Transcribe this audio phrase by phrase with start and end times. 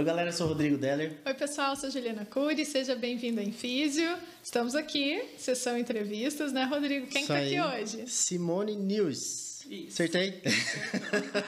[0.00, 1.12] Oi, galera, eu sou o Rodrigo Deller.
[1.26, 4.16] Oi, pessoal, eu sou Juliana Cury, seja bem-vindo a Infísio.
[4.42, 7.06] Estamos aqui, sessão entrevistas, né, Rodrigo?
[7.06, 8.06] Quem está aqui hoje?
[8.06, 9.60] Simone News.
[9.68, 9.88] Isso.
[10.02, 10.40] Acertei?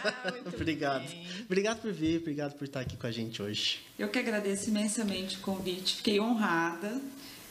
[0.04, 1.08] Ah, obrigado.
[1.08, 1.26] Bem.
[1.46, 3.80] Obrigado por vir, obrigado por estar aqui com a gente hoje.
[3.98, 7.00] Eu que agradeço imensamente o convite, fiquei honrada.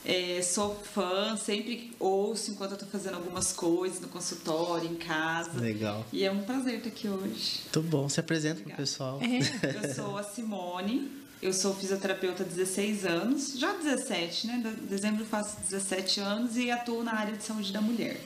[0.04, 5.60] É, sou fã, sempre ouço enquanto eu estou fazendo algumas coisas no consultório, em casa.
[5.60, 6.04] Legal.
[6.12, 7.60] E é um prazer estar aqui hoje.
[7.62, 8.08] Muito bom.
[8.08, 9.20] Se apresenta para o pessoal.
[9.22, 9.86] É.
[9.86, 11.10] Eu sou a Simone,
[11.40, 14.76] eu sou fisioterapeuta há 16 anos, já 17, né?
[14.82, 18.20] Em dezembro eu faço 17 anos e atuo na área de saúde da mulher.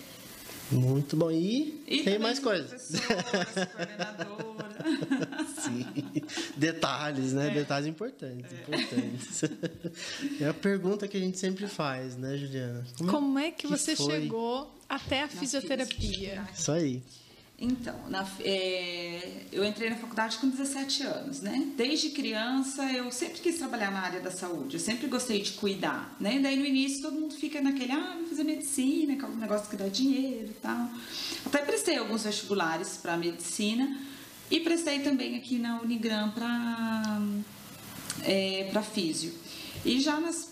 [0.71, 1.31] Muito bom.
[1.31, 2.93] E, e tem mais coisas.
[3.77, 4.67] coordenadora.
[5.61, 5.87] Sim.
[6.57, 7.49] Detalhes, né?
[7.49, 7.51] É.
[7.55, 8.57] Detalhes importantes, é.
[8.57, 9.43] importantes.
[10.41, 12.85] É a pergunta que a gente sempre faz, né, Juliana?
[12.99, 14.23] Como, Como é que, que você foi?
[14.23, 16.47] chegou até a fisioterapia?
[16.55, 17.03] Isso aí.
[17.59, 21.73] Então, na, é, eu entrei na faculdade com 17 anos, né?
[21.75, 26.15] Desde criança eu sempre quis trabalhar na área da saúde, eu sempre gostei de cuidar,
[26.21, 26.39] né?
[26.39, 29.71] Daí no início todo mundo fica naquele, ah, vou fazer medicina, que é um negócio
[29.71, 30.91] que dá dinheiro e tal.
[31.47, 34.03] Até prestei alguns vestibulares para medicina
[34.51, 37.23] e prestei também aqui na Unigram para
[38.23, 39.33] é, para físio.
[39.83, 40.51] E já nas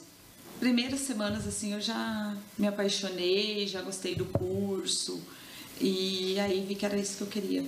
[0.58, 5.22] primeiras semanas assim eu já me apaixonei, já gostei do curso.
[5.80, 7.64] E aí vi que era isso que eu queria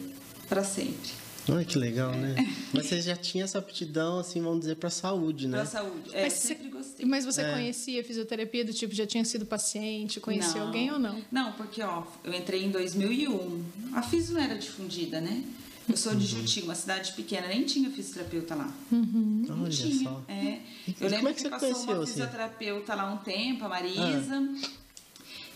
[0.49, 1.27] para sempre.
[1.49, 2.17] Olha que legal, é.
[2.17, 2.55] né?
[2.75, 5.59] Mas você já tinha essa aptidão, assim, vamos dizer, para saúde, né?
[5.59, 6.11] Para saúde.
[6.13, 7.07] É, mas sempre gostei.
[7.07, 7.53] Mas você é.
[7.53, 10.67] conhecia fisioterapia do tipo, já tinha sido paciente, conhecia não.
[10.67, 11.23] alguém ou não?
[11.31, 13.65] Não, porque, ó, eu entrei em 2001.
[13.95, 15.45] A fisio não era difundida, né?
[15.89, 16.41] Eu sou de uhum.
[16.41, 18.75] Juti, uma cidade pequena, nem tinha fisioterapeuta lá.
[18.91, 19.45] Uhum.
[19.47, 20.03] Não Olha tinha.
[20.03, 20.25] Só.
[20.27, 20.59] É.
[21.01, 22.13] Eu lembro que, que passou conheceu, uma assim?
[22.13, 23.03] fisioterapeuta assim?
[23.03, 24.35] lá um tempo, a Marisa.
[24.37, 24.86] Ah.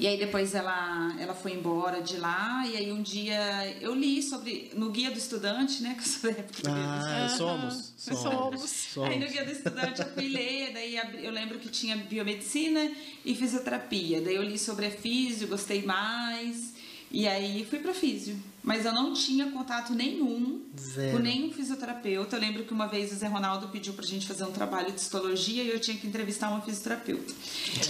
[0.00, 4.22] E aí depois ela, ela foi embora de lá, e aí um dia eu li
[4.22, 8.22] sobre, no Guia do Estudante, né, que eu sou da época do ah, somos, somos,
[8.22, 8.70] somos.
[8.70, 9.10] somos.
[9.10, 12.90] Aí no Guia do Estudante eu fui ler, daí eu lembro que tinha biomedicina
[13.26, 16.72] e fisioterapia, daí eu li sobre a físio, gostei mais,
[17.10, 18.36] e aí fui para físio.
[18.62, 21.16] Mas eu não tinha contato nenhum Zero.
[21.16, 22.36] com nenhum fisioterapeuta.
[22.36, 25.00] Eu lembro que uma vez o Zé Ronaldo pediu pra gente fazer um trabalho de
[25.00, 27.32] histologia e eu tinha que entrevistar uma fisioterapeuta.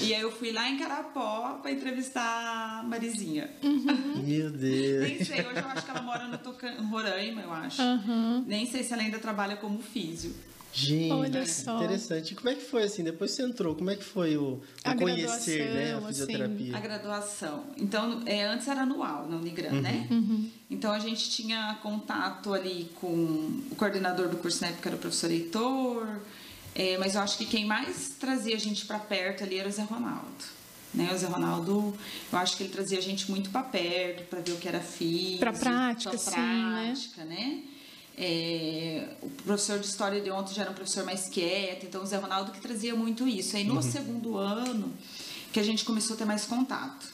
[0.01, 3.51] e aí eu fui lá em Carapó pra entrevistar a Marizinha.
[3.63, 4.23] Uhum.
[4.25, 5.09] Meu Deus.
[5.09, 6.73] Nem sei, hoje eu acho que ela mora no Tocan...
[6.89, 7.83] Roraima, eu acho.
[7.83, 8.45] Uhum.
[8.47, 10.33] Nem sei se ela ainda trabalha como físio.
[10.73, 11.77] Gente, Olha só.
[11.77, 12.35] interessante.
[12.35, 13.03] Como é que foi assim?
[13.03, 16.07] Depois você entrou, como é que foi o, o conhecer né, a assim.
[16.07, 16.67] fisioterapia?
[16.67, 16.75] Assim.
[16.75, 17.65] A graduação.
[17.77, 19.81] Então, é, antes era anual na Unigran, uhum.
[19.81, 20.07] né?
[20.11, 20.51] Uhum.
[20.71, 24.99] Então a gente tinha contato ali com o coordenador do curso na época era o
[25.01, 26.07] professor Heitor,
[26.75, 29.73] é, mas eu acho que quem mais trazia a gente para perto ali era o
[29.73, 30.61] Zé Ronaldo.
[30.93, 31.97] Né, o Zé Ronaldo,
[32.33, 34.81] eu acho que ele trazia a gente muito para perto, para ver o que era
[34.81, 37.37] físico, para prática, pra prática, né?
[37.37, 37.63] né?
[38.17, 42.07] É, o professor de história de ontem já era um professor mais quieto, então o
[42.07, 43.57] Zé Ronaldo que trazia muito isso.
[43.57, 43.83] Aí no uhum.
[43.83, 44.93] segundo ano
[45.53, 47.07] que a gente começou a ter mais contato.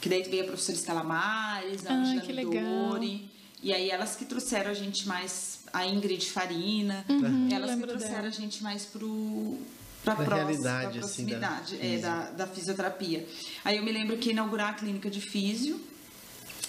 [0.00, 3.30] Que daí veio a professora Estela Mares, a Angela Dori.
[3.62, 8.14] E aí elas que trouxeram a gente mais, a Ingrid Farina, uhum, elas que trouxeram
[8.16, 8.28] dela.
[8.28, 9.58] a gente mais pro
[10.04, 13.26] para a realidade, proximidade assim, da, é, da, da, fisioterapia.
[13.64, 15.80] Aí eu me lembro que inaugurar a clínica de físio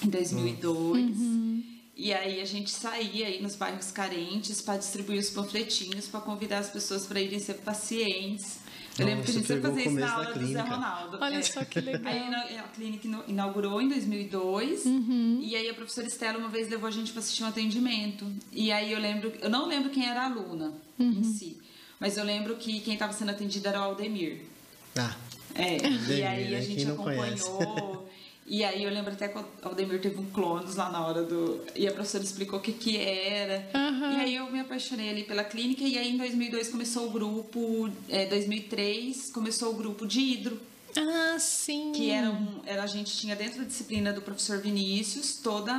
[0.01, 1.19] em 2002.
[1.19, 1.74] Uhum.
[1.97, 6.59] E aí a gente saía aí nos bairros carentes para distribuir os panfletinhos, para convidar
[6.59, 8.59] as pessoas para irem ser pacientes.
[8.97, 11.17] Eu lembro que a gente sempre fazia isso na aula do Zé Ronaldo.
[11.21, 11.41] Olha é.
[11.41, 12.01] só que legal.
[12.05, 15.39] Aí a clínica inaugurou em 2002 uhum.
[15.41, 18.25] e aí a professora Estela uma vez levou a gente para assistir um atendimento.
[18.51, 21.11] E aí eu lembro, eu não lembro quem era a aluna uhum.
[21.11, 21.57] em si,
[21.99, 24.41] mas eu lembro que quem estava sendo atendida era o Aldemir.
[24.97, 25.15] Ah.
[25.53, 26.61] É, Aldemir, e aí a né?
[26.61, 28.04] gente acompanhou.
[28.47, 31.61] E aí eu lembro até que o Aldemir teve um clones lá na hora do.
[31.75, 33.67] E a professora explicou o que que era.
[33.73, 34.11] Uhum.
[34.11, 35.83] E aí eu me apaixonei ali pela clínica.
[35.83, 37.89] E aí em 2002 começou o grupo.
[38.07, 40.61] É, 2003 começou o grupo de hidro.
[40.95, 41.91] Ah, sim.
[41.93, 45.73] Que era, um, era a gente tinha dentro da disciplina do professor Vinícius, toda.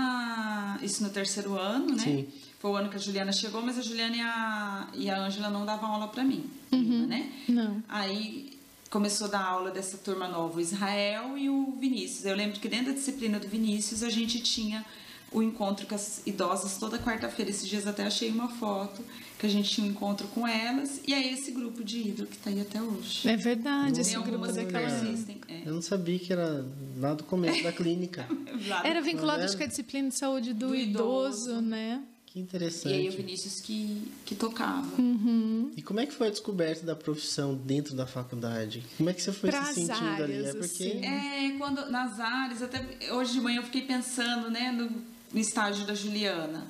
[0.82, 2.02] Isso no terceiro ano, né?
[2.02, 2.28] Sim.
[2.58, 5.50] Foi o ano que a Juliana chegou, mas a Juliana e a, e a Ângela
[5.50, 7.06] não davam aula para mim, uhum.
[7.06, 7.32] né?
[7.48, 7.82] Não.
[7.88, 8.55] Aí
[8.90, 12.24] começou a dar aula dessa turma nova, o Israel e o Vinícius.
[12.24, 14.84] Eu lembro que dentro da disciplina do Vinícius a gente tinha
[15.32, 17.50] o encontro com as idosas toda quarta-feira.
[17.50, 19.04] Esses dias até achei uma foto
[19.38, 21.00] que a gente tinha um encontro com elas.
[21.06, 23.28] E é esse grupo de hidro que está aí até hoje.
[23.28, 24.86] É verdade, esse grupo daquela...
[24.86, 25.40] existem.
[25.48, 25.62] É.
[25.66, 26.64] Eu não sabia que era
[26.98, 28.26] lá do começo da clínica.
[28.84, 32.02] era vinculado acho que à disciplina de saúde do, do idoso, idoso, né?
[32.36, 32.88] Que interessante.
[32.88, 35.00] E aí o Vinícius que, que tocava.
[35.00, 35.72] Uhum.
[35.74, 38.84] E como é que foi a descoberta da profissão dentro da faculdade?
[38.98, 40.44] Como é que você foi Pras se sentindo áreas, ali?
[40.44, 40.84] É porque.
[40.84, 41.06] Assim.
[41.06, 44.90] É, quando nas áreas, até hoje de manhã eu fiquei pensando, né, no,
[45.32, 46.66] no estágio da Juliana.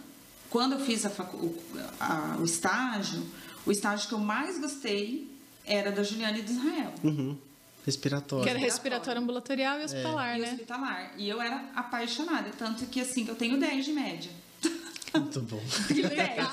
[0.51, 1.53] Quando eu fiz a facu,
[1.99, 3.27] a, o estágio,
[3.67, 5.29] O estágio que eu mais gostei
[5.65, 6.95] era da Juliane de Israel.
[7.03, 7.37] Uhum.
[7.85, 8.45] Respiratório.
[8.45, 10.53] Que era respiratório ambulatorial e hospitalar, e né?
[10.53, 11.15] hospitalar.
[11.19, 14.46] E eu era apaixonada, tanto que assim, eu tenho 10 de média.
[15.15, 15.63] Muito bom.
[15.89, 16.49] Tenho 10.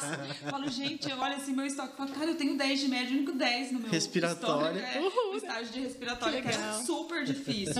[0.50, 3.10] falo, gente, eu olho assim meu estoque e falo, cara, eu tenho 10 de média,
[3.12, 4.80] o único 10 no meu Respiratório.
[4.80, 5.34] É, Uhul.
[5.34, 7.74] o estágio de respiratório, Que que, era super difícil.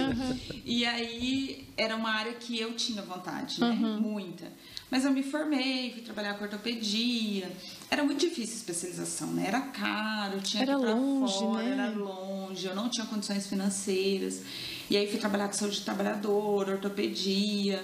[0.66, 3.72] E aí, era uma área que eu tinha vontade, né?
[3.72, 4.52] Muita.
[4.92, 7.52] Mas eu me formei, fui trabalhar com ortopedia.
[7.90, 9.46] Era muito difícil a especialização, né?
[9.48, 11.72] Era caro, tinha Era que ir pra longe, fora, né?
[11.72, 14.42] era longe, eu não tinha condições financeiras.
[14.90, 17.84] E aí fui trabalhar com saúde de trabalhador, ortopedia,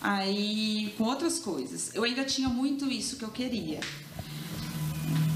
[0.00, 1.94] aí com outras coisas.
[1.94, 3.80] Eu ainda tinha muito isso que eu queria.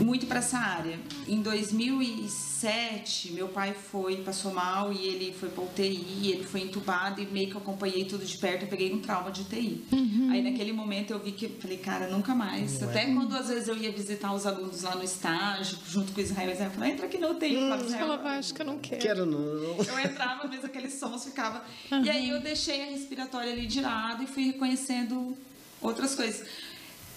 [0.01, 0.99] Muito para essa área.
[1.27, 7.21] Em 2007, meu pai foi, passou mal e ele foi para UTI, ele foi entubado
[7.21, 9.85] e meio que eu acompanhei tudo de perto, eu peguei um trauma de UTI.
[10.31, 12.81] Aí naquele momento eu vi que, falei, cara, nunca mais.
[12.81, 12.91] Não é.
[12.91, 16.23] Até quando às vezes eu ia visitar os alunos lá no estágio, junto com o
[16.23, 17.55] Israel, Israel falava, entra aqui na UTI.
[17.55, 19.03] Eu falava, Você "Israel, falava, acho que eu não quero.
[19.03, 19.39] Quero não.
[19.41, 21.65] eu entrava, mesmo aqueles sons ficava.
[21.91, 25.37] E aí eu deixei a respiratória ali de lado e fui reconhecendo
[25.81, 26.47] outras coisas.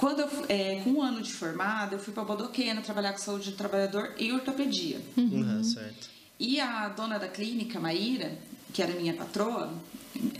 [0.01, 3.51] Quando eu, é, com um ano de formada, eu fui para Bodoquena trabalhar com saúde
[3.51, 4.99] do trabalhador e ortopedia.
[5.15, 6.09] Uhum, certo.
[6.39, 8.35] E a dona da clínica, Maíra,
[8.73, 9.71] que era minha patroa,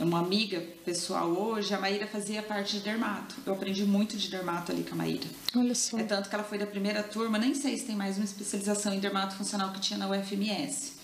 [0.00, 3.36] é uma amiga pessoal hoje, a Maíra fazia parte de dermato.
[3.46, 5.28] Eu aprendi muito de dermato ali com a Maíra.
[5.54, 5.96] Olha só.
[5.96, 8.92] É tanto que ela foi da primeira turma, nem sei se tem mais uma especialização
[8.92, 10.94] em dermato funcional que tinha na UFMS.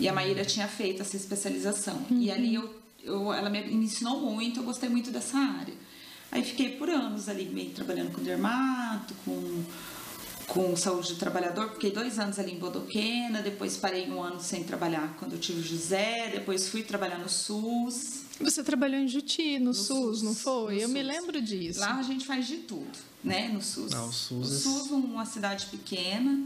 [0.00, 2.04] E a Maíra tinha feito essa especialização.
[2.10, 2.74] E ali eu,
[3.04, 5.91] eu, ela me ensinou muito, eu gostei muito dessa área.
[6.32, 9.62] Aí fiquei por anos ali meio trabalhando com dermato, com,
[10.46, 11.70] com saúde do trabalhador.
[11.74, 15.60] Fiquei dois anos ali em Bodoquena, depois parei um ano sem trabalhar quando eu tive
[15.60, 18.22] o José, depois fui trabalhar no SUS.
[18.40, 19.86] Você trabalhou em Juti, no, SUS,
[20.18, 20.76] SUS, não foi?
[20.76, 21.06] no Eu me SUS.
[21.08, 21.80] lembro disso.
[21.80, 22.88] Lá a gente faz de tudo,
[23.22, 23.92] né, no SUS.
[23.92, 26.44] Ah, o SUS O é- SUS, uma cidade pequena,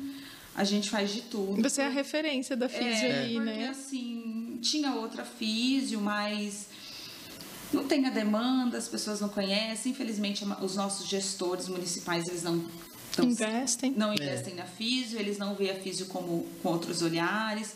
[0.54, 1.62] a gente faz de tudo.
[1.62, 3.68] Você é a referência da físio É, ali, porque né?
[3.68, 6.66] assim, tinha outra físio, mas
[7.72, 9.92] não tem a demanda, as pessoas não conhecem.
[9.92, 12.64] Infelizmente, os nossos gestores municipais, eles não
[13.14, 13.92] tão- Investem.
[13.96, 17.74] não investem na físio, eles não veem a físio como com outros olhares.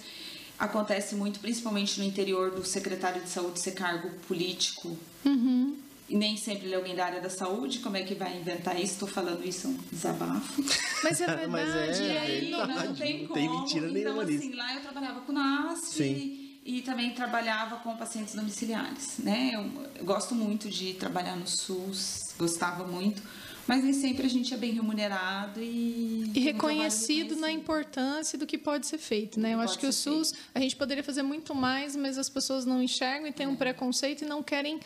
[0.59, 4.97] Acontece muito, principalmente no interior do secretário de saúde ser cargo político.
[5.25, 5.75] Uhum.
[6.07, 7.79] E nem sempre ele é alguém da área da saúde.
[7.79, 8.95] Como é que vai inventar isso?
[8.95, 10.63] Estou falando isso, é um desabafo.
[11.05, 11.49] Mas é verdade.
[11.51, 13.35] Mas é, e aí, aí verdade, não tem não como.
[13.41, 14.57] tem mentira então, nenhuma assim, nisso.
[14.57, 16.40] lá eu trabalhava com NASF Sim.
[16.65, 19.53] E também trabalhava com pacientes domiciliares, né?
[19.55, 23.23] Eu, eu gosto muito de trabalhar no SUS, gostava muito,
[23.67, 26.31] mas nem sempre a gente é bem remunerado e...
[26.35, 29.55] E reconhecido na importância do que pode ser feito, né?
[29.55, 32.83] Eu acho que o SUS, a gente poderia fazer muito mais, mas as pessoas não
[32.83, 33.49] enxergam e têm É.
[33.49, 34.81] um preconceito e não querem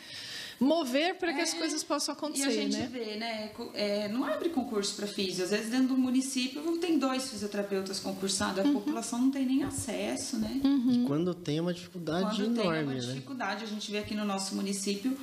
[0.61, 2.89] mover para que as É, coisas possam E a acontecer, gente né?
[2.93, 3.51] vê, né?
[3.75, 5.45] é, não abre concurso para físio.
[5.45, 8.59] Às vezes, dentro do município, tem dois fisioterapeutas concursados.
[8.61, 8.75] A Uhum.
[8.75, 10.61] população não tem nem acesso, né?
[10.65, 13.01] E quando tem é uma dificuldade Quando tem enorme, uma né?
[13.01, 15.17] dificuldade, a gente vê aqui no nosso município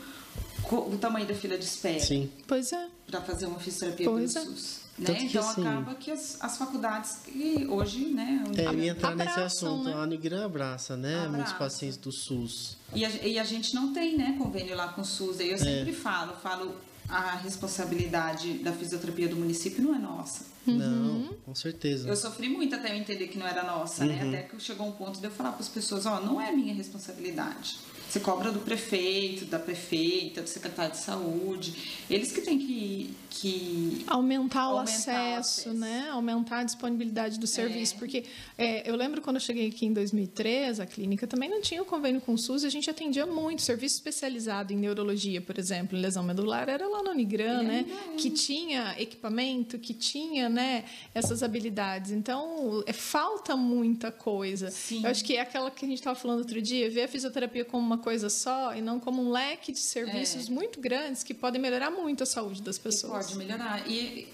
[0.72, 2.30] o tamanho da fila de espera Sim.
[2.48, 2.88] Pois é.
[3.08, 4.50] para fazer uma fisioterapia Pois pelo é.
[4.50, 4.81] SUS.
[4.98, 5.18] Né?
[5.22, 8.44] Então assim, acaba que as, as faculdades que hoje, né?
[8.58, 9.90] É, eu ia entrar nesse Abraçam, assunto.
[9.90, 9.94] né?
[9.94, 11.16] A Unigran abraça, né?
[11.16, 11.32] Abraça.
[11.32, 12.78] Muitos pacientes do SUS.
[12.94, 15.40] E a, e a gente não tem, né, convênio lá com o SUS.
[15.40, 15.44] É.
[15.44, 16.76] Aí eu sempre falo, falo
[17.12, 20.46] a responsabilidade da fisioterapia do município não é nossa.
[20.66, 20.78] Uhum.
[20.78, 22.08] Não, com certeza.
[22.08, 24.28] Eu sofri muito até eu entender que não era nossa, né?
[24.28, 26.74] Até que chegou um ponto de eu falar para as pessoas, ó, não é minha
[26.74, 27.80] responsabilidade.
[28.12, 32.04] Você cobra do prefeito, da prefeita, do secretário de saúde.
[32.10, 35.74] Eles que têm que, que Aumentar o Aumentar o acesso, acesso.
[35.74, 36.10] né?
[36.12, 37.96] Aumentar a disponibilidade do serviço.
[37.96, 38.26] Porque
[38.58, 41.86] é, eu lembro quando eu cheguei aqui em 2003, a clínica também não tinha o
[41.86, 43.62] convênio com o SUS e a gente atendia muito.
[43.62, 47.86] Serviço especializado em neurologia, por exemplo, em lesão medular, era lá no Unigran, né?
[48.18, 50.84] Que tinha equipamento, que tinha né,
[51.16, 52.12] essas habilidades.
[52.12, 54.70] Então, é, falta muita coisa.
[54.70, 55.06] Sim.
[55.06, 57.64] Eu acho que é aquela que a gente estava falando outro dia, ver a fisioterapia
[57.64, 61.62] como uma coisa só e não como um leque de serviços muito grandes que podem
[61.62, 63.28] melhorar muito a saúde das que pessoas.
[63.28, 63.90] pode melhorar.
[63.90, 64.28] E,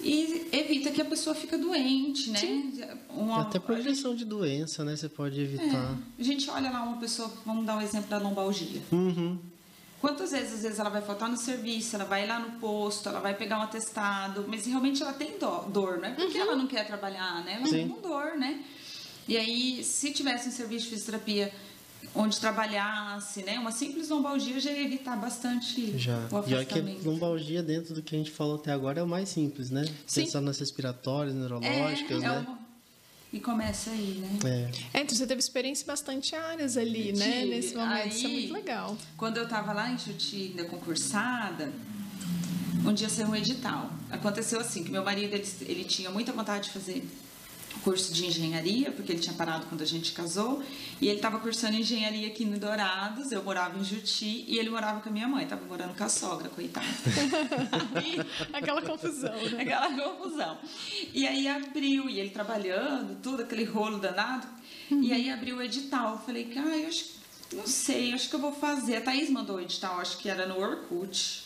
[0.00, 2.98] e evita que a pessoa fica doente, né?
[3.08, 4.96] Uma, Até progressão de doença, né?
[4.96, 5.96] Você pode evitar.
[6.18, 8.82] É, a gente olha lá uma pessoa, vamos dar o exemplo da lombalgia.
[8.92, 9.38] Uhum.
[10.00, 13.20] Quantas vezes, às vezes, ela vai faltar no serviço, ela vai lá no posto, ela
[13.20, 16.86] vai pegar um atestado, mas realmente ela tem dor, não é porque ela não quer
[16.86, 17.54] trabalhar, né?
[17.54, 17.72] Ela Sim.
[17.72, 18.62] tem com dor, né?
[19.26, 21.50] E aí, se tivesse um serviço de fisioterapia
[22.14, 23.58] onde trabalhasse, né?
[23.58, 26.18] Uma simples lombalgia já ia evitar bastante Já.
[26.30, 27.04] o E olha que afastamento.
[27.08, 29.84] lombalgia, dentro do que a gente falou até agora, é o mais simples, né?
[30.06, 30.22] Sim.
[30.24, 32.38] Pensando nas respiratórias, neurológicas, é, é né?
[32.40, 32.58] uma-
[33.32, 34.70] E começa aí, né?
[34.92, 34.98] É.
[34.98, 37.44] É, então você teve experiência em bastante áreas ali, né?
[37.44, 38.08] Nesse momento.
[38.08, 38.96] Isso é Aí- muito legal.
[39.16, 41.72] Quando eu estava lá em Juti, ainda concursada,
[42.86, 43.90] um dia saiu um edital.
[44.10, 47.04] Aconteceu assim, que meu marido, ele, ele tinha muita vontade de fazer
[47.84, 50.62] curso de engenharia, porque ele tinha parado quando a gente casou,
[51.00, 55.00] e ele estava cursando engenharia aqui no Dourados, eu morava em Juti, e ele morava
[55.00, 56.86] com a minha mãe, estava morando com a sogra, coitada.
[58.54, 59.62] Aquela confusão, né?
[59.62, 60.58] Aquela confusão.
[61.12, 64.46] E aí abriu, e ele trabalhando, tudo, aquele rolo danado,
[64.90, 65.02] uhum.
[65.02, 66.12] e aí abriu o edital.
[66.12, 67.04] Eu falei, ah, eu acho,
[67.52, 68.96] não sei, acho que eu vou fazer.
[68.96, 71.43] A Thaís mandou o edital, acho que era no Orkut.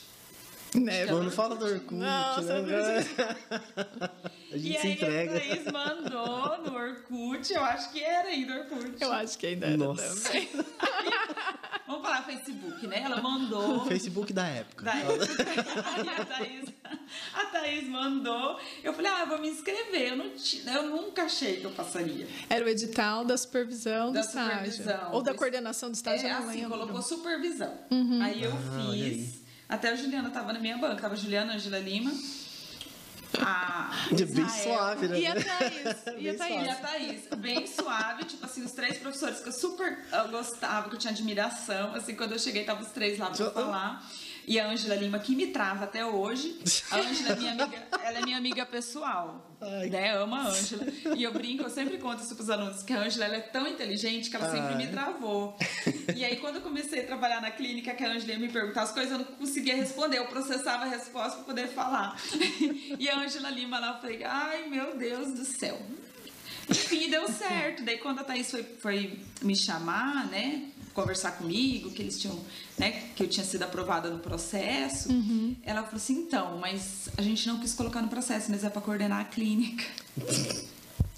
[0.74, 1.06] Né?
[1.06, 3.04] não fala do Orkut, Nossa, né?
[4.52, 5.36] A gente e se aí entrega.
[5.36, 8.94] a Thaís mandou no Orkut, eu acho que era ainda Orkut.
[9.00, 10.22] Eu acho que ainda era Nossa.
[10.30, 10.48] também.
[11.86, 13.00] Vamos falar Facebook, né?
[13.02, 13.84] Ela mandou.
[13.86, 14.84] Facebook da época.
[14.84, 15.26] Da época.
[16.20, 16.68] A Thaís,
[17.34, 18.58] a Thaís mandou.
[18.84, 20.10] Eu falei, ah, eu vou me inscrever.
[20.10, 22.26] Eu, não tinha, eu nunca achei que eu passaria.
[22.50, 24.72] Era o edital da supervisão Da do estágio.
[24.72, 25.12] supervisão.
[25.12, 27.72] Ou da coordenação do estágio, É não assim, colocou supervisão.
[27.90, 28.20] Uhum.
[28.22, 29.38] Aí eu Ah, fiz.
[29.68, 31.02] Até a Juliana tava na minha banca.
[31.02, 32.12] Tava a Juliana, a Angela Lima.
[33.40, 35.20] A Bem Israel, suave, né?
[35.20, 36.06] E a Thaís?
[36.18, 36.66] E a Bem Thaís?
[36.66, 40.88] E a Thaís, bem suave, tipo assim, os três professores que eu super eu gostava,
[40.88, 44.02] que eu tinha admiração, assim, quando eu cheguei, tava os três lá pra falar.
[44.48, 46.58] E a Ângela Lima, que me trava até hoje.
[46.90, 49.90] A Ângela é minha amiga, ela é minha amiga pessoal, Ai.
[49.90, 50.16] né?
[50.16, 50.86] Ama a Ângela.
[51.14, 53.66] E eu brinco, eu sempre conto isso pros alunos, que a Ângela ela é tão
[53.68, 54.90] inteligente que ela sempre me Ai.
[54.90, 55.54] travou.
[56.16, 58.82] E aí, quando eu comecei a trabalhar na clínica, que a Ângela ia me perguntar
[58.84, 62.18] as coisas, eu não conseguia responder, eu processava a resposta para poder falar.
[62.98, 65.78] E a Ângela Lima lá, eu falei, ai meu Deus do céu.
[66.70, 67.82] Enfim, deu certo.
[67.82, 70.70] Daí quando a Thaís foi, foi me chamar, né?
[70.94, 72.38] Conversar comigo, que eles tinham,
[72.76, 73.10] né?
[73.14, 75.08] Que eu tinha sido aprovada no processo,
[75.62, 78.80] ela falou assim, então, mas a gente não quis colocar no processo, mas é para
[78.82, 79.84] coordenar a clínica.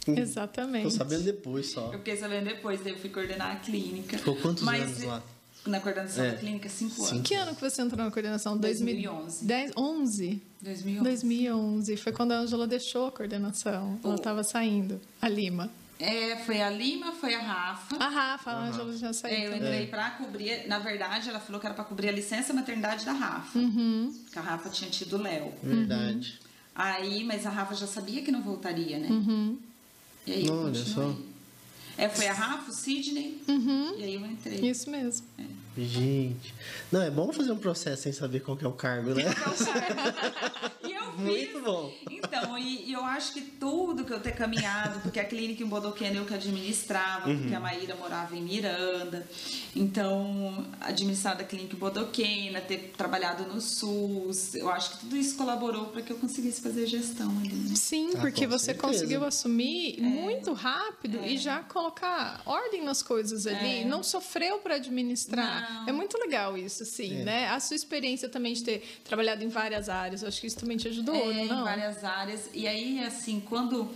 [0.06, 0.84] Exatamente.
[0.84, 1.92] Tô sabendo depois só.
[1.92, 4.18] Eu fiquei sabendo depois, daí eu fui coordenar a clínica.
[4.18, 5.22] Ficou quantos Mas, anos lá?
[5.66, 6.30] Na coordenação É.
[6.32, 7.06] da clínica, cinco Cinco.
[7.10, 7.28] anos.
[7.28, 8.56] Que ano que você entrou na coordenação?
[8.56, 9.44] 2011.
[9.44, 10.42] 10, 11?
[10.62, 11.04] 2011.
[11.04, 11.96] 2011.
[11.98, 13.98] Foi quando a Ângela deixou a coordenação.
[14.02, 14.16] Ela Oh.
[14.16, 14.98] estava saindo.
[15.20, 15.70] A Lima.
[16.00, 17.96] É, foi a Lima, foi a Rafa.
[17.96, 19.34] A Rafa, a Ângela já saiu.
[19.34, 20.66] É, eu entrei pra cobrir.
[20.66, 23.58] Na verdade, ela falou que era pra cobrir a licença maternidade da Rafa.
[23.58, 24.12] Uhum.
[24.32, 25.52] Que a Rafa tinha tido o Léo.
[25.62, 26.40] Verdade.
[26.74, 29.08] Aí, mas a Rafa já sabia que não voltaria, né?
[29.08, 29.58] Uhum.
[30.26, 31.12] E aí eu Olha continuei.
[31.14, 31.20] só.
[31.98, 33.94] É, foi a Rafa, o Sidney, Uhum.
[33.98, 34.70] e aí eu entrei.
[34.70, 35.26] Isso mesmo.
[35.76, 36.52] Gente.
[36.90, 39.24] Não, é bom fazer um processo sem saber qual que é o cargo, né?
[40.82, 41.20] E eu fiz.
[41.20, 41.92] Muito bom.
[42.10, 45.66] Então, e, e eu acho que tudo que eu ter caminhado, porque a clínica em
[45.66, 47.56] Bodoquena eu que administrava, porque Uhum.
[47.56, 49.26] a Maíra morava em Miranda.
[49.76, 55.36] Então, administrar da clínica em Bodoquena, ter trabalhado no SUS, eu acho que tudo isso
[55.36, 57.54] colaborou para que eu conseguisse fazer gestão ali.
[57.54, 57.74] né?
[57.76, 58.86] Sim, Ah, porque você certeza.
[58.88, 63.80] conseguiu assumir muito rápido e já colocar ordem nas coisas ali.
[63.80, 63.84] É.
[63.84, 65.59] Não sofreu para administrar.
[65.59, 65.59] Não.
[65.86, 67.24] É muito legal isso, assim, É.
[67.24, 67.48] né?
[67.48, 70.76] A sua experiência também de ter trabalhado em várias áreas, eu acho que isso também
[70.76, 71.60] te ajudou, É, não?
[71.60, 72.48] em várias áreas.
[72.54, 73.88] E aí, assim, quando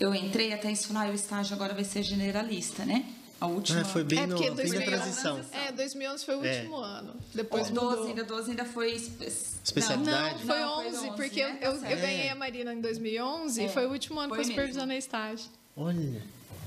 [0.00, 3.04] eu entrei, até isso ah, o estágio agora vai ser generalista, né?
[3.40, 3.80] A última.
[3.80, 5.40] Ah, foi bem É, no da 2011 transição.
[5.52, 6.58] É, 2011 foi o É.
[6.58, 7.14] último ano.
[7.34, 8.06] Depois Depois 12, mudou.
[8.08, 9.26] ainda 12 ainda foi espe-
[9.64, 10.38] Especialidade?
[10.44, 11.58] Não, foi Não, foi 11, 11, porque né?
[11.60, 12.00] eu, Tá eu certo.
[12.00, 14.98] ganhei a Marina em 2011 É, e foi o último ano foi que eu supervisionei
[14.98, 15.46] estágio.
[15.76, 16.22] Olha.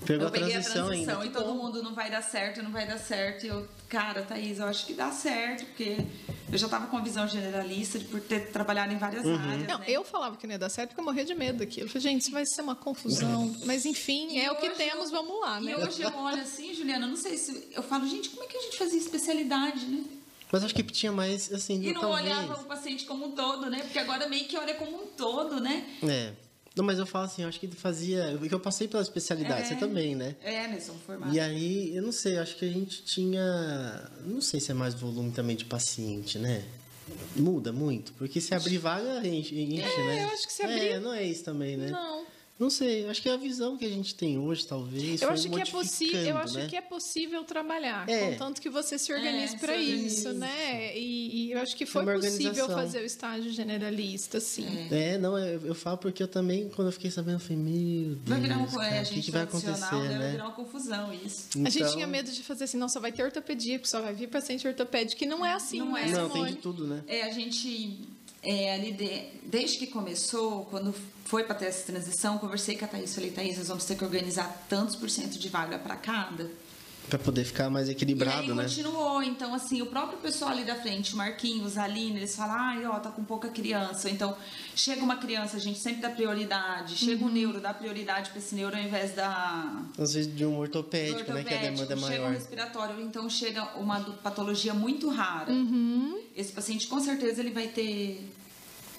[0.05, 1.39] Pegou eu peguei a transição, a transição ainda.
[1.39, 3.45] e todo mundo não vai dar certo, não vai dar certo.
[3.45, 5.97] E eu, cara, Thaís, eu acho que dá certo, porque
[6.51, 9.35] eu já tava com a visão generalista de por ter trabalhado em várias Uhum.
[9.35, 9.67] áreas.
[9.67, 9.85] Não, né?
[9.87, 11.85] eu falava que não ia dar certo porque eu morria de medo daquilo.
[11.87, 13.55] Eu falei, gente, isso vai ser uma confusão.
[13.65, 15.71] Mas enfim, E é o que temos, eu- vamos lá, né?
[15.71, 17.69] E hoje eu olho assim, Juliana, eu não sei se.
[17.71, 20.03] Eu falo, gente, como é que a gente fazia especialidade, né?
[20.51, 22.23] Mas acho que tinha mais, assim, E não talvez.
[22.25, 23.79] olhava o paciente como um todo, né?
[23.79, 25.83] Porque agora meio que olha como um todo, né?
[26.03, 26.33] É.
[26.75, 28.35] Não, mas eu falo assim, eu acho que fazia.
[28.37, 29.65] Porque eu passei pela especialidade, É.
[29.65, 30.35] você também, né?
[30.43, 31.33] É, nós somos formados.
[31.35, 34.09] E aí, eu não sei, acho que a gente tinha.
[34.25, 36.63] Não sei se é mais volume também de paciente, né?
[37.35, 40.23] Muda muito, porque se abrir vaga, enche, enche né?
[40.23, 41.91] eu acho que se É, abrir- não é isso também, né?
[41.91, 42.25] Não.
[42.57, 45.21] Não sei, acho que é a visão que a gente tem hoje, talvez.
[45.21, 46.67] Eu foi acho, que é possível, eu acho né?
[46.69, 48.31] que é possível trabalhar, É.
[48.31, 50.97] contanto que você se organize É, para isso, né?
[50.97, 54.87] E, e eu acho que foi uma possível fazer o estágio generalista, sim.
[54.89, 58.15] É, não, eu, eu falo porque eu também, quando eu fiquei sabendo, eu falei, meu
[58.15, 60.31] Deus, Vai virar uma, cara, é, a que, gente que vai acontecer, né?
[60.31, 61.49] virar uma confusão isso.
[61.55, 64.13] A gente Então- tinha medo de fazer assim, não, só vai ter ortopedia, só vai
[64.13, 66.11] vir paciente ortopédico, que não é assim, Não né, é.
[66.13, 67.03] Não, tem de tudo, né?
[67.05, 67.99] É, a gente,
[68.45, 68.79] é,
[69.43, 70.93] desde que começou, quando
[71.25, 74.03] foi para ter essa transição, conversei com a Thaís, falei, Thaís, nós vamos ter que
[74.03, 76.49] organizar tantos por cento de vaga para cada.
[77.09, 78.63] Pra poder ficar mais equilibrado, e aí né?
[78.63, 82.55] continuou, então assim, o próprio pessoal ali da frente, o Marquinhos, a Aline, eles falam,
[82.55, 84.09] ai, ó, tá com pouca criança.
[84.09, 84.35] Então,
[84.75, 86.95] chega uma criança, a gente sempre dá prioridade.
[86.95, 87.29] Chega Uhum.
[87.29, 91.31] um neuro, dá prioridade para esse neuro ao invés da Às vezes de um ortopédico,
[91.31, 91.43] né?
[91.43, 92.31] Que a demanda é Chega um maior.
[92.31, 95.51] respiratório, então chega uma patologia muito rara.
[95.51, 96.19] Uhum.
[96.35, 98.27] Esse paciente, com certeza, ele vai ter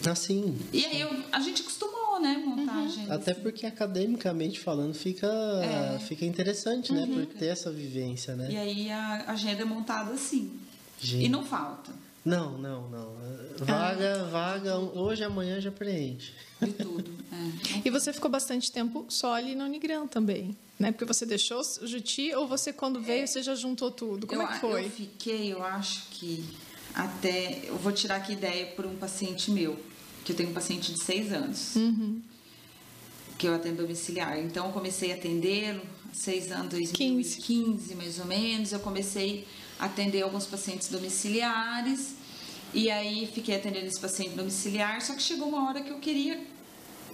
[0.04, 0.58] Assim.
[0.72, 2.84] E aí eu, a gente acostumou, né, montar Uhum.
[2.86, 3.14] agenda.
[3.14, 5.98] Até porque academicamente falando fica, É.
[6.00, 7.06] fica interessante, né?
[7.06, 8.48] Por ter essa vivência, né?
[8.50, 10.52] E aí a agenda é montada assim.
[11.00, 11.24] Gente.
[11.24, 11.92] E não falta
[12.24, 13.14] Não, não, não.
[13.58, 16.32] Vaga, vaga, hoje, amanhã já preenche.
[16.60, 17.10] de tudo.
[17.32, 17.36] É.
[17.86, 20.90] E você ficou bastante tempo só ali na Unigran também, né?
[20.90, 24.26] Porque você deixou o Juti ou você quando veio você já juntou tudo?
[24.26, 24.84] Como eu, é que foi?
[24.86, 26.44] Eu fiquei, eu acho que
[26.96, 27.60] até.
[27.66, 29.78] Eu vou tirar aqui ideia por um paciente meu,
[30.24, 32.20] que eu tenho um paciente de seis anos, Uhum.
[33.38, 34.38] que eu atendo domiciliar.
[34.40, 38.72] Então eu comecei a atendê-lo, seis anos, 2015 mais ou menos.
[38.72, 39.46] Eu comecei
[39.78, 42.14] a atender alguns pacientes domiciliares.
[42.74, 46.42] E aí fiquei atendendo esse paciente domiciliar, só que chegou uma hora que eu queria.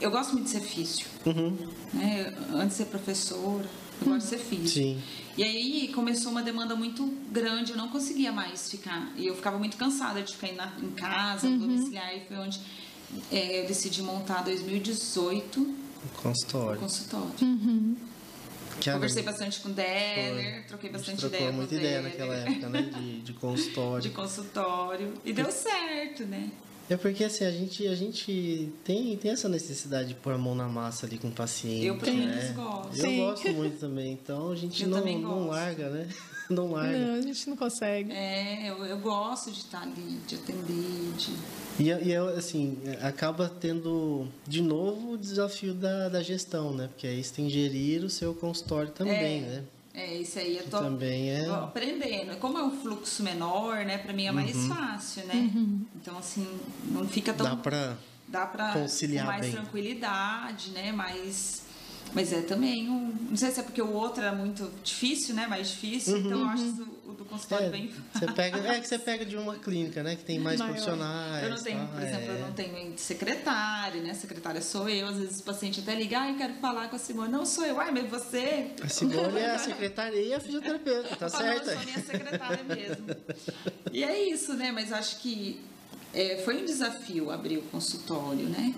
[0.00, 1.06] Eu gosto muito de ser físio.
[1.26, 1.68] Uhum.
[1.92, 2.34] Né?
[2.54, 3.68] Antes de ser professora,
[4.00, 4.82] eu gosto de ser físio.
[4.82, 5.02] Sim.
[5.36, 9.10] E aí começou uma demanda muito grande, eu não conseguia mais ficar.
[9.16, 11.58] E eu ficava muito cansada de ficar na- em casa, Uhum.
[11.58, 12.60] domiciliar, e foi onde
[13.30, 16.80] é, eu decidi montar 2018 o Consultório.
[16.80, 17.30] consultório.
[17.42, 17.96] Uhum.
[18.82, 20.62] Conversei bastante com o Deller, Foi.
[20.68, 22.82] troquei bastante trocou ideia com o muita ideia Deller, naquela época, né?
[22.82, 24.02] De, de consultório.
[24.02, 25.14] de consultório.
[25.24, 26.50] E deu certo, né?
[26.90, 30.54] É porque assim, a gente, a gente tem, tem essa necessidade de pôr a mão
[30.54, 31.86] na massa ali com o paciente.
[31.86, 32.52] Eu, pelo menos, né?
[32.54, 32.96] gosto.
[32.96, 33.16] Eu Sim.
[33.18, 34.12] gosto muito também.
[34.12, 36.08] Então a gente Eu não, também não larga, né?
[36.50, 36.98] Não larga.
[36.98, 38.12] Não, a gente não consegue.
[38.12, 41.32] É, eu, eu gosto de estar ali, de atender, de...
[41.78, 46.88] E, e assim, acaba tendo de novo o desafio da, da gestão, né?
[46.88, 49.64] Porque aí você tem que gerir o seu consultório também, é, né?
[49.94, 51.44] É, isso aí eu tô também é.
[51.44, 52.36] tô aprendendo.
[52.38, 53.98] Como é um fluxo menor, né?
[53.98, 55.50] Pra mim é mais fácil, né?
[55.96, 56.46] Então, assim,
[56.86, 57.44] não fica tão...
[57.46, 57.96] Dá pra.
[58.26, 59.52] dá pra conciliar com mais bem.
[59.52, 60.92] tranquilidade, né?
[60.92, 61.62] Mais
[62.14, 65.46] mas é também um, não sei se é porque o outro era muito difícil, né?
[65.46, 68.86] Mais difícil, então eu acho o, o do consultório É, bem você pega, é que
[68.86, 70.16] você pega de uma clínica, né?
[70.16, 70.72] Que tem mais Maior.
[70.72, 71.44] profissionais.
[71.44, 72.40] eu não tenho, tal, por exemplo, eu é.
[72.40, 74.14] não tenho secretária, né?
[74.14, 76.98] Secretária sou eu, às vezes o paciente até liga, ah, eu quero falar com a
[76.98, 77.32] Simone.
[77.32, 78.72] Não sou eu, ai, mas você.
[78.82, 81.68] A Simone é a secretária e a fisioterapeuta, tá certo?
[81.68, 83.06] eu sou minha secretária mesmo.
[83.92, 84.70] E é isso, né?
[84.70, 85.60] Mas eu acho que
[86.14, 88.74] é, foi um desafio abrir o consultório, né?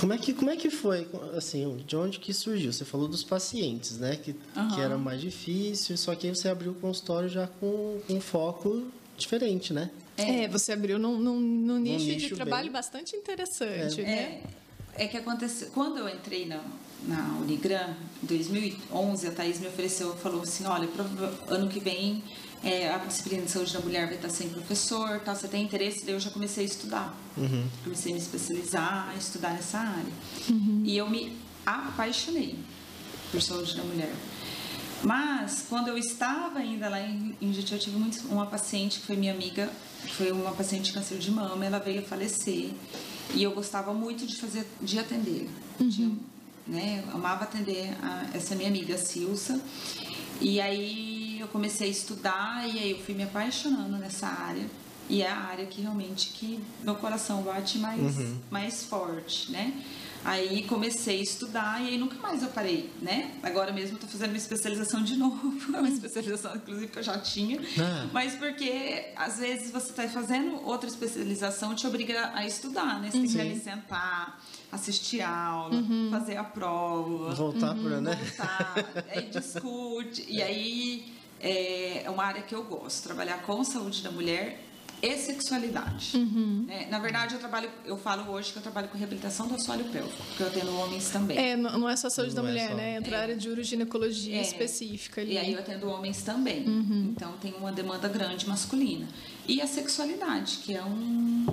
[0.00, 2.72] Como é que, como é que foi, assim, de onde que surgiu?
[2.72, 4.16] Você falou dos pacientes, né?
[4.16, 4.74] Que, Aham.
[4.74, 8.20] que era mais difícil, só que aí você abriu o consultório já com, com um
[8.20, 8.86] foco
[9.18, 9.90] diferente, né?
[10.16, 14.42] É, você abriu num, num, num nicho, nicho de trabalho bem- bastante interessante, né?
[14.96, 15.68] É, é que aconteceu.
[15.72, 16.62] Quando eu entrei na,
[17.06, 20.88] na Unigran, em 2011, a Thaís me ofereceu, falou assim: olha,
[21.46, 22.22] ano que vem
[22.62, 25.34] é, a disciplina de saúde da mulher vai estar sem professor, tá?
[25.34, 26.04] você tem interesse?
[26.04, 27.16] Daí eu já comecei a estudar.
[27.82, 30.12] Comecei a me especializar, a estudar nessa área.
[30.84, 32.58] E eu me apaixonei
[33.30, 34.12] por saúde da mulher.
[35.02, 39.16] Mas, quando eu estava ainda lá em, em eu tive muito, uma paciente que foi
[39.16, 39.70] minha amiga,
[40.16, 42.70] foi uma paciente de câncer de mama, ela veio a falecer.
[43.34, 45.48] E eu gostava muito de fazer, de atender.
[45.78, 46.12] Tinha,
[46.66, 49.58] né, eu amava atender a, essa minha amiga, a Silsa.
[50.40, 54.64] E aí eu comecei a estudar e aí eu fui me apaixonando nessa área.
[55.08, 58.16] E é a área que realmente que meu coração bate mais,
[58.48, 59.72] mais forte, né?
[60.22, 63.32] Aí comecei a estudar e aí nunca mais eu parei, né?
[63.42, 67.18] Agora mesmo eu tô fazendo uma especialização de novo, uma especialização inclusive que eu já
[67.18, 68.06] tinha, Ah.
[68.12, 73.10] mas porque às vezes você tá fazendo outra especialização te obriga a estudar, né?
[73.10, 78.14] Você tem que ali sentar, assistir aula, fazer a prova, Voltar para, né?
[78.14, 78.74] voltar,
[79.08, 80.24] aí discute.
[80.28, 84.64] E aí é uma área que eu gosto, trabalhar com saúde da mulher
[85.02, 86.18] e sexualidade.
[86.66, 86.86] né?
[86.90, 90.22] Na verdade, eu trabalho, eu falo hoje que eu trabalho com reabilitação do assoalho pélvico,
[90.28, 91.38] porque eu atendo homens também.
[91.38, 92.74] É, não não é só saúde da Não é mulher, só.
[92.76, 92.96] né?
[92.96, 94.42] Entra a área de uroginecologia É.
[94.42, 95.32] específica ali.
[95.32, 96.64] E aí eu atendo homens também.
[97.10, 99.08] Então tem uma demanda grande masculina.
[99.48, 101.46] E a sexualidade, que é um.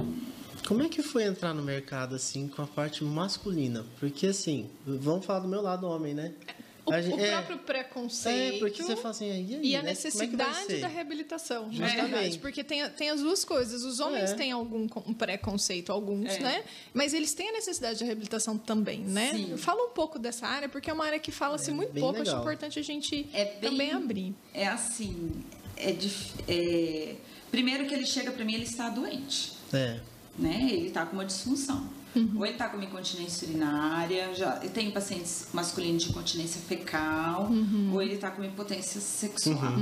[0.67, 3.85] Como é que foi entrar no mercado, assim, com a parte masculina?
[4.01, 6.33] Porque, assim, vamos falar do meu lado homem, né?
[6.87, 8.55] O, A gente- o é, próprio preconceito.
[8.55, 9.89] É, porque você fala assim, e aí, E a né?
[9.89, 10.79] É necessidade ser?
[10.79, 11.99] da reabilitação, Justamente.
[11.99, 12.39] justamente.
[12.39, 13.83] Porque tem, tem as duas coisas.
[13.83, 14.35] Os homens É.
[14.35, 16.39] têm algum um preconceito, alguns, É.
[16.39, 16.63] né?
[16.93, 19.31] Mas eles têm a necessidade de reabilitação também, né?
[19.33, 19.57] Sim.
[19.57, 22.15] Fala um pouco dessa área, porque é uma área que fala-se muito pouco.
[22.21, 22.41] Acho legal.
[22.41, 24.33] importante a gente É bem- também abrir.
[24.53, 25.31] É assim.
[25.75, 27.15] É, dif- é-
[27.51, 29.53] Primeiro que ele chega para mim, ele está doente.
[29.73, 29.99] É.
[30.39, 30.67] né?
[30.71, 31.89] Ele está com uma disfunção.
[32.35, 37.49] Ou ele está com uma incontinência urinária, já eu tenho pacientes masculinos de incontinência fecal,
[37.93, 39.73] ou ele está com uma impotência sexual,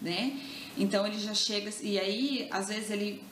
[0.00, 0.38] né?
[0.78, 3.22] Então ele já chega e aí às vezes ele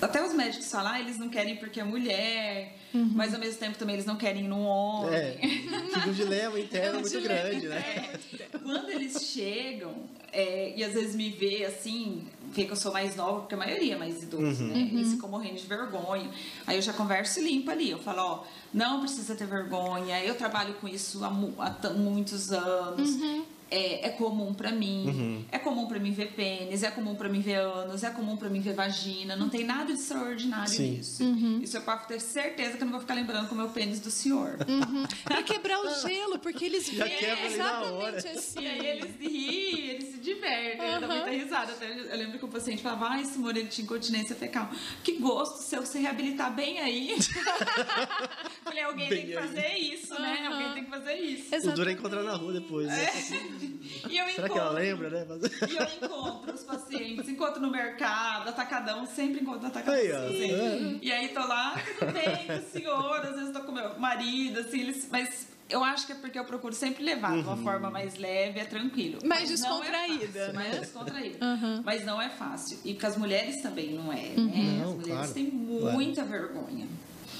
[0.00, 2.76] até os médicos falam, ah, eles não querem porque é mulher,
[3.12, 5.14] mas ao mesmo tempo também eles não querem num homem.
[5.14, 5.38] É.
[5.94, 7.78] Fica um dilema interno É um muito dilema grande, né?
[7.78, 9.94] É, quando eles chegam
[10.32, 13.94] é, e às vezes me vê assim, que eu sou mais nova, porque a maioria
[13.94, 14.90] é mais idoso, né?
[14.92, 16.30] Eles ficam morrendo de vergonha.
[16.66, 17.90] Aí eu já converso limpo ali.
[17.90, 20.22] Eu falo, ó, não precisa ter vergonha.
[20.22, 23.10] Eu trabalho com isso há, há muitos anos.
[23.68, 25.44] É, é comum pra mim.
[25.50, 28.48] É comum pra mim ver pênis, é comum pra mim ver ânus, é comum pra
[28.48, 29.34] mim ver vagina.
[29.34, 30.90] Não tem nada de extraordinário Sim.
[30.92, 31.22] nisso.
[31.62, 33.98] Isso eu posso ter certeza que eu não vou ficar lembrando com o meu pênis
[33.98, 34.56] do senhor.
[35.24, 37.46] Pra quebrar o gelo, porque eles Já veem hora.
[37.46, 38.60] exatamente assim.
[38.60, 41.72] E aí eles riem, eles se divertem, eu dou muita risada.
[41.84, 44.70] Eu lembro que o paciente falava, ai, Simone, ele tinha incontinência fecal.
[45.02, 47.16] Que gosto seu se reabilitar bem aí.
[48.62, 49.46] Falei, alguém Bem tem que aí.
[49.46, 50.46] fazer isso, né?
[50.46, 51.68] Alguém tem que fazer isso.
[51.68, 52.86] O duro é encontrar na rua depois.
[52.86, 53.55] Né?
[54.10, 55.26] E eu Será que ela encontro- lembra, né?
[55.28, 59.94] Mas- E eu encontro os pacientes, encontro no mercado, atacadão, sempre encontro atacadão.
[59.98, 60.50] Aí, assim.
[60.52, 60.98] É.
[61.02, 64.60] E aí tô lá, tudo bem com o senhor, às vezes tô com meu marido,
[64.60, 67.42] assim, eles, mas eu acho que é porque eu procuro sempre levar de Uhum.
[67.54, 69.18] uma forma mais leve, é tranquilo.
[69.24, 70.52] Mais Mas é descontraída, fácil, né?
[70.52, 71.38] Mais descontraída.
[71.84, 72.78] Mas não é fácil.
[72.84, 74.78] E com as mulheres também não é, né?
[74.82, 75.34] Não, As mulheres claro.
[75.34, 76.86] têm muita vergonha.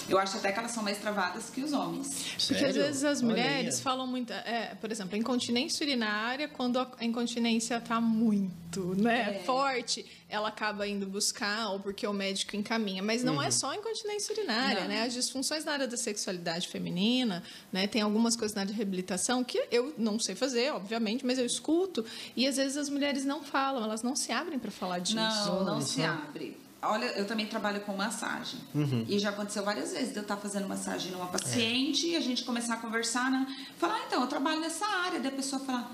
[0.08, 2.08] Eu acho até que elas são mais travadas que os homens.
[2.08, 2.74] Porque às Sério?
[2.82, 8.00] vezes as mulheres falam muito, é, por exemplo, a incontinência urinária, quando a incontinência está
[8.00, 9.44] muito né, É.
[9.44, 13.02] forte, ela acaba indo buscar, ou porque o médico encaminha.
[13.02, 13.42] Mas não Uhum.
[13.42, 14.88] é só a incontinência urinária, Não.
[14.88, 15.02] né?
[15.02, 17.42] As disfunções na área da sexualidade feminina,
[17.72, 17.86] né?
[17.86, 21.46] Tem algumas coisas na área de reabilitação que eu não sei fazer, obviamente, mas eu
[21.46, 22.04] escuto.
[22.36, 25.16] E às vezes as mulheres não falam, elas não se abrem para falar disso.
[25.16, 26.18] Não, não Olha se só.
[26.90, 28.61] Olha, eu também trabalho com massagem.
[29.09, 32.44] E já aconteceu várias vezes de eu estar fazendo massagem numa paciente e a gente
[32.44, 33.46] começar a conversar, né?
[33.79, 35.20] Falar, ah, então, eu trabalho nessa área.
[35.20, 35.90] Daí a pessoa falar,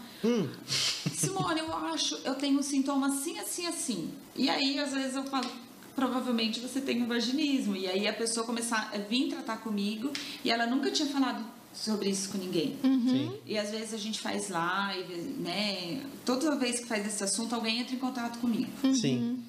[0.66, 4.10] Simone, eu acho, eu tenho um sintoma assim, assim, assim.
[4.36, 5.50] E aí, às vezes, eu falo,
[5.94, 7.76] provavelmente você tem um vaginismo.
[7.76, 10.10] E aí a pessoa começar a vir tratar comigo
[10.44, 12.76] e ela nunca tinha falado sobre isso com ninguém.
[12.82, 13.32] Sim.
[13.46, 16.02] E às vezes a gente faz live, né?
[16.24, 18.70] Toda vez que faz esse assunto, alguém entra em contato comigo.
[18.94, 19.42] Sim.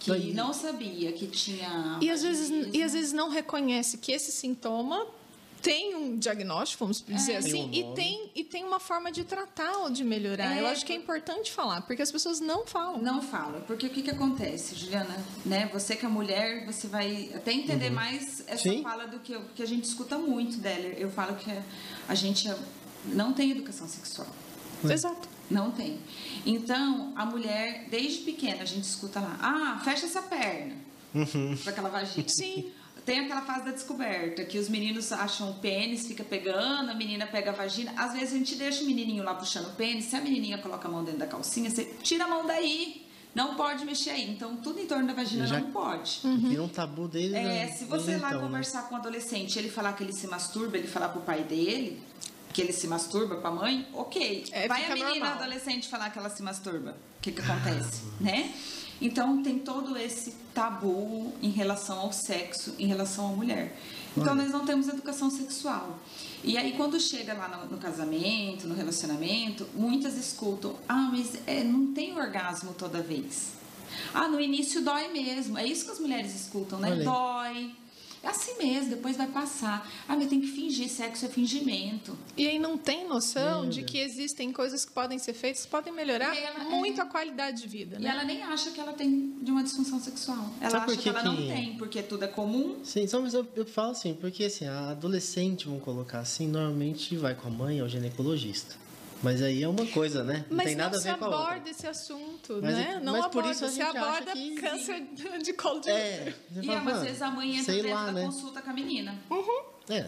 [0.00, 1.98] Que Daí- não sabia que tinha.
[2.00, 5.06] E às, vezes, e às vezes não reconhece que esse sintoma
[5.62, 7.36] tem um diagnóstico, vamos dizer É.
[7.36, 10.56] assim, Tem um e, tem, e tem uma forma de tratar ou de melhorar.
[10.56, 10.60] É.
[10.62, 12.96] Eu acho que é importante falar, porque as pessoas não falam.
[13.02, 15.14] Não fala, porque o que, que acontece, Juliana?
[15.44, 15.68] Né?
[15.70, 18.82] Você que é mulher, você vai até entender mais essa Sim.
[18.82, 20.86] fala do que, eu- que a gente escuta muito dela.
[20.96, 21.50] Eu falo que
[22.08, 22.50] a gente
[23.04, 24.28] não tem educação sexual.
[24.82, 25.28] Exato.
[25.50, 25.98] Não tem.
[26.46, 30.74] Então, a mulher, desde pequena, a gente escuta lá, ah, fecha essa perna.
[31.62, 32.28] Pra aquela vagina.
[32.28, 32.70] Sim.
[33.04, 37.26] Tem aquela fase da descoberta, que os meninos acham o pênis, fica pegando, a menina
[37.26, 37.92] pega a vagina.
[37.96, 40.86] Às vezes a gente deixa o menininho lá puxando o pênis, se a menininha coloca
[40.86, 43.06] a mão dentro da calcinha, você tira a mão daí.
[43.34, 44.28] Não pode mexer aí.
[44.30, 46.20] Então, tudo em torno da vagina Já- não pode.
[46.24, 47.34] Vira um tabu desde.
[47.36, 48.46] É, se você lá então, né?
[48.46, 52.02] conversar com um adolescente, ele falar que ele se masturba, ele falar pro pai dele
[52.52, 54.44] que ele se masturba pra mãe, ok.
[54.52, 55.32] É, Vai a menina normal.
[55.34, 56.96] adolescente falar que ela se masturba.
[57.18, 58.52] O que que acontece, né?
[59.00, 63.76] Então tem todo esse tabu em relação ao sexo, em relação à mulher.
[64.16, 65.98] Então nós não temos educação sexual.
[66.44, 71.62] E aí quando chega lá no, no casamento, no relacionamento, muitas escutam: "Ah, mas é,
[71.62, 73.52] não tem orgasmo toda vez".
[74.12, 75.56] Ah, no início dói mesmo.
[75.56, 76.96] É isso que as mulheres escutam, né?
[76.96, 77.74] Dói.
[78.22, 79.90] É assim mesmo, depois vai passar.
[80.06, 82.16] Ah, mas tem que fingir, sexo é fingimento.
[82.36, 83.90] E aí não tem noção Meu de Deus.
[83.90, 87.62] que existem coisas que podem ser feitas, que podem melhorar E ela- muito a qualidade
[87.62, 88.10] de vida, E né?
[88.10, 90.50] ela nem acha que ela tem de uma disfunção sexual.
[90.60, 92.76] Ela Sabe acha que, que ela não que- tem, porque tudo é comum.
[92.84, 97.16] Sim, só, mas eu, eu falo assim, porque assim, a adolescente, vamos colocar assim, normalmente
[97.16, 98.74] vai com a mãe ao ginecologista.
[99.22, 100.44] Mas aí é uma coisa, né?
[100.48, 101.44] Não Mas tem nada não a se ver com a outra.
[101.46, 102.94] aborda esse assunto, Mas né?
[102.96, 105.02] é- Não mas por aborda, isso a se gente acha aborda que- câncer
[105.44, 108.12] de colo de É, E fala, às "Mano, vezes a mãe entra dentro lá, da
[108.12, 108.24] né?
[108.24, 109.18] consulta com a menina.
[109.90, 110.06] É.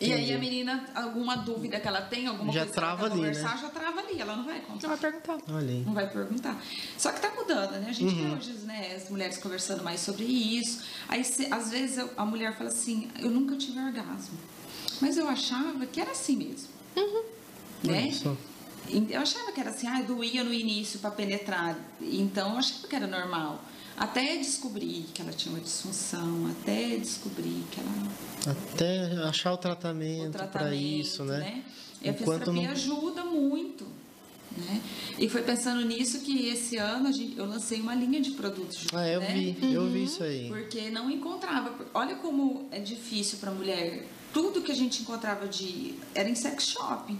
[0.00, 3.04] E aí a menina, alguma dúvida que ela tem, alguma Já coisa que ela trava
[3.08, 3.28] quer ali, né?
[3.28, 4.20] conversar, já trava ali.
[4.20, 4.88] Ela não vai contar.
[4.88, 5.38] Não vai perguntar.
[5.54, 5.82] Olha aí.
[5.86, 6.62] Não vai perguntar.
[6.98, 7.86] Só que tá mudando, né?
[7.88, 8.34] A gente Uhum.
[8.36, 10.82] hoje né, as mulheres conversando mais sobre isso.
[11.08, 14.36] Aí, se- às vezes, eu- a mulher fala assim: Eu nunca tive orgasmo.
[15.00, 16.68] Mas eu achava que era assim mesmo.
[17.84, 18.10] Né?
[18.12, 18.36] Só.
[18.90, 21.78] Eu achava que era assim, ah, doía no início para penetrar.
[22.00, 23.62] Então eu achava que era normal.
[23.96, 28.54] Até descobrir que ela tinha uma disfunção, até descobrir que ela.
[28.56, 31.38] Até achar o tratamento, tratamento, para isso, né?
[31.38, 31.64] né?
[32.02, 33.86] E a fisioterapia não- ajuda muito.
[34.56, 34.82] Né?
[35.18, 38.86] E foi pensando nisso que esse ano a gente- eu lancei uma linha de produtos.
[38.92, 39.32] Ah, eu né?
[39.32, 40.48] vi, eu vi isso aí.
[40.48, 41.72] Porque não encontrava.
[41.94, 44.06] Olha como é difícil para mulher.
[44.32, 45.94] Tudo que a gente encontrava de.
[46.14, 47.16] era em sex shop.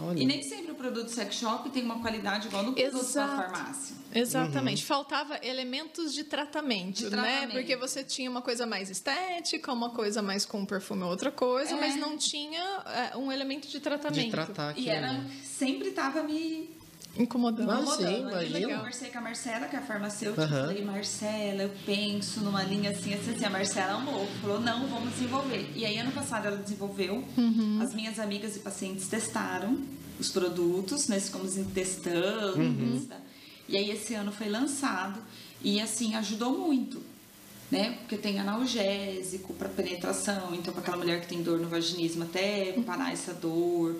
[0.00, 0.22] Olha.
[0.22, 3.36] E nem sempre o produto sex shop tem uma qualidade igual no produto da Exato.
[3.36, 3.96] farmácia.
[4.14, 4.84] Exatamente.
[4.84, 7.10] Faltava elementos de tratamento, De né?
[7.10, 7.52] tratamento.
[7.52, 11.80] Porque você tinha uma coisa mais estética, uma coisa mais com perfume, outra coisa, É.
[11.80, 12.62] mas não tinha
[13.12, 14.24] é, um elemento de tratamento.
[14.24, 14.86] de tratar aquilo.
[14.86, 15.30] E era, né?
[15.44, 16.70] sempre tava me
[17.16, 17.70] Incomodando.
[17.70, 17.96] Incomodando.
[17.98, 18.58] sim, Aí imagina.
[18.72, 20.66] Eu conversei com a Marcela, que é a farmacêutica, Aham.
[20.68, 23.44] falei, Marcela, eu penso numa linha assim, assim, assim.
[23.44, 25.70] A Marcela amou, falou, não, vamos desenvolver.
[25.76, 27.22] E aí, ano passado, ela desenvolveu.
[27.36, 27.80] Uhum.
[27.82, 29.78] As minhas amigas e pacientes testaram
[30.18, 32.58] os produtos, nós ficamos em- testando.
[32.60, 33.06] Uhum.
[33.68, 35.20] E aí, esse ano foi lançado.
[35.62, 37.02] E, assim, ajudou muito.
[37.70, 37.92] Né?
[38.00, 42.72] Porque tem analgésico para penetração, então para aquela mulher que tem dor no vaginismo até
[42.84, 43.96] parar essa dor,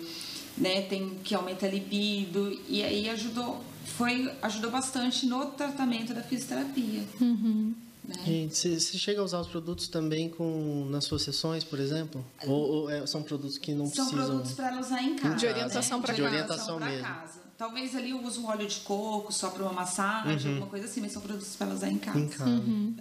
[0.57, 0.81] né?
[0.83, 3.63] Tem que aumenta a libido e aí ajudou,
[3.97, 7.03] foi ajudou bastante no tratamento da fisioterapia.
[7.19, 7.73] Uhum.
[8.05, 8.15] Né?
[8.25, 12.23] Gente, você chega a usar os produtos também com nas suas sessões, por exemplo?
[12.45, 14.25] Ou, ou, é, são produtos que não São precisam?
[14.25, 15.35] produtos para ela usar em casa.
[15.35, 16.05] De orientação né?
[16.05, 16.23] De casa.
[16.23, 17.05] orientação pra mesmo.
[17.05, 17.43] casa.
[17.57, 20.99] Talvez ali eu use um óleo de coco só para uma massagem, alguma coisa assim,
[20.99, 22.19] mas são produtos para ela usar em casa.
[22.19, 22.51] Em casa.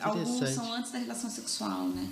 [0.01, 0.55] Alguns Interessante.
[0.55, 2.09] são antes da relação sexual, né?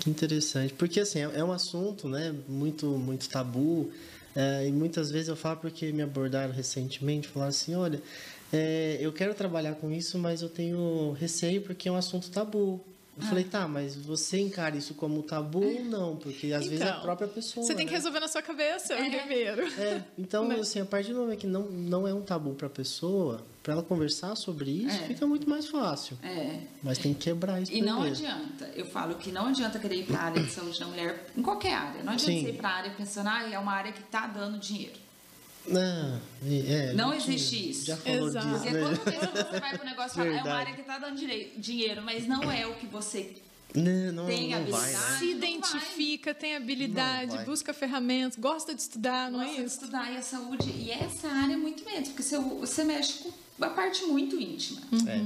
[0.00, 0.74] Que interessante.
[0.74, 3.90] Porque, assim, é é um assunto, né, muito, muito tabu.
[4.34, 8.02] É, e muitas vezes eu falo porque me abordaram recentemente, falaram assim, olha,
[8.52, 12.80] é, eu quero trabalhar com isso, mas eu tenho receio porque é um assunto tabu.
[13.20, 16.16] Eu falei, tá, mas você encara isso como tabu ou não?
[16.16, 17.64] Porque às vezes é a Então, própria pessoa.
[17.66, 17.96] Você tem que né?
[17.98, 19.62] resolver na sua cabeça primeiro.
[19.80, 20.56] É, então, Né?
[20.60, 23.74] assim, a partir do momento que não, não é um tabu para a pessoa, para
[23.74, 25.06] ela conversar sobre isso, É.
[25.08, 26.16] fica muito mais fácil.
[26.22, 26.60] É.
[26.82, 28.16] Mas tem que quebrar isso E não primeiro.
[28.16, 31.26] adianta, eu falo que não adianta querer ir para a área de saúde da mulher,
[31.36, 32.02] em qualquer área.
[32.02, 32.42] Não adianta Sim.
[32.44, 35.07] você ir para a área pensando, ah, é uma área que está dando dinheiro.
[35.72, 37.86] Não, é, a Não gente existe isso.
[37.86, 38.46] Já falou Exato.
[38.48, 38.80] disso, Porque né?
[38.80, 41.20] toda vez que você vai para o negócio fala, é uma área que está dando
[41.58, 43.34] dinheiro, mas não é o que você
[43.74, 45.12] Não, não, Tem não vai, habilidade.
[45.12, 45.18] né?
[45.18, 47.44] Se identifica, tem habilidade, vai.
[47.44, 49.74] busca ferramentas, gosta de estudar, não gosta é de isso?
[49.76, 50.70] estudar e a saúde.
[50.70, 53.24] E essa área é muito menos, porque você, você mexe
[53.58, 55.20] com a parte muito íntima, É.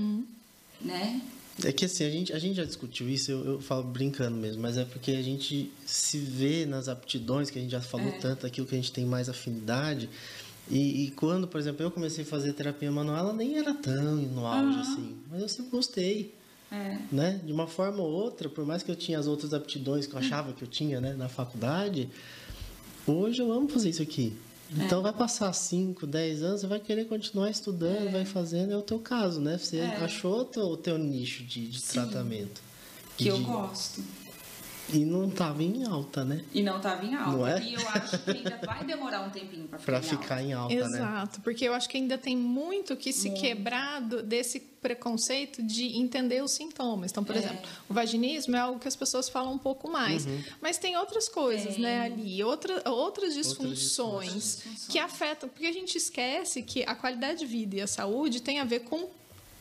[0.85, 1.21] né?
[1.65, 4.61] É que assim, a gente, a gente já discutiu isso, eu, eu falo brincando mesmo,
[4.63, 8.19] mas é porque a gente se vê nas aptidões, que a gente já falou É.
[8.19, 10.09] tanto, aquilo que a gente tem mais afinidade.
[10.71, 14.17] E, e quando, por exemplo, eu comecei a fazer terapia manual, ela nem era tão
[14.17, 16.35] no auge assim, mas eu sempre gostei.
[16.71, 16.99] É.
[17.13, 17.39] né?
[17.45, 20.19] De uma forma ou outra, por mais que eu tinha as outras aptidões que eu
[20.21, 22.09] achava que eu tinha, né, na faculdade,
[23.07, 24.35] hoje eu amo fazer isso aqui.
[24.77, 28.83] Então vai passar 5, 10 anos, você vai querer continuar estudando, vai fazendo, é o
[28.83, 29.59] teu caso, né?
[29.59, 29.97] Você É.
[29.97, 32.61] achou o teu, o teu nicho de, de tratamento.
[33.17, 34.03] Que eu De- gosto.
[34.89, 36.45] E não tava em alta, né?
[36.53, 37.31] E não estava em alta.
[37.31, 37.63] Não é?
[37.63, 40.43] E eu acho que ainda vai demorar um tempinho para ficar, Pra em ficar alta.
[40.43, 40.99] em alta, né?
[40.99, 45.97] Exato, porque eu acho que ainda tem muito que se quebrar do- desse preconceito de
[45.97, 47.11] entender os sintomas.
[47.13, 47.39] Então, por É.
[47.39, 50.43] exemplo, o vaginismo é algo que as pessoas falam um pouco mais, Uhum.
[50.61, 51.83] mas tem outras coisas, Tem.
[51.85, 54.87] né, ali, outra, outras disfunções disfunções.
[54.89, 58.59] que afetam, porque a gente esquece que a qualidade de vida e a saúde tem
[58.61, 59.09] a ver com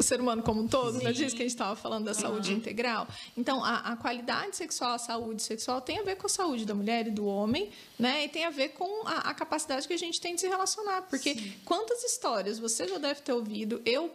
[0.02, 1.14] o ser humano como um todo, né?
[1.14, 1.24] Sim.
[1.24, 3.08] Diz que a gente estava falando da saúde integral.
[3.38, 6.76] Então, a, a qualidade sexual, a saúde sexual tem a ver com a saúde da
[6.76, 8.26] mulher e do homem, né?
[8.26, 11.04] E tem a ver com a, a capacidade que a gente tem de se relacionar.
[11.04, 14.12] Porque quantas histórias você já deve ter ouvido, eu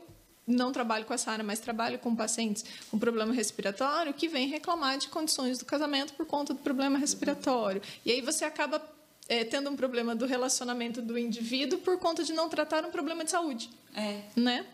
[0.46, 4.96] não trabalho com essa área, mas trabalho com pacientes com problema respiratório que vêm reclamar
[4.98, 7.82] de condições do casamento por conta do problema respiratório.
[8.04, 8.80] E aí você acaba
[9.28, 13.24] eh, tendo um problema do relacionamento do indivíduo por conta de não tratar um problema
[13.24, 14.64] de saúde, É, né?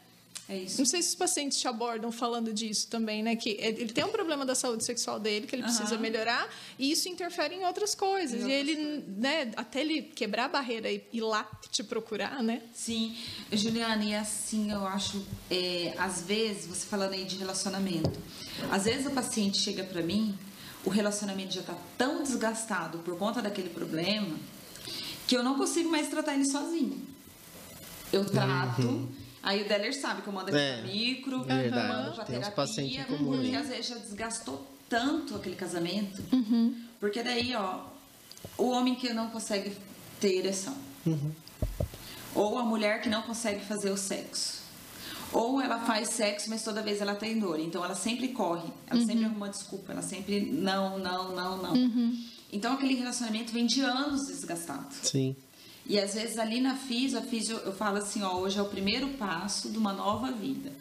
[0.48, 0.78] É isso.
[0.78, 3.36] Não sei se os pacientes te abordam falando disso também, né?
[3.36, 6.02] Que ele tem um problema da saúde sexual dele, que ele precisa Aham.
[6.02, 8.42] melhorar, e isso interfere em outras coisas.
[8.42, 12.42] Em e outras ele, né, até ele quebrar a barreira e ir lá te procurar,
[12.42, 12.60] né?
[12.74, 13.16] Sim,
[13.52, 18.18] Juliana, e assim eu acho, é, às vezes, você falando aí de relacionamento,
[18.70, 20.36] às vezes o paciente chega para mim,
[20.84, 24.36] o relacionamento já está tão desgastado por conta daquele problema
[25.26, 27.00] que eu não consigo mais tratar ele sozinho.
[28.12, 29.08] Eu trato,
[29.42, 31.88] aí o Deller sabe que eu mando aqui É, pra micro, eu verdade.
[31.88, 33.56] mando pra Tem uns terapia, pacientes em comum porque aí.
[33.56, 36.22] às vezes já desgastou tanto aquele casamento,
[37.00, 37.80] porque daí, ó,
[38.58, 39.76] o homem que não consegue
[40.20, 40.76] ter ereção,
[42.34, 44.60] ou a mulher que não consegue fazer o sexo.
[45.32, 47.58] Ou ela faz sexo, mas toda vez ela tem dor.
[47.58, 48.68] Então ela sempre corre.
[48.86, 49.90] Ela sempre arruma desculpa.
[49.92, 51.74] Ela sempre não, não, não, não.
[52.52, 54.88] Então aquele relacionamento vem de anos desgastado.
[55.02, 55.34] Sim.
[55.84, 58.66] E às vezes ali na FIS, a FIS eu, falo assim, ó, hoje é o
[58.66, 60.72] primeiro passo de uma nova vida.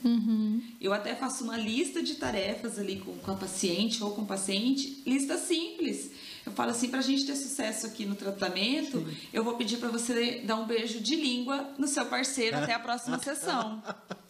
[0.79, 4.25] Eu até faço uma lista de tarefas ali com, com a paciente ou com o
[4.25, 6.11] paciente, lista simples.
[6.45, 10.41] Eu falo assim, pra gente ter sucesso aqui no tratamento, eu vou pedir pra você
[10.41, 13.81] dar um beijo de língua no seu parceiro até a próxima sessão.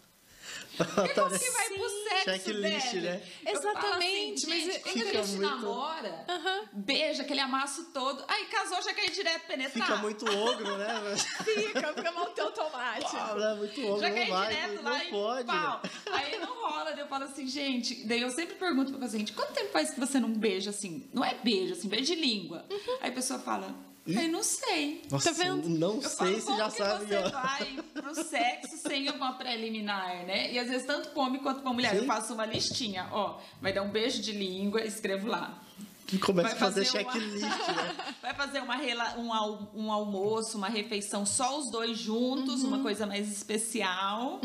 [0.78, 3.02] Porque como que vai pro sexo, Checklist, velho?
[3.04, 3.20] né?
[3.44, 6.26] Falo Exatamente, Assim, mas gente, é- quando a gente muito- namora,
[6.74, 8.24] beija aquele amasso todo.
[8.28, 9.86] Aí casou, já quer ir direto penetrar.
[9.88, 10.88] Fica muito ogro, né?
[11.44, 13.12] Fica, fica muito automático.
[13.18, 15.46] Ah, é muito ogro, Já não quer ir vai, direto não lá e pode.
[15.48, 15.82] pau.
[16.14, 18.06] Aí não rola, daí eu falo assim, gente.
[18.08, 21.10] Daí eu sempre pergunto pro paciente: quanto tempo faz que você não beija assim?
[21.14, 22.66] Não é beijo, assim, beijo de língua.
[23.02, 23.74] Aí a pessoa fala:
[24.08, 25.04] Eu não sei.
[25.12, 25.70] Nossa, Tá vendo?
[25.70, 27.06] Não Eu sei se já sabe.
[27.06, 27.30] você ó.
[27.30, 30.52] vai pro sexo sem uma preliminar, né?
[30.52, 31.92] E às vezes tanto pra homem quanto pra mulher.
[31.92, 31.98] Sim.
[31.98, 33.40] Eu faço uma listinha, ó.
[33.62, 35.62] Vai dar um beijo de língua, escrevo lá.
[36.20, 37.96] Começa Vai a fazer, fazer uma- checklist, né?
[38.22, 42.70] Vai fazer uma rela- um, al- um almoço, uma refeição só os dois juntos, Uhum.
[42.70, 44.40] uma coisa mais especial.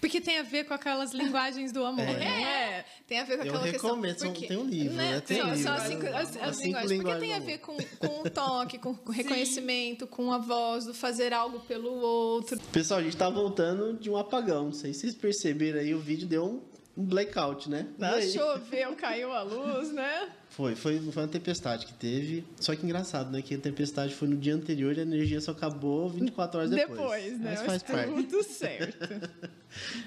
[0.00, 2.14] Porque tem a ver com aquelas linguagens do amor, É.
[2.18, 2.84] né?
[3.06, 3.90] Tem a ver com Eu aquela questão.
[3.90, 5.20] recomendo, são- porque, tem um livro, né?
[5.20, 6.12] Tem São, um são livro, as cinco, né?
[6.16, 7.02] as, as As cinco linguagens.
[7.02, 10.94] Porque tem a ver com, com o toque, com o reconhecimento, com a voz, do
[10.94, 12.58] fazer algo pelo outro.
[12.72, 14.66] Pessoal, a gente tá voltando de um apagão.
[14.66, 16.62] Não sei se vocês perceberam aí, o vídeo deu um,
[16.96, 17.86] um blackout, né?
[17.98, 18.32] E aí?
[18.32, 20.28] Choveu, caiu a luz, né?
[20.56, 22.42] Foi, foi, foi uma tempestade que teve.
[22.58, 23.42] Só que engraçado, né?
[23.42, 26.98] Que a tempestade foi no dia anterior e a energia só acabou 24 horas depois.
[26.98, 27.50] Depois, né?
[27.58, 28.22] Mas faz parte.
[28.22, 28.96] tudo certo.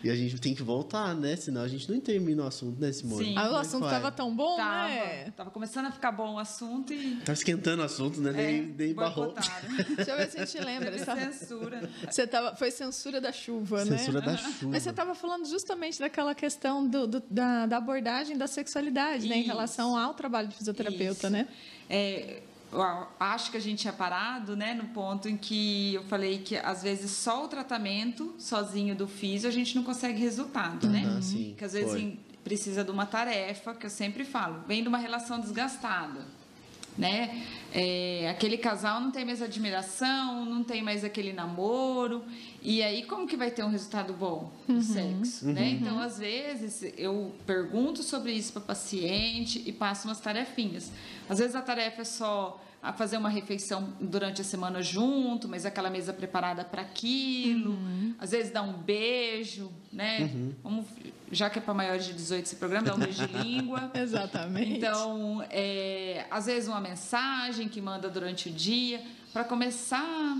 [0.03, 1.35] E a gente tem que voltar, né?
[1.35, 3.25] Senão a gente não termina o assunto, né, Simone?
[3.25, 3.35] Sim.
[3.37, 3.91] Ah, o é assunto vai?
[3.91, 5.31] tava tão bom, Tava, né?
[5.37, 7.17] tava começando a ficar bom o assunto e.
[7.17, 8.31] Tá esquentando o assunto, né?
[8.31, 9.35] Nem, é, nem barrou.
[9.95, 10.91] Deixa eu ver se a gente lembra.
[10.91, 11.89] Teve tava- censura.
[12.09, 13.97] Você tava, foi censura da chuva, né?
[13.99, 14.71] Censura da chuva.
[14.71, 19.35] Mas você estava falando justamente daquela questão do, do- da, da abordagem da sexualidade, né?
[19.35, 19.49] Em Isso.
[19.49, 21.29] relação ao trabalho de fisioterapeuta, Isso.
[21.29, 21.47] né?
[21.89, 22.41] É,
[23.19, 26.83] acho que a gente tinha parado, né, no ponto em que eu falei que às
[26.83, 31.03] vezes só o tratamento sozinho do físio a gente não consegue resultado, né?
[31.05, 32.19] Aham, sim, que às vezes foi.
[32.43, 36.38] precisa de uma tarefa, que eu sempre falo, vem de uma relação desgastada.
[36.97, 37.45] Né?
[37.73, 42.23] É, aquele casal não tem mais admiração, não tem mais aquele namoro.
[42.61, 45.47] E aí, como que vai ter um resultado bom no sexo?
[45.47, 45.69] Né?
[45.69, 50.91] Então, às vezes, eu pergunto sobre isso para paciente e passo umas tarefinhas.
[51.29, 55.65] Às vezes, a tarefa é só a fazer uma refeição durante a semana junto, mas
[55.65, 57.77] aquela mesa preparada para aquilo.
[58.17, 60.29] Às vezes, dá um beijo, né?
[60.63, 60.85] Vamos,
[61.31, 63.91] já que é para maiores de 18 esse programa, dá um beijo de língua.
[63.93, 64.77] Exatamente.
[64.77, 70.37] Então, é, às vezes uma mensagem que manda durante o dia para começar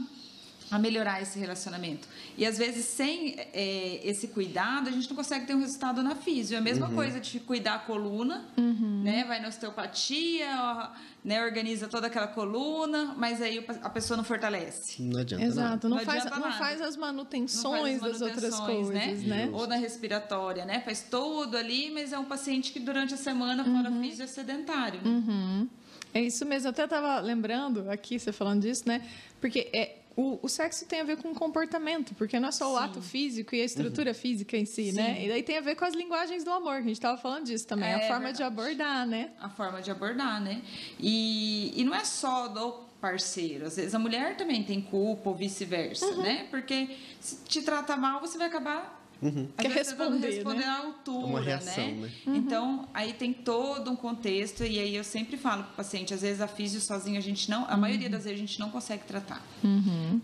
[0.71, 2.07] a melhorar esse relacionamento.
[2.37, 6.15] E às vezes sem é, esse cuidado a gente não consegue ter um resultado na
[6.15, 6.55] físio.
[6.55, 9.23] É a mesma coisa de cuidar a coluna, né?
[9.27, 10.89] Vai na osteopatia, ó,
[11.23, 11.43] né?
[11.43, 15.01] Organiza toda aquela coluna, mas aí a pessoa não fortalece.
[15.01, 15.53] Não adianta nada.
[15.59, 19.49] Exato, não, Não faz, adianta não faz as manutenções das outras manutenções, coisas, né?
[19.51, 20.81] Ou na respiratória, né?
[20.81, 25.01] Faz tudo ali, mas é um paciente que durante a semana fora físio é sedentário.
[25.01, 25.09] né?
[25.09, 25.67] Uhum.
[26.13, 26.67] É isso mesmo.
[26.67, 29.01] Eu até estava lembrando aqui, você falando disso, né?
[29.39, 32.77] Porque é, o, o sexo tem a ver com comportamento, porque não é só o
[32.77, 32.83] Sim.
[32.83, 35.15] ato físico e a estrutura física em si, né?
[35.15, 35.25] Sim.
[35.25, 37.45] E daí tem a ver com as linguagens do amor, que a gente estava falando
[37.45, 38.43] disso também, a É forma de verdade.
[38.43, 39.31] abordar, né?
[39.39, 40.61] a forma de abordar, né?
[40.99, 45.35] E, e não é só do parceiro, às vezes a mulher também tem culpa ou
[45.35, 46.21] vice-versa, Uhum.
[46.21, 46.47] né?
[46.51, 46.89] Porque
[47.21, 50.65] se te trata mal, você vai acabar às Quer responder, responder né?
[50.65, 52.11] à altura, Uma reação, né?
[52.25, 52.37] né?
[52.37, 56.21] Então, aí tem todo um contexto e aí eu sempre falo para o paciente, às
[56.21, 59.03] vezes a físio sozinho a gente não, a maioria das vezes a gente não consegue
[59.03, 59.43] tratar.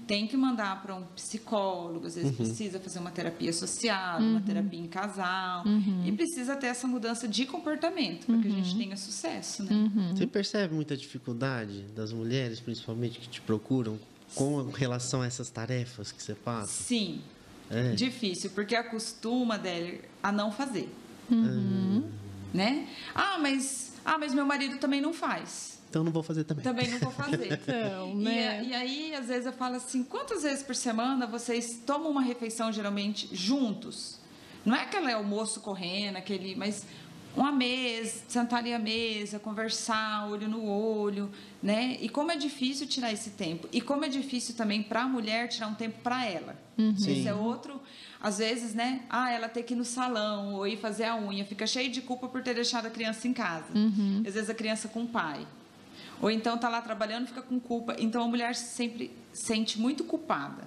[0.08, 4.80] Tem que mandar para um psicólogo, às vezes precisa fazer uma terapia associada, uma terapia
[4.80, 5.64] em casal
[6.06, 9.92] e precisa ter essa mudança de comportamento para que a gente tenha sucesso, né?
[10.16, 14.00] Você percebe muita dificuldade das mulheres, principalmente, que te procuram
[14.34, 16.68] com relação a essas tarefas que você passa?
[16.68, 17.22] Sim,
[17.70, 17.92] É.
[17.94, 20.90] difícil, porque acostuma dela a não fazer.
[21.30, 22.10] Uhum.
[22.54, 22.88] Né?
[23.14, 25.76] Ah, mas, ah, mas meu marido também não faz.
[25.90, 26.64] Então não vou fazer também.
[26.64, 27.54] Também não vou fazer.
[27.64, 28.50] Então, E, né?
[28.60, 32.22] a- e aí, às vezes, eu falo assim: quantas vezes por semana vocês tomam uma
[32.22, 34.18] refeição geralmente juntos?
[34.66, 36.86] Não é aquele almoço correndo, aquele, mas
[37.36, 41.30] uma mesa, sentar ali à mesa, conversar, olho no olho,
[41.62, 41.98] né?
[42.02, 43.68] E como é difícil tirar esse tempo.
[43.72, 46.56] E como é difícil também para a mulher tirar um tempo para ela.
[46.78, 47.20] Sim.
[47.20, 47.82] Esse é outro,
[48.22, 49.02] às vezes, né?
[49.10, 52.02] Ah, ela tem que ir no salão ou ir fazer a unha, fica cheia de
[52.02, 53.68] culpa por ter deixado a criança em casa.
[54.28, 55.46] Às vezes a criança com o pai.
[56.22, 57.96] Ou então tá lá trabalhando, fica com culpa.
[58.00, 60.64] Então a mulher sempre sente muito culpada,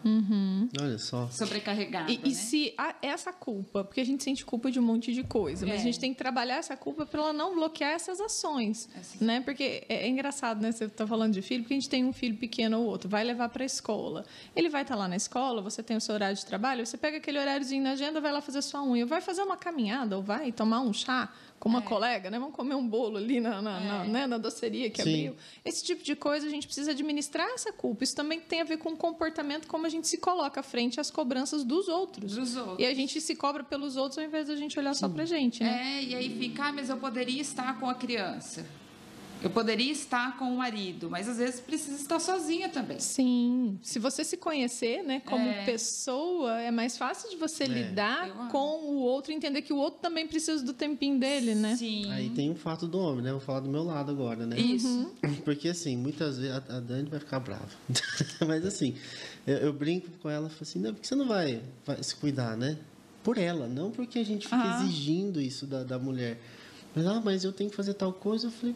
[0.79, 1.27] Olha só.
[1.31, 2.11] sobrecarregada.
[2.13, 2.35] E, e né?
[2.35, 5.77] se a- essa culpa, porque a gente sente culpa de um monte de coisa, mas
[5.77, 5.79] É.
[5.79, 9.41] a gente tem que trabalhar essa culpa para ela não bloquear essas ações, Essa- né?
[9.41, 10.71] Porque é, é engraçado, né?
[10.71, 13.25] Você está falando de filho, porque a gente tem um filho pequeno ou outro, vai
[13.25, 14.27] levar para a escola.
[14.55, 17.17] Ele vai estar lá na escola, você tem o seu horário de trabalho, você pega
[17.17, 20.53] aquele horáriozinho na agenda, vai lá fazer sua unha, vai fazer uma caminhada ou vai
[20.53, 22.38] tomar um chá com uma colega, né?
[22.38, 24.09] Vamos comer um bolo ali na, na, na- É.
[24.09, 24.27] né?
[24.27, 25.27] na doceria que Sim.
[25.29, 25.37] abriu.
[25.65, 28.04] Esse tipo de coisa a gente precisa administrar essa culpa.
[28.04, 31.11] Isso também tem a ver com o comportamento, como a gente se coloca frente às
[31.11, 32.35] cobranças dos outros.
[32.35, 32.79] Dos outros.
[32.79, 35.63] E a gente se cobra pelos outros ao invés da gente olhar só pra gente,
[35.63, 35.98] né?
[35.98, 38.65] É, e aí fica, ah, mas eu poderia estar com a criança.
[39.43, 42.99] Eu poderia estar com o marido, mas às vezes precisa estar sozinha também.
[42.99, 43.79] Sim.
[43.83, 45.65] Se você se conhecer, né, como É.
[45.65, 47.69] pessoa, é mais fácil de você É.
[47.69, 51.77] lidar com o outro, entender que o outro também precisa do tempinho dele, né?
[51.77, 52.11] Sim.
[52.11, 53.31] Aí tem o fato do homem, né?
[53.31, 54.59] Vou falar do meu lado agora, né?
[54.59, 55.15] Isso.
[55.45, 57.69] Porque assim, muitas vezes a a Dani vai ficar brava.
[58.47, 58.97] Mas assim,
[59.47, 62.57] eu, eu brinco com ela, falo assim, não, porque você não vai, vai se cuidar,
[62.57, 62.77] né?
[63.23, 64.71] Por ela, não porque a gente fica Aham.
[64.85, 66.41] exigindo isso da, da mulher.
[66.95, 68.47] Mas, ah, mas eu tenho que fazer tal coisa.
[68.47, 68.75] Eu falei,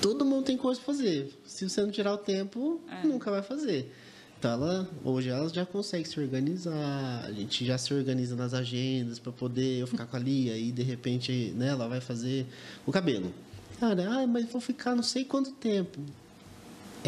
[0.00, 1.32] todo mundo tem coisa pra fazer.
[1.44, 3.06] Se você não tirar o tempo, É.
[3.06, 3.92] nunca vai fazer.
[4.38, 9.18] Então ela, hoje ela já consegue se organizar, a gente já se organiza nas agendas
[9.18, 12.46] para poder eu ficar com a Lia e de repente né, ela vai fazer
[12.84, 13.32] o cabelo.
[13.80, 16.00] Cara, ah, mas vou ficar não sei quanto tempo.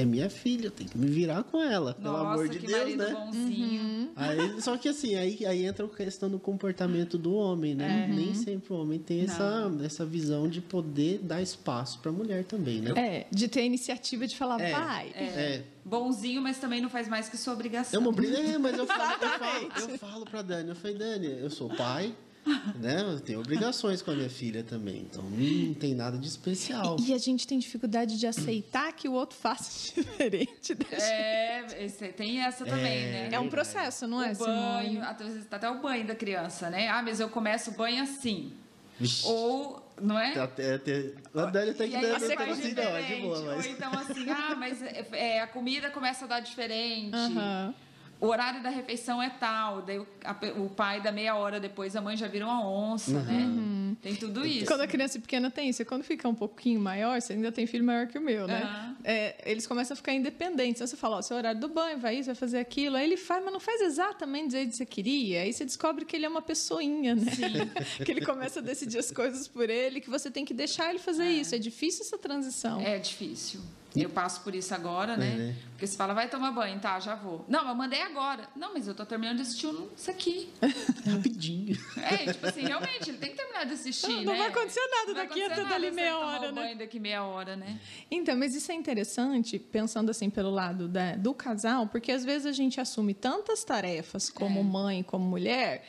[0.01, 2.67] É minha filha, eu tenho que me virar com ela, pelo Nossa, amor de que
[2.67, 3.11] Deus, marido né?
[3.13, 4.11] bonzinho.
[4.15, 8.09] Aí, só que assim, aí, aí entra a questão do comportamento do homem, né?
[8.11, 8.15] É.
[8.15, 12.45] Nem sempre o homem tem essa, essa visão de poder dar espaço para a mulher
[12.45, 12.93] também, né?
[12.97, 14.73] É, de ter a iniciativa de falar, É.
[14.73, 15.09] vai.
[15.11, 18.01] É, Bonzinho, mas também não faz mais que sua é obrigação.
[18.01, 21.27] uma briga, é, mas eu falo, eu falo, eu falo pra Dani, eu falei, Dani,
[21.41, 22.15] eu sou pai,
[22.79, 23.03] né?
[23.03, 26.97] Eu tenho obrigações com a minha filha também, então não tem nada de especial.
[27.01, 31.03] E a gente tem dificuldade de aceitar que o outro faça diferente da gente.
[31.03, 33.29] É, esse- tem essa também, né?
[33.33, 34.99] É um processo, não é, o banho, Simone?
[35.07, 36.89] até, às vezes, até o banho da criança, né?
[36.89, 38.53] Ah, mas eu começo o banho assim.
[39.01, 40.37] Vixe, Ou, não é?
[40.39, 43.23] até, até, a Dani E que você ter faz assim, não, é de diferente.
[43.23, 43.67] boa, mas...
[43.67, 47.15] Ou então assim, ah, mas é, é, a comida começa a dar diferente.
[47.15, 47.75] Aham.
[48.21, 51.95] O horário da refeição é tal, daí o, a o pai dá meia hora depois,
[51.95, 53.69] a mãe já vira uma onça, né?
[54.03, 54.67] Tem tudo isso.
[54.67, 57.67] Quando a criança pequena tem isso, e quando fica um pouquinho maior, você ainda tem
[57.67, 58.63] filho maior que o meu, né?
[58.63, 58.97] Aham.
[59.05, 60.77] É, eles começam a ficar independentes.
[60.77, 62.97] Então você fala, ó, seu horário do banho, vai isso, vai fazer aquilo.
[62.97, 65.43] Aí ele faz, mas não faz exatamente do jeito que você queria.
[65.43, 67.33] Aí você descobre que ele é uma pessoinha, né?
[68.05, 70.99] que ele começa a decidir as coisas por ele, que você tem que deixar ele
[70.99, 71.55] fazer isso.
[71.55, 72.81] É difícil essa transição.
[72.81, 73.61] É difícil.
[73.97, 75.33] Eu passo por isso agora, né?
[75.33, 75.57] É, né?
[75.71, 77.45] Porque você fala, vai tomar banho, tá, já vou.
[77.49, 78.49] Não, eu mandei agora.
[78.55, 80.51] Não, mas eu tô terminando de assistir um- isso aqui.
[81.07, 81.77] Rapidinho.
[81.97, 84.39] É, tipo assim, realmente, ele tem que terminar de assistir, Não- não né?
[84.41, 86.63] vai acontecer nada Não daqui até dali meia hora, né?
[86.63, 87.79] banho daqui meia hora, né?
[88.11, 92.47] Então, mas isso é interessante, pensando assim pelo lado da- do casal, porque às vezes
[92.47, 94.63] a gente assume tantas tarefas como É.
[94.63, 95.85] mãe, como mulher,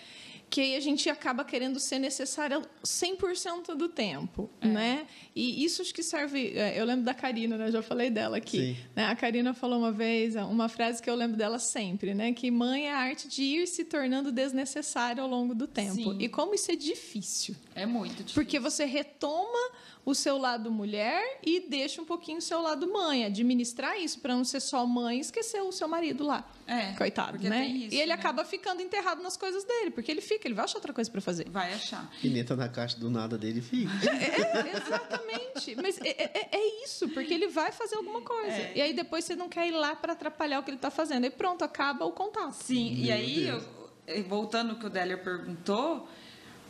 [0.50, 4.68] que aí a gente acaba querendo ser necessária 100% do tempo, É.
[4.68, 5.08] né?
[5.36, 6.54] E isso acho que serve...
[6.58, 7.72] é, Eu lembro da Karina, né?
[7.72, 8.76] Já falei dela aqui.
[8.96, 9.06] Né?
[9.06, 12.34] A Karina falou uma vez, uma frase que eu lembro dela sempre, né?
[12.34, 15.94] Que mãe é a arte de ir se tornando desnecessária ao longo do tempo.
[15.96, 16.18] Sim.
[16.20, 17.56] E como isso é difícil.
[17.76, 18.34] É muito difícil.
[18.36, 19.72] Porque você retoma
[20.06, 23.26] o seu lado mulher e deixa um pouquinho o seu lado mãe.
[23.26, 26.50] Administrar isso para não ser só mãe e esquecer o seu marido lá.
[26.66, 27.66] É, Coitado, né?
[27.68, 28.14] isso, e ele né?
[28.14, 31.20] acaba ficando enterrado nas coisas dele, porque ele fica, ele vai achar outra coisa para
[31.22, 31.50] fazer.
[31.50, 32.10] Vai achar.
[32.24, 33.92] E entra na caixa do nada dele e fica.
[34.10, 35.76] É, exatamente.
[35.76, 38.52] Mas é, é- é isso, porque ele vai fazer alguma coisa.
[38.56, 38.74] É.
[38.76, 41.26] E aí depois você não quer ir lá para atrapalhar o que ele está fazendo.
[41.26, 42.54] E pronto, acaba o contato.
[42.54, 43.64] Sim, e Meu aí, Deus.
[44.08, 46.08] eu- voltando ao que o Délia perguntou,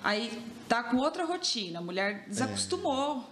[0.04, 1.80] aí tá com outra rotina.
[1.80, 3.24] A mulher desacostumou.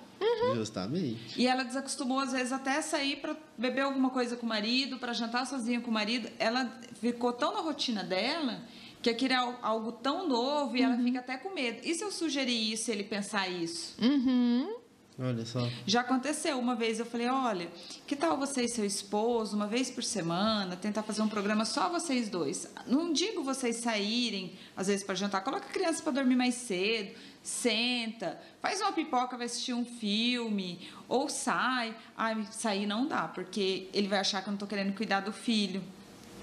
[0.56, 1.40] Justamente.
[1.40, 5.14] E ela desacostumou, às vezes, até sair para beber alguma coisa com o marido, para
[5.14, 6.28] jantar sozinha com o marido.
[6.40, 6.66] Ela
[7.00, 8.62] ficou tão na rotina dela
[9.02, 11.80] que aquilo é al- algo tão novo e ela fica até com medo.
[11.84, 13.96] E se eu sugerir isso, ele pensar isso?
[15.20, 15.68] Olha só.
[15.88, 16.60] Já aconteceu.
[16.60, 17.72] Uma vez eu falei: olha,
[18.06, 21.90] que tal você e seu esposo, uma vez por semana, tentar fazer um programa só
[21.90, 22.72] vocês dois?
[22.86, 27.18] Não digo vocês saírem, às vezes, para jantar, coloca a criança para dormir mais cedo,
[27.42, 31.96] senta, faz uma pipoca, vai assistir um filme, ou sai.
[32.16, 35.34] Ai, sair não dá, porque ele vai achar que eu não estou querendo cuidar do
[35.34, 35.82] filho.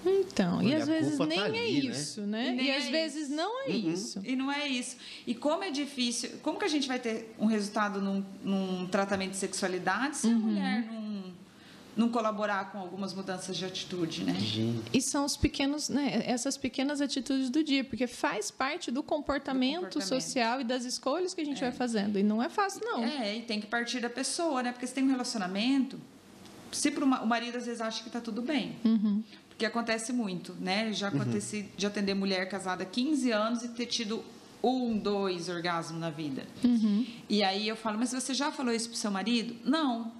[0.06, 1.90] Então, e Olha, às vezes culpa nem tá é ali, né?
[1.96, 2.48] isso, né?
[2.48, 3.34] E nem E é às vezes isso.
[3.36, 4.20] não é isso.
[4.24, 4.96] E não é isso.
[5.26, 9.30] E como é difícil, como que a gente vai ter um resultado num, num tratamento
[9.32, 11.24] de sexualidade se a mulher não,
[11.96, 14.34] não colaborar com algumas mudanças de atitude, né?
[14.34, 14.82] Gente.
[14.92, 19.74] E são os pequenos, né, essas pequenas atitudes do dia, porque faz parte do comportamento,
[19.82, 20.22] Do comportamento.
[20.22, 22.18] social e das escolhas que a gente vai fazendo.
[22.18, 23.02] E não é fácil, não.
[23.04, 24.72] É, e tem que partir da pessoa, né?
[24.72, 25.98] Porque se tem um relacionamento,
[26.72, 28.74] se pro, o marido às vezes acha que tá tudo bem.
[29.54, 30.92] Porque acontece muito, né?
[30.92, 34.24] Já aconteci de atender mulher casada há 15 anos e ter tido
[34.60, 36.44] um, dois orgasmos na vida.
[37.28, 39.54] E aí eu falo, mas você já falou isso pro seu marido?
[39.64, 40.10] Não.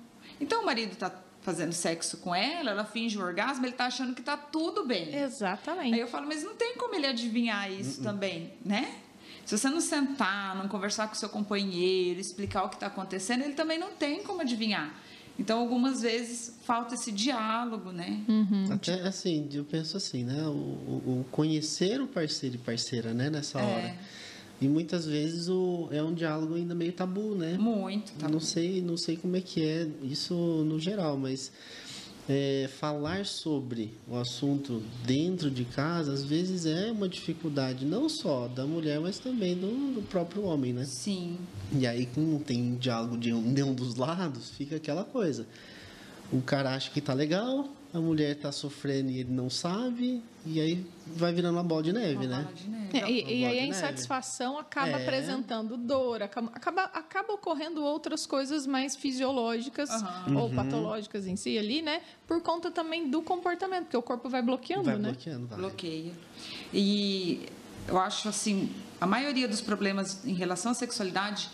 [0.41, 1.13] Então o marido tá
[1.43, 5.15] fazendo sexo com ela, ela finge o orgasmo, ele tá achando que tá tudo bem.
[5.15, 5.95] Exatamente.
[5.95, 9.01] Aí eu falo, mas não tem como ele adivinhar isso também, né?
[9.45, 13.43] Se você não sentar, não conversar com o seu companheiro, explicar o que está acontecendo,
[13.43, 14.95] ele também não tem como adivinhar.
[15.39, 18.25] Então, algumas vezes falta esse diálogo, né?
[18.71, 20.43] Até assim, eu penso assim, né?
[20.47, 23.29] O, o- o conhecer o parceiro e parceira, né?
[23.31, 23.63] Nessa É.
[23.63, 23.97] hora.
[24.61, 27.59] E muitas vezes o, é um diálogo ainda meio tabu, né?
[27.59, 28.33] Muito tabu.
[28.33, 31.51] Não sei, não sei como é que é isso no geral, mas
[32.29, 38.49] é, falar sobre o assunto dentro de casa às vezes é uma dificuldade não só
[38.49, 40.85] da mulher, mas também do, do próprio homem, né?
[40.85, 41.39] Sim.
[41.73, 45.47] E aí, como não tem diálogo de um, de um dos lados, fica aquela coisa.
[46.33, 50.61] O cara acha que tá legal, a mulher tá sofrendo e ele não sabe, e
[50.61, 52.43] aí vai virando uma bola de neve, Uma né?
[52.43, 52.99] bola de neve.
[52.99, 53.67] É, e, Uma e aí a neve.
[53.69, 55.03] insatisfação acaba É.
[55.03, 60.41] apresentando dor, acaba, acaba, acaba ocorrendo outras coisas mais fisiológicas Aham.
[60.41, 62.03] ou patológicas em si ali, né?
[62.27, 65.11] Por conta também do comportamento, porque o corpo vai bloqueando, Vai né?
[65.13, 65.59] bloqueando, vai.
[65.59, 66.13] Bloqueia.
[66.73, 67.47] E
[67.87, 68.71] eu acho assim,
[69.01, 71.49] a maioria dos problemas em relação à sexualidade,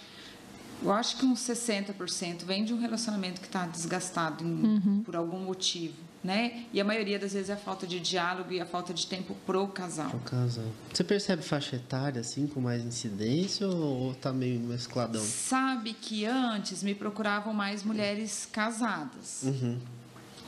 [0.82, 5.38] eu acho que uns 60% vem de um relacionamento que está desgastado em- por algum
[5.40, 6.64] motivo, né?
[6.72, 9.34] E a maioria das vezes é a falta de diálogo e a falta de tempo
[9.46, 10.10] pro casal.
[10.14, 10.66] O casal.
[10.92, 15.22] Você percebe faixa etária assim com mais incidência ou, ou tá meio mescladão?
[15.22, 19.44] Sabe que antes me procuravam mais mulheres casadas.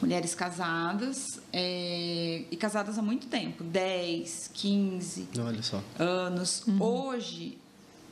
[0.01, 5.83] Mulheres casadas é, e casadas há muito tempo 10, 15 Olha só.
[5.99, 6.65] anos.
[6.79, 7.57] Hoje,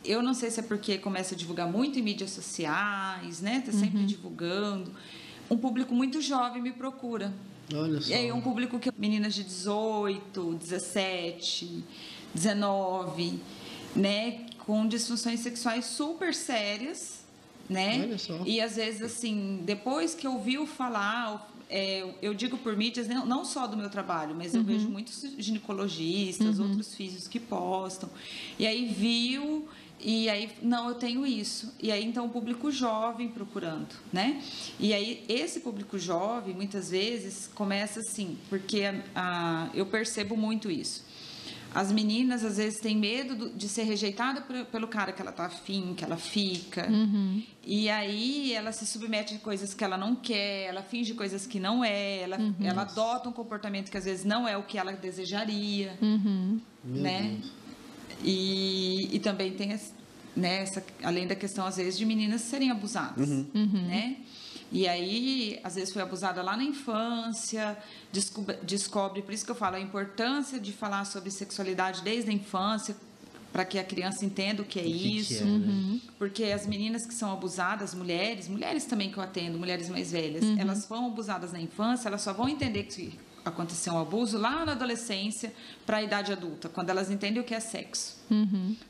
[0.04, 3.62] eu não sei se é porque começa a divulgar muito em mídias sociais, né?
[3.66, 4.92] Tá sempre divulgando.
[5.50, 7.34] Um público muito jovem me procura.
[7.74, 8.10] Olha só.
[8.10, 11.84] E aí um público que meninas de 18, 17,
[12.34, 13.40] 19,
[13.94, 17.20] né, com disfunções sexuais super sérias,
[17.68, 18.00] né?
[18.02, 18.40] Olha só.
[18.44, 23.44] E às vezes assim, depois que ouviu falar, é, eu digo por mídias, não, não
[23.44, 28.10] só do meu trabalho, mas eu vejo muitos ginecologistas, outros físicos que postam.
[28.58, 29.68] E aí viu
[30.02, 31.72] e aí, não, eu tenho isso.
[31.82, 34.42] E aí, então, o público jovem procurando, né?
[34.78, 40.70] E aí, esse público jovem, muitas vezes, começa assim, porque a, a- eu percebo muito
[40.70, 41.08] isso.
[41.72, 45.30] As meninas, às vezes, têm medo do- de ser rejeitada por- pelo cara que ela
[45.30, 46.88] tá afim, que ela fica.
[47.64, 51.60] E aí, ela se submete a coisas que ela não quer, ela finge coisas que
[51.60, 54.92] não é, ela, ela adota um comportamento que, às vezes, não é o que ela
[54.92, 57.36] desejaria Meu né?
[57.38, 57.52] Deus.
[58.22, 59.92] E, e também tem essa,
[60.36, 63.28] né, essa, além da questão às vezes de meninas serem abusadas,
[63.88, 64.16] né?
[64.72, 67.76] E aí, às vezes foi abusada lá na infância,
[68.12, 72.32] descobre, descobre, por isso que eu falo a importância de falar sobre sexualidade desde a
[72.32, 72.96] infância,
[73.52, 75.42] para que a criança entenda o que é que que isso.
[75.42, 76.00] é, né?
[76.16, 80.44] Porque as meninas que são abusadas, mulheres, mulheres também que eu atendo, mulheres mais velhas,
[80.56, 83.18] elas foram abusadas na infância, elas só vão entender que
[83.50, 85.52] aconteceu um abuso lá na adolescência
[85.86, 88.18] para a idade adulta, quando elas entendem o que é sexo.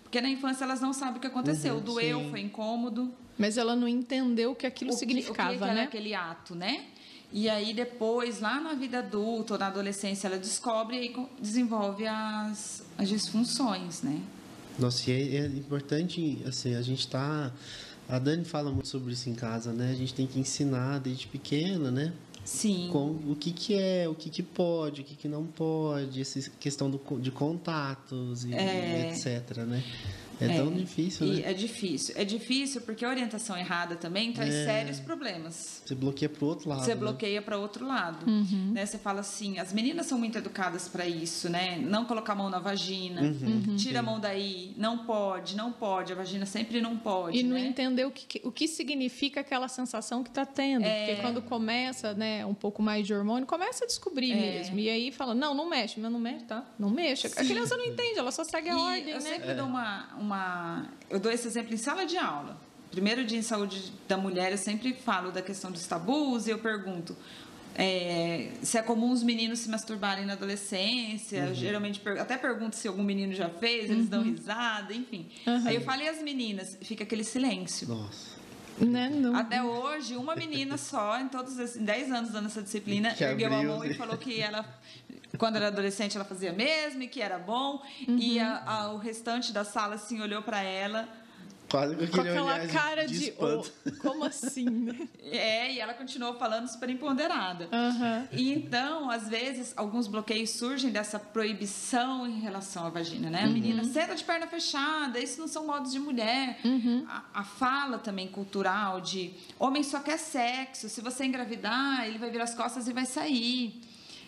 [0.02, 2.30] Porque na infância elas não sabem o que aconteceu, Uhum, doeu, sim.
[2.30, 3.12] foi incômodo.
[3.38, 5.82] Mas ela não entendeu o que aquilo o que- significava, o que, né?
[5.82, 6.84] aquele ato, né?
[7.32, 12.82] E aí depois, lá na vida adulta ou na adolescência, ela descobre e desenvolve as,
[12.98, 14.20] as disfunções, né?
[14.78, 17.52] Nossa, e é, é importante, assim, a gente tá.
[18.08, 19.90] A Dani fala muito sobre isso em casa, né?
[19.92, 22.12] A gente tem que ensinar desde pequena, né?
[22.51, 22.88] Sim.
[22.90, 26.51] Com o que, que é, o que, que pode, o que, que não pode, essa
[26.59, 29.09] questão do, co- de contatos e É.
[29.12, 29.82] etc, né?
[30.45, 31.51] É, tão difícil, E né?
[31.51, 32.14] é difícil.
[32.16, 34.64] É difícil porque a orientação errada também traz É.
[34.64, 35.82] sérios problemas.
[35.84, 36.84] Você bloqueia pro outro lado.
[36.84, 37.01] Você né?
[37.01, 38.84] bloqueia para outro lado, né?
[38.86, 41.78] Você fala assim, as meninas são muito educadas para isso, né?
[41.78, 43.76] Não colocar a mão na vagina, Uhum.
[43.76, 47.55] tira a mão daí, não pode, não pode, a vagina sempre não pode, E não
[47.57, 47.66] né?
[47.66, 50.84] entender o que, o que significa aquela sensação que está tendo.
[50.84, 51.07] É.
[51.07, 54.36] Porque quando começa né, um pouco mais de hormônio, começa a descobrir É.
[54.36, 54.78] mesmo.
[54.78, 56.64] E aí fala, não, não mexe, mas não mexe, tá?
[56.78, 57.26] Não mexe.
[57.26, 59.20] A criança não entende, ela só segue a E ordem, eu né?
[59.20, 60.30] sempre dou uma, uma.
[61.09, 62.59] Eu dou esse exemplo em sala de aula.
[62.91, 66.59] Primeiro dia em saúde da mulher, eu sempre falo da questão dos tabus e eu
[66.59, 67.16] pergunto.
[67.76, 71.55] é, se é comum os meninos se masturbarem na adolescência, Uhum.
[71.55, 75.28] geralmente até pergunto se algum menino já fez, eles dão risada, enfim.
[75.47, 75.66] Uhum.
[75.68, 76.76] Aí eu falo, e as meninas?
[76.83, 77.87] Fica aquele silêncio.
[77.89, 78.39] Nossa.
[78.78, 79.09] Né?
[79.11, 83.22] Não- Até hoje, uma menina só, em todos esses 10 anos dando essa disciplina, Que
[83.24, 83.95] ergueu a mão e né?
[83.95, 84.66] falou que ela,
[85.41, 87.82] quando era adolescente, ela fazia mesmo e que era bom.
[88.07, 88.45] E Uhum.
[88.45, 91.09] a- a- o restante da sala, assim, olhou para ela.
[91.70, 93.72] Quase com, Com aquela olhar cara de, espanto.
[93.86, 94.64] "Oh, como assim?
[94.68, 95.09] né?
[95.32, 97.68] É, e ela continuou falando super empoderada.
[97.72, 98.26] Aham.
[98.32, 103.45] E então, às vezes, alguns bloqueios surgem dessa proibição em relação à vagina, né?
[103.45, 106.59] A menina senta de perna fechada, isso não são modos de mulher.
[107.09, 112.30] A, a fala também cultural de homem só quer sexo, se você engravidar, ele vai
[112.30, 113.80] virar as costas e vai sair.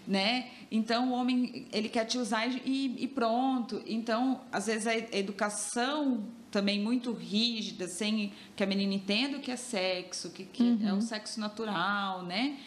[0.06, 0.50] Né?
[0.70, 3.80] Então o homem ele quer te usar e, e pronto.
[3.86, 9.50] Então às vezes a educação também muito rígida, sem que a menina entenda o que
[9.50, 12.58] é sexo, que, que é o sexo natural, né?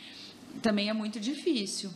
[0.62, 1.92] Também é muito difícil.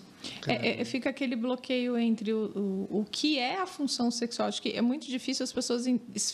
[0.47, 4.47] É, é, fica aquele bloqueio entre o, o, o, que é a função sexual.
[4.47, 5.85] Acho que é muito difícil as pessoas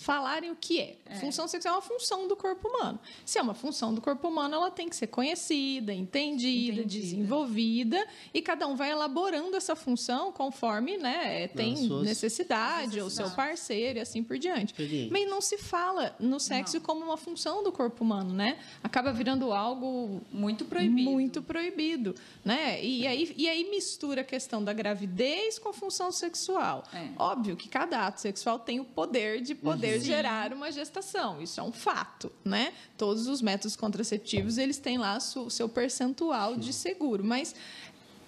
[0.02, 0.98] falarem o que é.
[1.06, 1.16] é.
[1.16, 3.00] Função sexual é uma função do corpo humano.
[3.26, 6.86] Se é uma função do corpo humano, ela tem que ser conhecida, entendida, entendida.
[6.86, 12.08] desenvolvida, e cada um vai elaborando essa função conforme né, tem suas...
[12.08, 14.74] necessidade, ou seu parceiro e assim por diante.
[15.12, 16.84] Mas não se fala no sexo não.
[16.84, 18.58] como uma função do corpo humano, né?
[18.84, 21.12] Acaba virando algo muito proibido.
[21.12, 22.84] Muito proibido, né?
[22.84, 26.84] E aí, e aí mistura a questão da gravidez com a função sexual.
[26.94, 27.10] É.
[27.18, 30.04] Óbvio que cada ato sexual tem o poder de poder uhum.
[30.04, 31.42] gerar uma gestação.
[31.42, 32.74] Isso é um fato, né?
[32.98, 37.54] Todos os métodos contraceptivos, eles têm lá o seu percentual de seguro, mas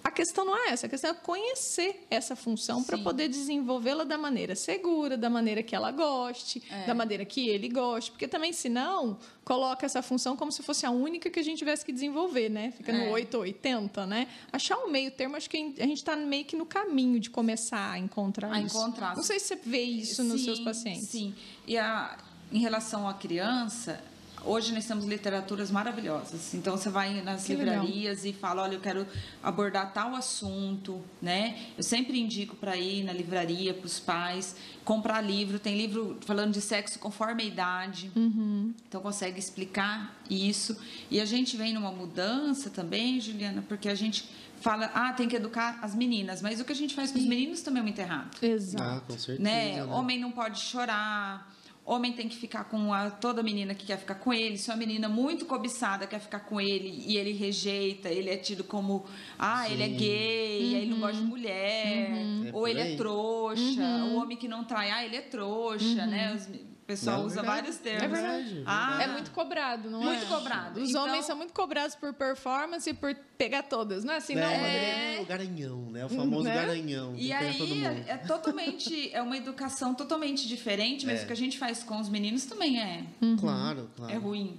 [0.08, 4.16] a questão não é essa, a questão é conhecer essa função para poder desenvolvê-la da
[4.16, 6.86] maneira segura, da maneira que ela goste, é.
[6.86, 10.90] da maneira que ele goste, porque também, senão, coloca essa função como se fosse a
[10.90, 12.70] única que a gente tivesse que desenvolver, né?
[12.70, 13.10] Fica no é.
[13.10, 14.28] 8 ou 80, né?
[14.50, 17.92] Achar um meio termo, acho que a gente está meio que no caminho de começar
[17.92, 18.78] a encontrar a isso.
[18.78, 19.14] Encontrar.
[19.14, 21.08] Não sei se você vê isso sim, nos seus pacientes.
[21.08, 21.34] Sim,
[21.66, 22.16] e a,
[22.50, 24.02] em relação à criança,
[24.44, 26.54] Hoje nós temos literaturas maravilhosas.
[26.54, 28.38] Então você vai nas que livrarias legal.
[28.38, 29.06] e fala, olha, eu quero
[29.42, 31.58] abordar tal assunto, né?
[31.76, 35.58] Eu sempre indico para ir na livraria para os pais comprar livro.
[35.58, 38.10] Tem livro falando de sexo conforme a idade.
[38.14, 38.72] Uhum.
[38.88, 40.76] Então consegue explicar isso.
[41.10, 44.28] E a gente vem numa mudança também, Juliana, porque a gente
[44.60, 47.24] fala, ah, tem que educar as meninas, mas o que a gente faz com os
[47.24, 48.36] meninos também é muito errado.
[48.42, 48.82] Exato.
[48.82, 49.42] Ah, com certeza.
[49.42, 49.76] Né?
[49.76, 49.84] né?
[49.84, 51.54] Homem não pode chorar
[51.90, 54.58] homem tem que ficar com a, toda menina que quer ficar com ele.
[54.58, 58.62] Se uma menina muito cobiçada quer ficar com ele e ele rejeita, ele é tido
[58.62, 59.06] como,
[59.38, 59.72] ah, Sim.
[59.72, 60.76] ele é gay, uhum.
[60.76, 61.28] ele não gosta de uhum.
[61.28, 62.50] mulher, uhum.
[62.52, 63.80] ou ele é trouxa.
[63.80, 64.14] Uhum.
[64.14, 66.30] O homem que não trai, ah, ele é trouxa, né?
[66.30, 66.36] Uhum.
[66.36, 67.56] Os, pessoal não, usa verdade.
[67.60, 68.02] vários termos.
[68.02, 68.62] É verdade.
[68.64, 70.16] Ah, é muito cobrado, não muito é?
[70.20, 70.80] Muito cobrado.
[70.80, 71.04] Os então...
[71.04, 74.32] homens são muito cobrados por performance e por pegar todas, não é assim?
[74.32, 75.20] É, não, é...
[75.20, 76.06] o garanhão, né?
[76.06, 76.54] O famoso né?
[76.54, 77.14] garanhão.
[77.14, 81.24] E aí é, é, totalmente, é uma educação totalmente diferente, mas é.
[81.24, 83.04] o que a gente faz com os meninos também é.
[83.20, 83.36] Uhum.
[83.36, 84.10] Claro, claro.
[84.10, 84.58] É ruim.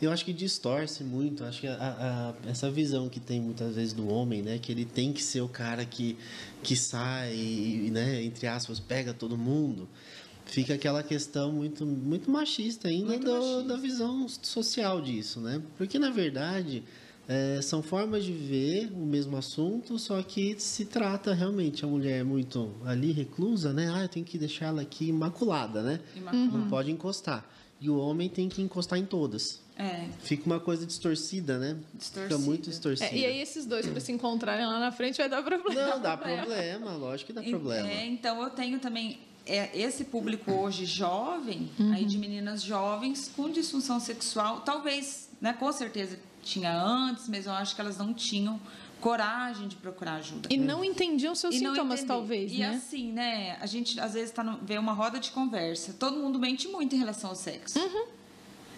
[0.00, 3.92] Eu acho que distorce muito, acho que a, a, essa visão que tem muitas vezes
[3.92, 6.16] do homem, né, que ele tem que ser o cara que,
[6.62, 7.34] que sai,
[7.90, 9.88] né, entre aspas, pega todo mundo
[10.44, 13.62] fica aquela questão muito, muito machista ainda muito do, machista.
[13.62, 15.62] da visão social disso, né?
[15.76, 16.82] Porque, na verdade,
[17.28, 22.24] é, são formas de ver o mesmo assunto, só que se trata realmente a mulher
[22.24, 23.90] muito ali reclusa, né?
[23.94, 26.00] Ah, eu tenho que deixar ela aqui imaculada, né?
[26.14, 26.58] Imaculada.
[26.58, 27.48] Não pode encostar.
[27.80, 29.62] E o homem tem que encostar em todas.
[29.76, 30.06] É.
[30.20, 31.76] Fica uma coisa distorcida, né?
[31.94, 32.36] Distorcida.
[32.36, 33.10] Fica muito distorcida.
[33.10, 35.90] É, e aí esses dois, para se encontrarem lá na frente, vai dar problema.
[35.90, 37.88] Não, dá problema, lógico que dá problema.
[37.88, 41.92] É, então eu tenho também é, esse público hoje jovem, uhum.
[41.92, 47.52] aí de meninas jovens com disfunção sexual, talvez, né, com certeza tinha antes, mas eu
[47.52, 48.60] acho que elas não tinham
[49.00, 50.48] coragem de procurar ajuda.
[50.50, 52.72] E não entendiam seus e sintomas, talvez, e né?
[52.72, 56.16] E assim, né, a gente às vezes tá no, vê uma roda de conversa, todo
[56.16, 57.78] mundo mente muito em relação ao sexo.
[57.78, 58.06] Uhum.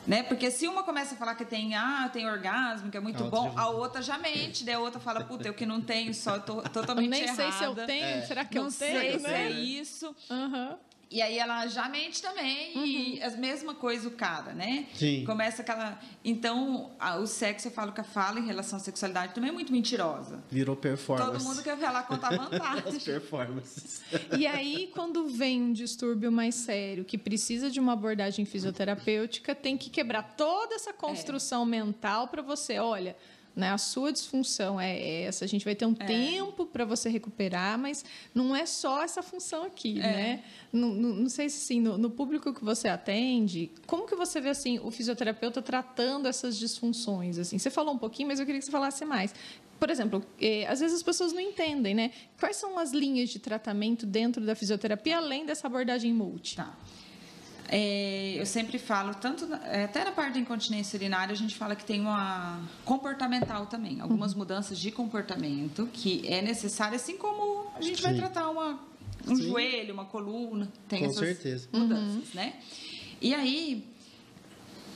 [0.06, 0.22] Né?
[0.22, 3.28] Porque se uma começa a falar que tem, ah, tem orgasmo, que é muito a
[3.28, 6.38] bom, a outra já mente, daí a outra fala, puta, eu que não tenho, só
[6.38, 7.42] tô totalmente errada.
[7.42, 8.22] Nem sei se eu tenho, é.
[8.22, 9.12] será que não eu tenho?
[9.12, 9.28] Não sei né?
[9.28, 10.16] se é isso.
[10.30, 10.76] Uhum.
[11.08, 12.84] E aí ela já mente também, uhum.
[12.84, 14.86] e a mesma coisa o cara, né?
[14.92, 15.24] Sim.
[15.24, 16.00] Começa aquela.
[16.24, 19.52] Então, a, o sexo, eu falo que a fala em relação à sexualidade também é
[19.52, 20.42] muito mentirosa.
[20.50, 21.30] Virou performance.
[21.30, 22.82] Todo mundo quer ver lá contar vantagem.
[22.96, 24.02] As performances.
[24.36, 29.76] E aí, quando vem um distúrbio mais sério, que precisa de uma abordagem fisioterapêutica, tem
[29.76, 31.66] que quebrar toda essa construção é.
[31.66, 33.16] mental para você, olha
[33.56, 33.70] né?
[33.72, 35.46] A sua disfunção é essa.
[35.46, 36.04] A gente vai ter um é.
[36.04, 38.04] tempo para você recuperar, mas
[38.34, 40.02] não é só essa função aqui, é.
[40.02, 40.44] né?
[40.70, 44.42] Não, não, não, sei se assim, no, no, público que você atende, como que você
[44.42, 47.38] vê assim o fisioterapeuta tratando essas disfunções?
[47.38, 49.34] Assim, você falou um pouquinho, mas eu queria que você falasse mais.
[49.80, 52.10] Por exemplo, eh, às vezes as pessoas não entendem, né?
[52.38, 56.56] Quais são as linhas de tratamento dentro da fisioterapia, além dessa abordagem multi?
[56.56, 56.76] Tá.
[57.68, 61.74] É, eu sempre falo, tanto é, até na parte da incontinência urinária, a gente fala
[61.74, 64.38] que tem uma comportamental também, algumas uhum.
[64.38, 68.02] mudanças de comportamento que é necessária, assim como a gente Sim.
[68.02, 68.78] vai tratar uma,
[69.26, 69.48] um Sim.
[69.48, 71.68] joelho, uma coluna, tem Com essas certeza.
[71.72, 72.24] mudanças, uhum.
[72.34, 72.54] né?
[73.20, 73.84] E aí,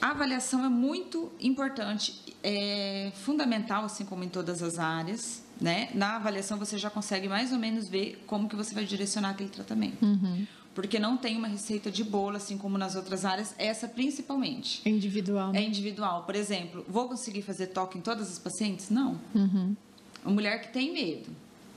[0.01, 5.91] a avaliação é muito importante, é fundamental, assim como em todas as áreas, né?
[5.93, 9.51] Na avaliação você já consegue mais ou menos ver como que você vai direcionar aquele
[9.51, 10.05] tratamento.
[10.05, 10.47] Uhum
[10.81, 14.81] porque não tem uma receita de bolo, assim como nas outras áreas, essa principalmente.
[14.83, 15.53] É individual.
[15.53, 15.61] Né?
[15.61, 16.23] É individual.
[16.25, 18.89] Por exemplo, vou conseguir fazer toque em todas as pacientes?
[18.89, 19.21] Não.
[19.35, 19.77] Uhum.
[20.25, 21.29] Uma mulher que tem medo,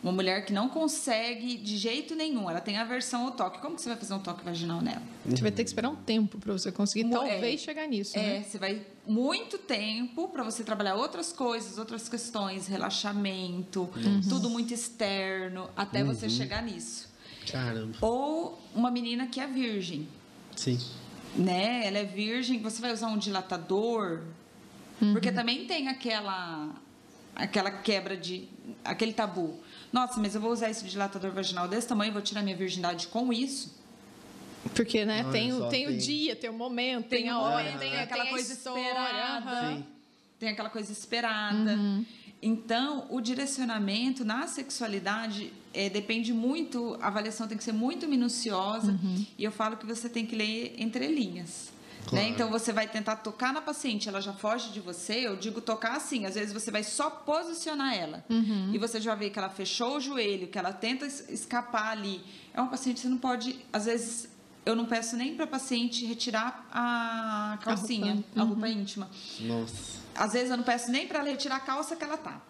[0.02, 3.60] Uma mulher que não consegue de jeito nenhum, ela tem aversão ao toque.
[3.60, 5.02] Como que você vai fazer um toque vaginal nela?
[5.26, 7.64] Você vai ter que esperar um tempo para você conseguir, Mo- talvez, é.
[7.64, 8.44] chegar nisso, É, né?
[8.44, 13.90] você vai muito tempo para você trabalhar outras coisas, outras questões, relaxamento,
[14.30, 17.12] tudo muito externo, até você chegar nisso.
[17.52, 17.98] Caramba.
[18.02, 20.08] Ou uma menina que é virgem,
[20.56, 20.80] Sim.
[21.36, 21.86] né?
[21.86, 24.22] Ela é virgem, você vai usar um dilatador,
[25.12, 26.70] porque também tem aquela
[27.36, 28.48] aquela quebra de
[28.84, 29.60] aquele tabu.
[29.92, 33.34] Nossa, mas eu vou usar esse dilatador vaginal desse tamanho, vou tirar minha virgindade com
[33.34, 33.76] isso?
[34.76, 37.38] Porque, né, Olha tem, o- tem, tem- o dia, tem o momento, tem, Tem a
[37.38, 39.68] o hora, tem, tem aquela tem a coisa história, esperada.
[39.76, 39.86] Sim.
[40.40, 41.78] tem aquela coisa esperada.
[42.42, 48.98] Então, o direcionamento na sexualidade é, depende muito, a avaliação tem que ser muito minuciosa,
[49.38, 51.72] e eu falo que você tem que ler entre linhas.
[52.06, 52.26] Claro.
[52.26, 52.32] Né?
[52.32, 55.26] Então, você vai tentar tocar na paciente, ela já foge de você.
[55.26, 58.26] Eu digo tocar assim, às vezes você vai só posicionar ela.
[58.74, 62.22] E você já vê que ela fechou o joelho, que ela tenta es- escapar ali.
[62.54, 64.28] É uma paciente que você não pode, às vezes,
[64.66, 68.42] eu não peço nem para paciente retirar a calcinha, roupa.
[68.42, 69.10] a roupa íntima.
[69.40, 70.00] Nossa.
[70.14, 72.42] Às vezes eu não peço nem para ela retirar a calça que ela tá.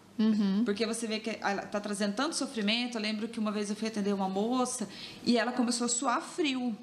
[0.64, 2.98] Porque você vê que ela tá trazendo tanto sofrimento.
[2.98, 4.88] Eu lembro que uma vez eu fui atender uma moça
[5.24, 6.78] e ela começou a suar frio.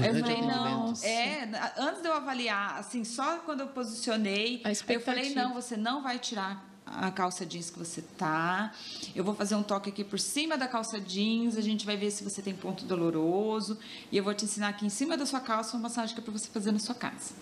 [0.00, 4.62] Aí eu Durante falei, não, é, antes de eu avaliar, assim, só quando eu posicionei,
[4.88, 8.72] eu falei, não, você não vai tirar a calça jeans que você tá.
[9.14, 12.10] Eu vou fazer um toque aqui por cima da calça jeans, a gente vai ver
[12.10, 13.78] se você tem ponto doloroso.
[14.12, 16.24] E eu vou te ensinar aqui em cima da sua calça uma massagem que é
[16.24, 17.34] para você fazer na sua casa.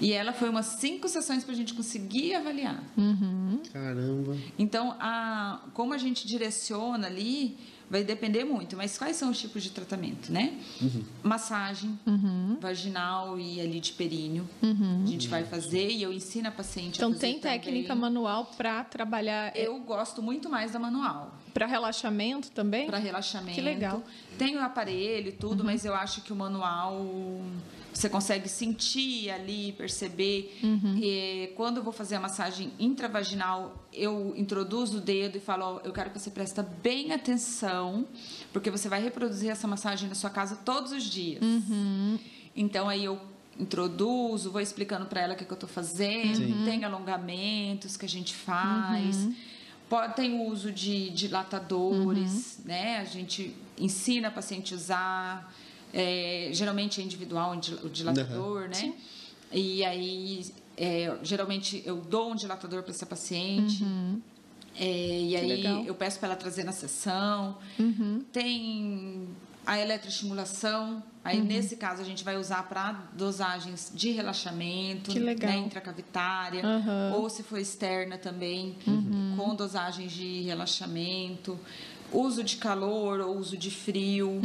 [0.00, 2.82] E ela foi umas cinco sessões para a gente conseguir avaliar.
[3.72, 4.36] Caramba.
[4.58, 7.56] Então, a, como a gente direciona ali,
[7.92, 8.74] vai depender muito.
[8.76, 10.58] Mas quais são os tipos de tratamento, né?
[11.22, 11.98] Massagem
[12.60, 14.48] vaginal e ali de períneo.
[14.62, 18.00] A gente vai fazer e eu ensino a paciente a Então, fazer tem técnica também.
[18.00, 21.36] manual para trabalhar, Eu gosto muito mais da manual.
[21.52, 22.86] Para relaxamento também?
[22.86, 23.54] Para relaxamento.
[23.54, 23.96] Que legal.
[23.96, 24.36] Uhum.
[24.38, 27.06] Tem o aparelho e tudo, mas eu acho que o manual
[27.92, 30.58] você consegue sentir ali, perceber.
[30.62, 30.98] Uhum.
[31.02, 35.92] E quando eu vou fazer a massagem intravaginal, eu introduzo o dedo e falo: eu
[35.92, 38.06] quero que você preste bem atenção,
[38.52, 41.42] porque você vai reproduzir essa massagem na sua casa todos os dias.
[41.42, 42.18] Uhum.
[42.56, 43.20] Então aí eu
[43.58, 46.62] introduzo, vou explicando para ela o que, que eu estou fazendo, Sim.
[46.64, 49.16] tem alongamentos que a gente faz.
[49.16, 49.36] Pode,
[50.14, 52.98] tem o uso de dilatadores, né?
[52.98, 55.54] A gente ensina a paciente a usar.
[55.94, 58.94] é, geralmente é individual o dil- o dilatador, né?
[59.52, 63.84] E aí, é, geralmente eu dou um dilatador para essa paciente.
[64.74, 64.86] É,
[65.20, 65.84] e aí legal.
[65.84, 67.58] eu peço para ela trazer na sessão.
[68.32, 69.28] Tem
[69.66, 71.02] a eletroestimulação.
[71.24, 77.12] Aí, nesse caso, a gente vai usar para dosagens de relaxamento, né, intracavitária, Aham.
[77.16, 78.76] ou se for externa também,
[79.36, 81.58] com dosagens de relaxamento.
[82.12, 84.40] Uso de calor ou uso de frio.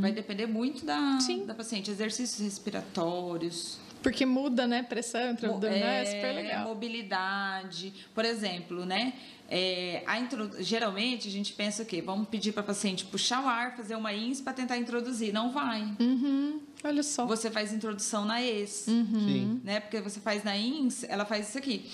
[0.00, 1.44] Vai depender muito da, Sim.
[1.46, 1.90] da paciente.
[1.90, 3.78] Exercícios respiratórios.
[4.02, 4.82] Porque muda, né?
[4.82, 6.64] Pressão Mo- intraabdominal, é, super legal.
[6.68, 7.92] mobilidade.
[8.14, 9.12] Por exemplo, né?
[9.54, 12.00] é, a intro- Geralmente a gente pensa o quê?
[12.00, 15.30] Vamos pedir para a paciente puxar o ar, fazer uma INS para tentar introduzir.
[15.32, 15.82] Não vai.
[16.00, 16.58] Uhum.
[16.82, 17.26] Olha só.
[17.26, 18.70] Você faz introdução na ES.
[18.70, 19.60] Sim.
[19.62, 19.80] Né?
[19.80, 21.90] Porque você faz na INS, ela faz isso aqui.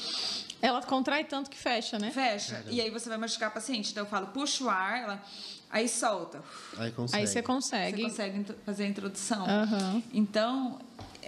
[0.63, 2.11] Ela contrai tanto que fecha, né?
[2.13, 2.53] Fecha.
[2.53, 2.71] Caramba.
[2.73, 3.91] E aí você vai machucar a paciente.
[3.91, 5.23] Então eu falo, puxa o ar, ela...
[5.69, 6.41] aí solta.
[6.77, 7.21] Aí consegue.
[7.23, 7.97] Aí você consegue.
[8.03, 9.45] Você consegue fazer a introdução.
[9.49, 10.03] Aham.
[10.13, 10.79] Então,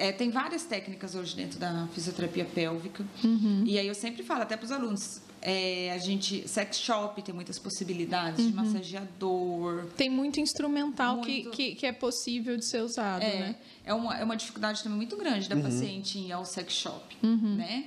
[0.09, 3.05] é, tem várias técnicas hoje dentro da fisioterapia pélvica.
[3.22, 3.62] Uhum.
[3.66, 7.34] E aí eu sempre falo, até para os alunos, é, a gente, sex shop tem
[7.34, 8.51] muitas possibilidades Uhum.
[8.51, 9.86] de massageador.
[9.96, 11.51] Tem muito instrumental Que, Muito.
[11.51, 13.57] que, que é possível de ser usado, É, né?
[13.84, 17.57] é, uma, é uma dificuldade também muito grande da paciente ir ao sex shop, Uhum.
[17.57, 17.84] né?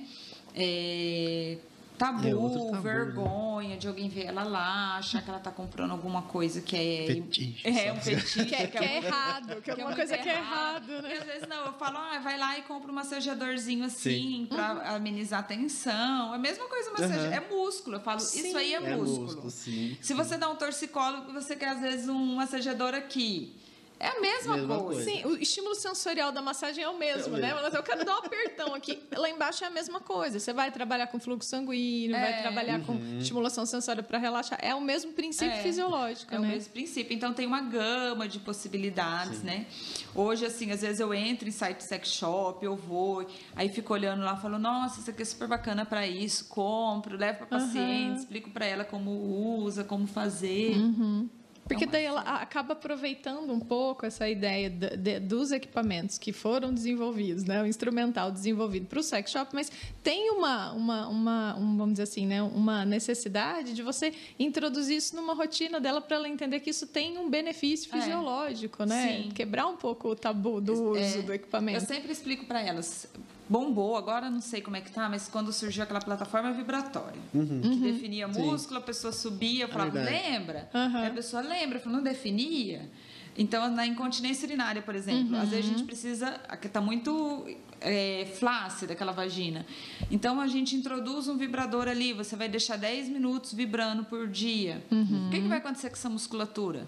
[0.54, 1.58] É,
[1.98, 2.80] tabu, É né?
[2.80, 7.06] vergonha de alguém ver ela lá, achar que ela está comprando alguma coisa que é...
[7.06, 8.44] Fetiche, É, um fetiche.
[8.44, 10.88] Que é, que é muito- errado, que é que alguma muito coisa que é errado,
[10.90, 11.18] E né?
[11.18, 14.46] às vezes não, eu falo, ah, vai lá e compra um massageadorzinho assim, Sim.
[14.48, 16.32] pra amenizar a tensão.
[16.32, 17.14] É a mesma coisa, massage...
[17.26, 17.32] Aham.
[17.34, 17.96] é músculo.
[17.96, 18.46] Eu falo, Sim.
[18.48, 19.22] isso aí é, É músculo.
[19.26, 19.96] músculo, sim.
[20.00, 23.56] Se você dá um torcicolo, você quer às vezes um massageador aqui.
[24.04, 25.02] É a mesma, Mesma coisa.
[25.02, 25.10] coisa.
[25.10, 27.46] Sim, o estímulo sensorial da massagem é o mesmo, É o né?
[27.48, 27.62] mesmo.
[27.62, 29.02] Mas eu quero dar um apertão aqui.
[29.16, 30.38] Lá embaixo é a mesma coisa.
[30.38, 32.42] Você vai trabalhar com fluxo sanguíneo, vai É.
[32.42, 34.58] trabalhar com estimulação sensória para relaxar.
[34.60, 35.62] É o mesmo princípio É.
[35.62, 36.48] fisiológico, É o né?
[36.48, 37.14] mesmo princípio.
[37.16, 39.66] Então tem uma gama de possibilidades, né?
[40.14, 43.26] Hoje, assim, às vezes eu entro em site sex shop, eu vou,
[43.56, 47.38] aí fico olhando lá, falo, nossa, isso aqui é super bacana para isso, compro, levo
[47.38, 50.76] para paciente, explico para ela como usa, como fazer.
[50.76, 51.28] Uhum.
[51.66, 56.72] Porque daí ela acaba aproveitando um pouco essa ideia de, de, dos equipamentos que foram
[56.72, 57.62] desenvolvidos, né?
[57.62, 62.02] O instrumental desenvolvido para o sex shop, mas tem uma, uma, uma um, vamos dizer
[62.02, 62.42] assim, né?
[62.42, 67.16] Uma necessidade de você introduzir isso numa rotina dela para ela entender que isso tem
[67.16, 67.98] um benefício é.
[67.98, 68.86] fisiológico, é.
[68.86, 69.22] né?
[69.22, 69.30] Sim.
[69.30, 71.06] Quebrar um pouco o tabu do é.
[71.06, 71.78] uso é, do equipamento.
[71.78, 73.08] Eu sempre explico para elas,
[73.48, 77.60] bombou, agora não sei como é que tá, mas quando surgiu aquela plataforma vibratória, uhum.
[77.60, 77.80] que uhum.
[77.80, 78.76] definia músculo, Sim.
[78.76, 80.68] a pessoa subia, eu falava, é lembra?
[80.72, 81.06] Uhum.
[81.06, 82.88] a pessoa lembra, eu falava, não definia.
[83.36, 85.42] Então, na incontinência urinária, por exemplo, uhum.
[85.42, 87.46] às vezes a gente precisa, está muito
[87.80, 89.66] é, flácida aquela vagina.
[90.10, 94.82] Então, a gente introduz um vibrador ali, você vai deixar 10 minutos vibrando por dia.
[94.90, 95.28] Uhum.
[95.28, 96.86] O que, que vai acontecer com essa musculatura?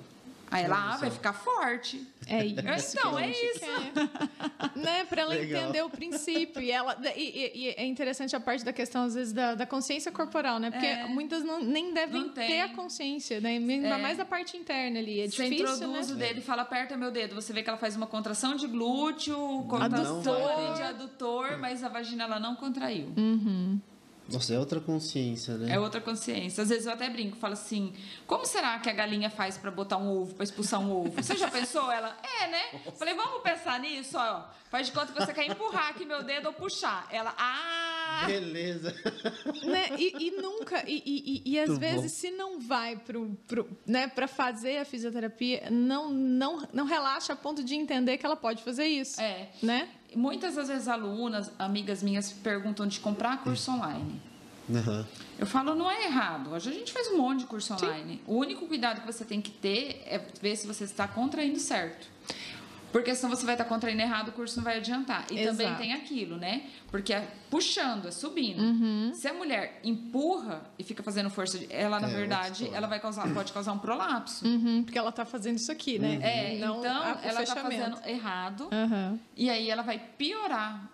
[0.51, 2.07] Aí ela ah, vai ficar forte.
[2.27, 2.45] É
[2.79, 2.97] isso.
[2.99, 3.67] Então, é isso.
[4.77, 5.05] né?
[5.05, 5.63] Para ela Legal.
[5.63, 6.63] entender o princípio.
[6.63, 10.13] E, ela, e, e, é interessante a parte da questão, às vezes, da, da consciência
[10.13, 10.71] corporal, né?
[10.71, 11.07] Porque é.
[11.07, 13.57] muitas não, nem devem ter a consciência, né?
[13.57, 13.99] Ainda é.
[13.99, 15.21] mais da parte interna ali.
[15.21, 16.15] É você difícil, introduz né?
[16.15, 17.35] o dedo e fala, aperta meu dedo.
[17.35, 20.23] Você vê que ela faz uma contração de glúteo, contração
[20.75, 23.13] de adutor, mas a vagina ela não contraiu.
[23.17, 23.81] Uhum.
[24.29, 25.75] Nossa, é outra consciência, né?
[25.75, 26.63] É outra consciência.
[26.63, 27.93] Às vezes eu até brinco, falo assim:
[28.27, 31.23] como será que a galinha faz para botar um ovo, para expulsar um ovo?
[31.23, 31.91] Você já pensou?
[31.91, 32.81] Ela, é, né?
[32.99, 34.45] Falei, vamos pensar nisso, ó.
[34.69, 37.07] Faz de conta que você quer empurrar aqui meu dedo ou puxar.
[37.11, 38.25] Ela, ah!
[38.27, 38.95] Beleza.
[39.65, 39.89] Né?
[39.99, 42.09] E, e nunca, e, e, e às Muito vezes, bom.
[42.09, 47.37] se não vai pro, pro, né, para fazer a fisioterapia, não, não, não relaxa a
[47.37, 49.21] ponto de entender que ela pode fazer isso.
[49.21, 49.49] É.
[49.63, 49.89] Né?
[50.17, 54.19] Muitas das vezes alunas, amigas minhas, perguntam de comprar curso online.
[54.67, 55.05] Uhum.
[55.39, 56.53] Eu falo, não é errado.
[56.53, 58.15] Hoje a gente faz um monte de curso online.
[58.15, 58.21] Sim.
[58.27, 62.09] O único cuidado que você tem que ter é ver se você está contraindo certo.
[62.97, 65.27] Porque senão você vai estar contraindo errado, o curso não vai adiantar.
[65.31, 65.59] E Exato.
[65.59, 66.63] também tem aquilo, né?
[66.91, 68.59] Porque é puxando, é subindo.
[68.59, 69.13] Uhum.
[69.13, 73.31] Se a mulher empurra e fica fazendo força, ela, na é, verdade, ela vai causar,
[73.35, 74.47] pode causar um prolapso.
[74.47, 76.17] Uhum, porque ela está fazendo isso aqui, né?
[76.17, 76.23] Uhum.
[76.23, 78.71] É, não então ela está fazendo errado.
[79.37, 80.91] E aí ela vai piorar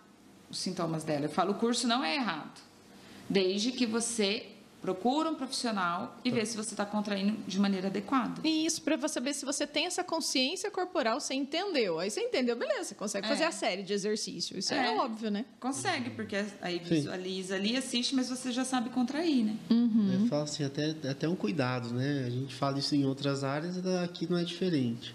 [0.51, 1.27] os sintomas dela.
[1.27, 2.61] Eu falo, o curso não é errado.
[3.31, 4.52] Desde que você
[4.83, 8.41] Procura um profissional e vê se você está contraindo de maneira adequada.
[8.43, 12.01] E isso para você saber se você tem essa consciência corporal, você entendeu.
[12.01, 13.29] Aí você entendeu, beleza, você consegue é.
[13.29, 14.59] fazer a série de exercício.
[14.59, 15.45] Isso é, é óbvio, né?
[15.61, 19.57] Consegue, porque aí visualiza ali, assiste, mas você já sabe contrair, né?
[19.71, 20.21] Uhum.
[20.21, 22.25] Eu falo assim, até, até um cuidado, né?
[22.27, 25.15] A gente fala isso em outras áreas, aqui não é diferente.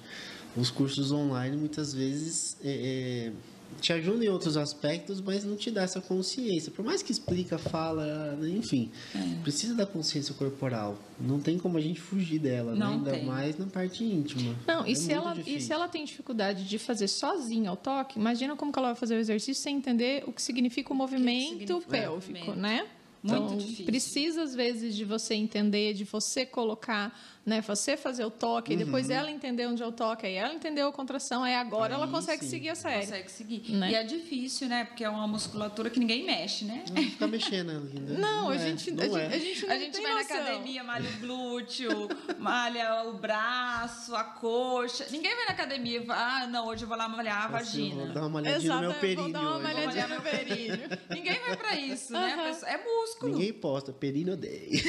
[0.55, 3.31] Os cursos online, muitas vezes, é, é
[3.79, 6.71] te ajuda em outros aspectos, mas não te dá essa consciência.
[6.71, 9.41] Por mais que explica, fala, enfim, é.
[9.43, 10.97] precisa da consciência corporal.
[11.19, 12.85] Não tem como a gente fugir dela, né?
[12.85, 13.25] ainda tem.
[13.25, 14.55] mais na parte íntima.
[14.65, 18.19] Não, é e, se ela, e se ela tem dificuldade de fazer sozinha o toque,
[18.19, 21.57] imagina como que ela vai fazer o exercício sem entender o que significa o movimento
[21.57, 22.87] que significa pélvico, né?
[23.23, 23.85] Então, Muito difícil.
[23.85, 27.17] precisa às vezes de você entender, de você colocar
[27.47, 27.61] né?
[27.61, 28.77] Você fazer o toque, uhum.
[28.77, 32.01] depois ela entender onde é o toque, aí ela entendeu a contração, aí agora aí,
[32.01, 32.49] ela consegue sim.
[32.49, 33.05] seguir a série.
[33.05, 33.71] Consegue seguir.
[33.71, 33.91] Né?
[33.91, 34.83] E é difícil, né?
[34.83, 36.83] Porque é uma musculatura que ninguém mexe, né?
[36.93, 38.17] Não fica mexendo ali, né?
[38.19, 39.27] Não, não, a, é, gente, não a, é.
[39.27, 40.37] a gente não A gente vai noção.
[40.37, 41.89] na academia, malha o glúteo,
[42.37, 45.07] malha o braço, a coxa.
[45.09, 47.95] Ninguém vai na academia e fala, ah, não, hoje eu vou lá malhar a vagina.
[47.95, 49.23] Vou dar uma malhadinha Exato, no meu períneo.
[49.23, 50.89] Vou dar uma malhadinha no períneo.
[51.09, 52.51] ninguém vai pra isso, né?
[52.65, 53.31] É músculo.
[53.31, 54.81] Ninguém posta, períneo odeia.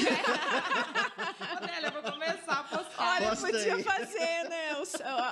[1.57, 2.18] Adélia, eu vou.
[3.27, 3.83] Olha, podia aí.
[3.83, 4.69] fazer, né?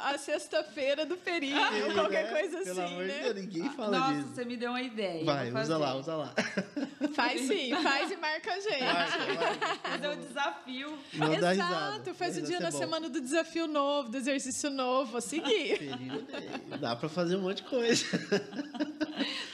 [0.04, 2.40] A, sexta-feira do período, ah, qualquer né?
[2.40, 3.20] coisa Pelo assim, amor né?
[3.22, 4.28] Deus, ninguém fala Nossa, disso.
[4.34, 5.24] você me deu uma ideia.
[5.24, 6.34] Vai, usa lá, usa lá.
[7.14, 8.80] Faz sim, faz e marca a gente.
[8.80, 10.98] Vai, Fazer um desafio.
[11.14, 12.78] Não Exato, faz o dia na bom.
[12.78, 15.78] semana do desafio novo, do exercício novo, vou seguir.
[16.80, 18.04] Dá pra fazer um monte de coisa.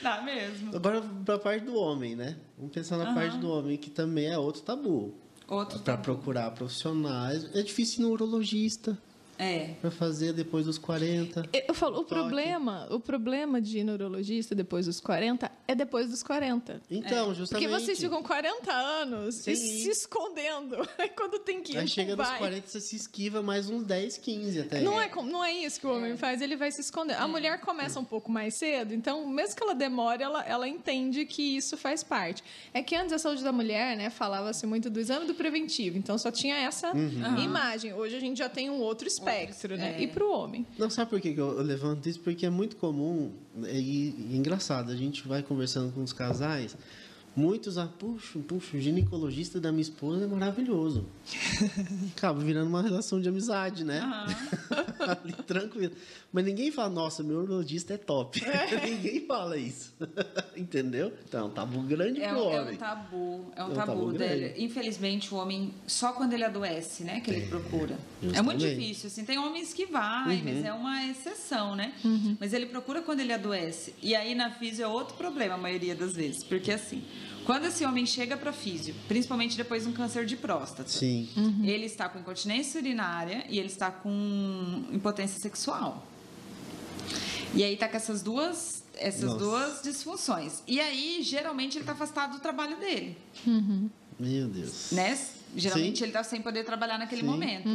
[0.00, 0.74] Dá mesmo.
[0.74, 2.36] Agora, pra parte do homem, né?
[2.56, 3.14] Vamos pensar na uhum.
[3.14, 5.21] parte do homem, que também é outro tabu.
[5.48, 7.44] Outro para procurar profissionais.
[7.54, 8.96] É difícil ir no urologista.
[9.42, 9.74] É.
[9.80, 11.48] Para fazer depois dos 40.
[11.66, 16.80] Eu falo, o problema, o problema de neurologista depois dos 40 é depois dos 40.
[16.90, 17.34] Então, é.
[17.34, 17.68] justamente.
[17.68, 19.54] Porque vocês ficam 40 anos Sim.
[19.54, 20.76] se escondendo.
[20.98, 22.30] Aí quando tem que ir, Aí chega vai.
[22.30, 24.80] nos 40 você se esquiva mais uns 10, 15 até.
[24.80, 26.16] Não é, não é isso que o homem é.
[26.16, 27.14] faz, ele vai se esconder.
[27.14, 27.26] A é.
[27.26, 31.56] mulher começa um pouco mais cedo, então mesmo que ela demore, ela, ela entende que
[31.56, 32.44] isso faz parte.
[32.72, 36.16] É que antes a saúde da mulher, né, falava-se muito do exame do preventivo, então
[36.16, 37.38] só tinha essa uhum.
[37.38, 37.92] imagem.
[37.92, 39.96] Hoje a gente já tem um outro espectro espectro, né?
[39.98, 40.02] É.
[40.02, 40.66] E para o homem.
[40.78, 42.20] Não, sabe por que eu levanto isso?
[42.20, 43.32] Porque é muito comum
[43.66, 44.90] e, e engraçado.
[44.90, 46.76] A gente vai conversando com os casais
[47.34, 51.06] Muitos, ah, puxa, puxa, o ginecologista da minha esposa é maravilhoso.
[52.16, 54.00] Acaba virando uma relação de amizade, né?
[55.00, 55.92] Ali, tranquilo.
[56.30, 58.40] Mas ninguém fala, nossa, meu urologista é top.
[58.84, 59.92] ninguém fala isso.
[60.56, 61.12] Entendeu?
[61.26, 62.74] Então, é um tabu grande É, pro um- é homem.
[62.74, 64.54] um tabu, é um, É um tabu, tabu dele.
[64.58, 67.94] Infelizmente, o homem, só quando ele adoece, né, que ele procura.
[68.22, 68.44] É justamente.
[68.44, 70.42] muito difícil, assim, tem homens que vai, Uhum.
[70.44, 71.94] mas é uma exceção, né?
[72.38, 73.94] Mas ele procura quando ele adoece.
[74.02, 76.44] E aí, na físio, é outro problema, a maioria das vezes.
[76.44, 77.02] Porque, assim,
[77.44, 81.28] quando esse homem chega para físio, principalmente depois de um câncer de próstata, Sim.
[81.64, 86.06] ele está com incontinência urinária e ele está com impotência sexual.
[87.54, 89.38] E aí tá com essas duas, essas Nossa.
[89.38, 90.62] duas disfunções.
[90.66, 93.16] E aí, geralmente, ele está afastado do trabalho dele,
[94.18, 94.90] Meu Deus.
[94.92, 95.18] né?
[95.54, 96.04] Geralmente Sim.
[96.04, 97.26] ele está sem poder trabalhar naquele Sim.
[97.26, 97.68] momento.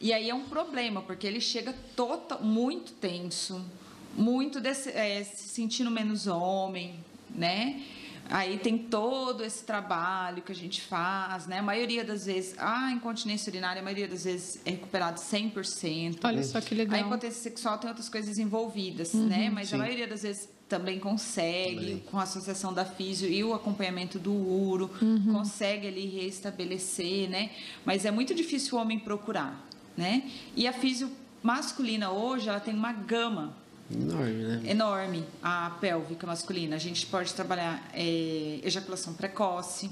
[0.00, 3.64] E aí é um problema, porque ele chega total, muito tenso,
[4.16, 6.94] muito desse- é, se sentindo menos homem,
[7.30, 7.82] né?
[8.30, 11.58] Aí tem todo esse trabalho que a gente faz, né?
[11.58, 16.18] A maioria das vezes, a incontinência urinária, a maioria das vezes é recuperado 100%.
[16.22, 17.00] Olha só que A legal.
[17.00, 19.50] impotência sexual tem outras coisas envolvidas, né?
[19.50, 19.76] Mas Sim.
[19.76, 21.98] a maioria das vezes também consegue, Também.
[22.10, 24.90] com a associação da físio e o acompanhamento do uro,
[25.32, 27.50] consegue ali restabelecer, né?
[27.86, 29.66] Mas é muito difícil o homem procurar,
[29.96, 30.30] né?
[30.54, 31.10] E a físio
[31.42, 33.56] masculina hoje, ela tem uma gama
[33.90, 34.70] Enorme, né?
[34.70, 36.76] enorme, a pélvica masculina.
[36.76, 39.90] A gente pode trabalhar é, ejaculação precoce,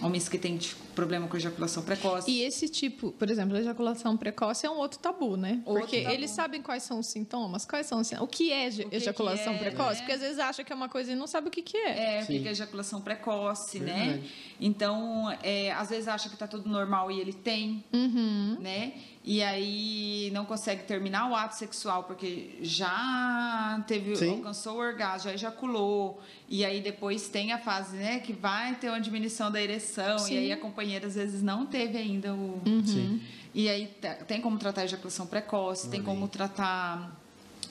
[0.00, 0.56] homens que têm
[0.90, 2.30] problema com ejaculação precoce.
[2.30, 5.60] E esse tipo, por exemplo, a ejaculação precoce é um outro tabu, né?
[5.64, 6.14] Outro Porque tabu.
[6.14, 9.54] eles sabem quais são os sintomas, quais são os o que é O que ejaculação
[9.56, 9.96] que é, precoce, né?
[10.00, 12.18] porque às vezes acha que é uma coisa e não sabe o que que é.
[12.18, 12.38] É, Sim.
[12.38, 14.04] fica ejaculação precoce, né?
[14.04, 14.30] Verdade.
[14.60, 18.56] Então, é, às vezes acha que tá tudo normal e ele tem, Uhum.
[18.60, 18.92] né?
[19.22, 24.30] E aí não consegue terminar o ato sexual porque já teve, Sim.
[24.30, 26.20] alcançou o orgasmo, já ejaculou.
[26.48, 30.18] E aí depois tem a fase, né, que vai ter uma diminuição da ereção.
[30.18, 30.34] Sim.
[30.34, 32.60] E aí a companheira às vezes não teve ainda o.
[32.86, 33.20] Sim.
[33.54, 37.14] E aí te- tem como tratar ejaculação precoce, tem como tratar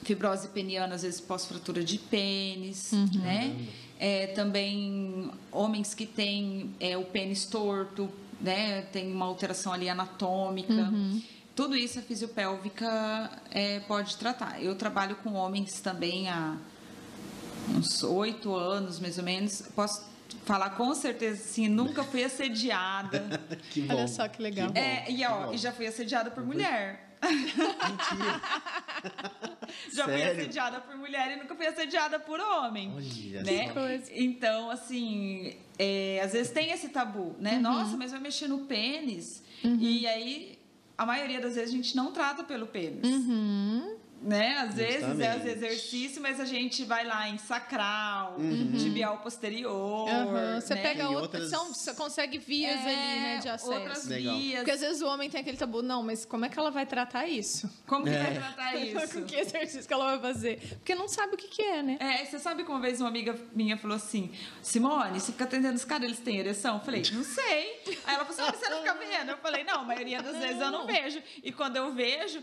[0.04, 3.56] fibrose peniana, às vezes pós-fratura de pênis, né?
[3.98, 8.08] É, também homens que têm é, o pênis torto,
[8.40, 8.82] né?
[8.92, 10.90] Tem uma alteração ali anatômica.
[11.54, 14.62] Tudo isso a fisiopélvica é, pode tratar.
[14.62, 16.56] Eu trabalho com homens também há
[17.76, 19.62] uns oito anos, mais ou menos.
[19.74, 20.02] Posso
[20.44, 23.40] falar com certeza, sim, nunca fui assediada.
[23.70, 23.94] Que bom.
[23.94, 24.70] Olha só que legal.
[24.70, 27.08] bom, É, e, que ó, e já fui assediada por mulher.
[27.22, 28.40] Mentira.
[29.92, 30.32] Já fui Sério?
[30.40, 32.92] assediada por mulher e nunca fui assediada por homem.
[32.94, 33.68] Olha né?
[33.68, 33.74] só.
[33.74, 34.10] coisa.
[34.12, 37.54] Então, assim, é, às vezes tem esse tabu, né?
[37.54, 37.60] Uhum.
[37.60, 39.42] Nossa, mas vai mexer no pênis.
[39.62, 40.58] E aí,
[40.96, 43.04] a maioria das vezes a gente não trata pelo pênis.
[43.04, 43.96] Uhum.
[44.22, 44.58] Né?
[44.58, 48.72] Às vezes é os exercícios, mas a gente vai lá em sacral, Uhum.
[48.76, 50.06] tibial posterior.
[50.10, 50.60] Aham.
[50.60, 50.82] Você né?
[50.82, 51.48] pega Tem outras.
[51.48, 53.72] São, você consegue vias É, ali, né, de acesso.
[53.72, 54.36] Outras Legal.
[54.36, 54.58] vias.
[54.58, 56.84] Porque às vezes o homem tem aquele tabu, não, mas como é que ela vai
[56.84, 57.70] tratar isso?
[57.86, 58.22] Como que É.
[58.22, 58.74] vai tratar
[59.08, 59.14] isso?
[59.20, 60.58] Com que exercício que ela vai fazer?
[60.76, 61.96] Porque não sabe o que, que é, né?
[61.98, 65.76] É, você sabe que uma vez uma amiga minha falou assim: Simone, você fica atendendo
[65.76, 66.74] os caras, eles têm ereção?
[66.74, 67.80] Eu falei, não sei.
[68.04, 69.30] Aí ela falou assim: "Ah, você não fica vendo?
[69.30, 70.86] Eu falei, não, a maioria das vezes eu Não.
[70.86, 71.22] vejo.
[71.42, 72.42] E quando eu vejo,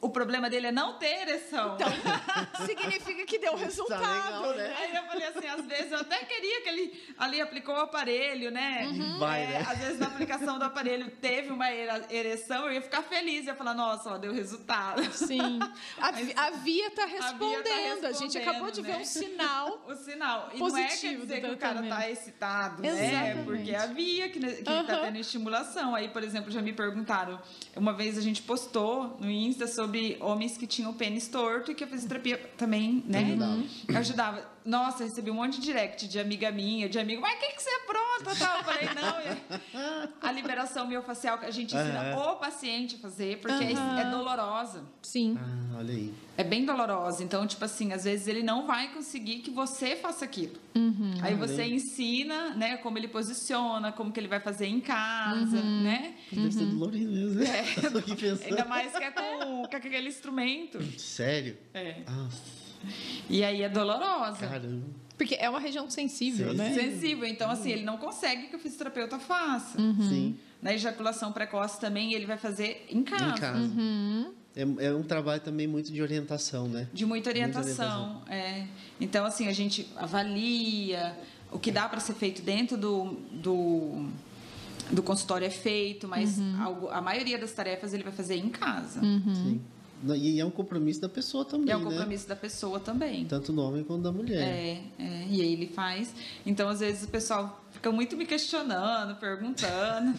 [0.00, 1.76] o problema dele é não ter ereção.
[2.66, 4.00] Significa que deu resultado.
[4.00, 4.74] legal, né?
[4.78, 8.50] Aí eu falei assim, às vezes eu até queria que ele ali aplicou o aparelho,
[8.50, 8.88] né?
[9.18, 9.66] Vai, É, né?
[9.68, 13.74] Às vezes na aplicação do aparelho teve uma ereção, eu ia ficar feliz, ia falar,
[13.74, 15.02] nossa, ó, deu resultado.
[15.12, 15.58] Sim.
[16.00, 17.64] A, vi- a Via está respondendo.
[17.66, 18.98] respondendo, A gente acabou de ver né?
[18.98, 19.80] um sinal.
[19.90, 20.50] O sinal.
[20.54, 23.42] E não é quer Positivo dizer que o cara tá excitado, né?
[23.44, 24.84] Porque a via que, que Aham.
[24.84, 25.94] tá tendo estimulação.
[25.94, 27.40] Aí, por exemplo, já me perguntaram.
[27.76, 29.89] Uma vez a gente postou no Insta sobre
[30.20, 33.20] homens que tinham o pênis torto e que a fisioterapia também, né?
[33.20, 33.64] Ajudava.
[33.98, 34.50] Ajudava.
[34.64, 37.62] Nossa, recebi um monte de direct de amiga minha, de amigo, mas o que, que
[37.62, 38.36] você é pronta?
[38.38, 38.58] Tal.
[38.58, 40.10] Eu falei, não.
[40.20, 42.32] A liberação miofascial que a gente ensina Aham.
[42.32, 44.84] o paciente a fazer, porque é- é dolorosa.
[45.02, 45.38] Sim.
[45.40, 46.12] Ah, olha aí.
[46.36, 47.22] É bem dolorosa.
[47.22, 50.54] Então, tipo assim, às vezes ele não vai conseguir que você faça aquilo.
[50.74, 51.14] Uhum.
[51.22, 56.14] Aí você ensina, né, como ele posiciona, como que ele vai fazer em casa, né?
[56.30, 57.42] Deve ser dolorido mesmo.
[57.42, 57.62] É.
[57.90, 58.44] Tô aqui pensando.
[58.46, 60.78] Ainda mais que é com, com aquele instrumento.
[60.98, 61.56] Sério?
[61.74, 62.02] É.
[62.06, 62.28] Ah,
[63.28, 64.46] E aí é dolorosa.
[64.46, 64.84] caramba.
[65.16, 66.56] Porque é uma região sensível, Sim.
[66.56, 66.72] né?
[66.72, 67.26] Sensível.
[67.26, 69.78] Então, assim, ele não consegue que o fisioterapeuta faça.
[69.78, 70.36] Sim.
[70.62, 73.24] Na ejaculação precoce também, ele vai fazer em casa.
[73.26, 73.58] Em casa.
[73.58, 74.32] Uhum.
[74.56, 76.88] É, é um trabalho também muito de orientação, né?
[76.92, 78.22] De muita orientação, orientação.
[78.28, 78.66] é.
[79.00, 81.16] Então, assim, a gente avalia
[81.52, 84.08] o que dá para ser feito dentro do, do,
[84.90, 89.00] do consultório é feito, mas algo- a maioria das tarefas ele vai fazer em casa,
[89.00, 89.60] Sim.
[90.16, 91.68] E é um compromisso da pessoa também.
[91.68, 91.90] E é um né?
[91.90, 93.26] compromisso da pessoa também.
[93.26, 94.42] Tanto do homem quanto da mulher.
[94.42, 96.14] É, é, e aí ele faz.
[96.44, 100.14] Então, às vezes, o pessoal fica muito me questionando, perguntando.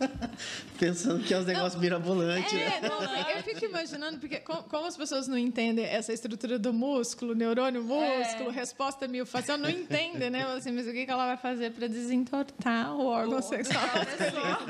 [0.78, 2.54] Pensando que é uns negócios mirabolantes.
[2.54, 2.88] É, né?
[2.88, 3.02] não,
[3.36, 7.82] eu fico imaginando, porque como, como as pessoas não entendem essa estrutura do músculo, neurônio,
[7.84, 8.52] músculo, É.
[8.52, 10.42] resposta miofascial, não entendem, né?
[10.56, 13.84] Assim, mas o que ela vai fazer para desentortar o órgão O- sexual?
[13.86, 14.60] da pessoa.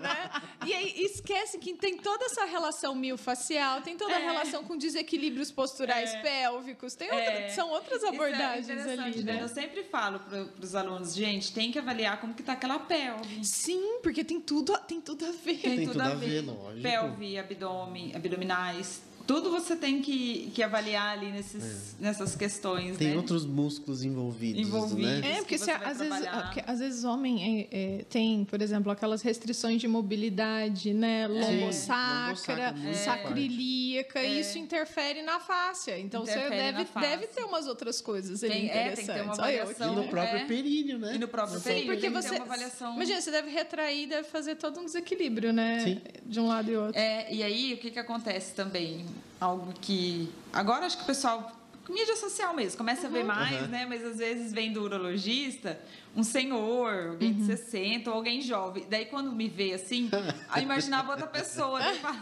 [0.00, 0.30] né?
[0.64, 4.24] E aí esquece que tem toda essa relação miofascial, tem toda a É.
[4.24, 7.48] relação com desequilíbrios posturais pélvicos, tem outra- É.
[7.50, 9.34] são outras é abordagens ali, né?
[9.34, 9.42] né?
[9.42, 13.44] Eu sempre falo para os alunos, gente, tem que avaliar como que tá aquela pelve.
[13.44, 15.58] Sim, porque tem tudo, tem tudo a ver.
[15.58, 16.82] Tem tudo a ver, lógico.
[16.82, 22.98] Pelve, abdômen, abdominais, tudo você tem que, que avaliar ali nesses, nessas questões, É.
[22.98, 23.16] Tem né?
[23.16, 25.02] outros músculos envolvidos, Envolvidos.
[25.04, 25.18] né?
[25.18, 28.60] É, que porque você se, às, vezes, porque, às vezes homem é, é, tem, por
[28.60, 31.26] exemplo, aquelas restrições de mobilidade, né?
[31.26, 35.98] Lombosacra, lombosacra, muito sacrilíaca, e isso interfere na fáscia.
[35.98, 39.02] Então Interfere você deve, deve ter umas outras coisas ali Tem- é, tem que ter
[39.02, 39.24] interessantes.
[39.24, 39.92] uma avaliação.
[39.92, 40.08] E no né?
[40.08, 40.44] próprio é.
[40.44, 41.14] períneo, né?
[41.14, 41.92] E no próprio Não períneo.
[41.92, 42.94] Porque você, avaliação.
[42.94, 45.80] imagina, você deve retrair, deve fazer todo um desequilíbrio, né?
[45.80, 46.00] Sim.
[46.24, 46.98] De um lado e outro.
[47.00, 49.04] É, e aí, o que, que acontece também?
[49.40, 50.28] Algo que.
[50.52, 51.52] Agora acho que o pessoal.
[51.88, 53.66] Mídia social mesmo, começa a ver mais, Uhum.
[53.68, 53.84] né?
[53.88, 55.78] Mas às vezes vem do urologista
[56.16, 58.86] um senhor, alguém de 60 ou alguém jovem.
[58.88, 60.08] Daí quando me vê assim,
[60.48, 61.80] aí imaginava outra pessoa.
[61.82, 62.20] Fala,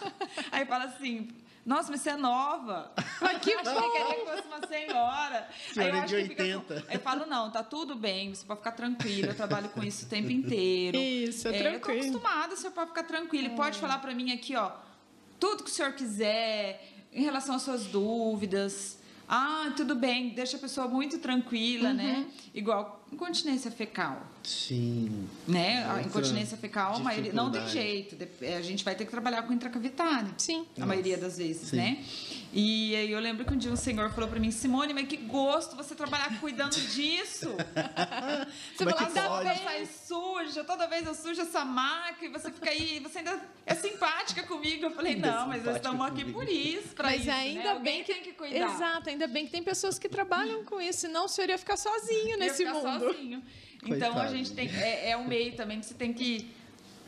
[0.50, 1.28] aí fala assim.
[1.66, 2.90] Nossa, mas você é nova.
[3.20, 5.48] Mas que Achei que queria que fosse uma senhora.
[5.74, 6.80] Senhora Aí eu de acho que fica 80.
[6.80, 9.82] com- Aí eu falo, não, tá tudo bem, você pode ficar tranquilo, eu trabalho com
[9.84, 10.96] isso o tempo inteiro.
[10.96, 12.00] Isso, é Eu tô tranquilo.
[12.00, 13.48] acostumada, senhor pode ficar tranquilo.
[13.48, 14.70] E pode falar para mim aqui, ó,
[15.40, 18.98] tudo que o senhor quiser, em relação às suas dúvidas.
[19.26, 22.26] Ah, tudo bem, deixa a pessoa muito tranquila, né?
[22.54, 25.28] Igual incontinência fecal, Sim.
[25.46, 25.84] né?
[25.90, 28.14] A incontinência fecal, a maioria, não tem jeito.
[28.16, 30.32] dep- A gente vai ter que trabalhar com intracavitário.
[30.38, 30.66] Sim.
[30.80, 31.76] A maioria das vezes, Sim.
[31.76, 32.04] né?
[32.52, 35.16] E aí eu lembro que um dia um senhor falou para mim, Simone, mas que
[35.16, 37.48] gosto você trabalhar cuidando disso.
[38.76, 41.64] Você é fala, que "Ah, pode?" bem, Toda sai suja, toda vez eu sujo essa
[41.64, 44.84] maca e você fica aí, você ainda é simpática comigo.
[44.86, 46.38] Eu falei, Ainda é não, mas nós estamos aqui comigo.
[46.40, 47.70] por isso, pra Mas isso, ainda né?
[47.70, 48.74] Alguém bem que tem que cuidar.
[48.74, 51.76] Exato, ainda bem que tem pessoas que trabalham com isso, senão o senhor ia ficar
[51.76, 52.99] sozinho Ia nesse ficar mundo.
[53.00, 53.42] Sozinho.
[53.84, 54.36] Então a Coitado.
[54.36, 54.68] gente tem.
[54.68, 56.50] É, é um meio também que você tem que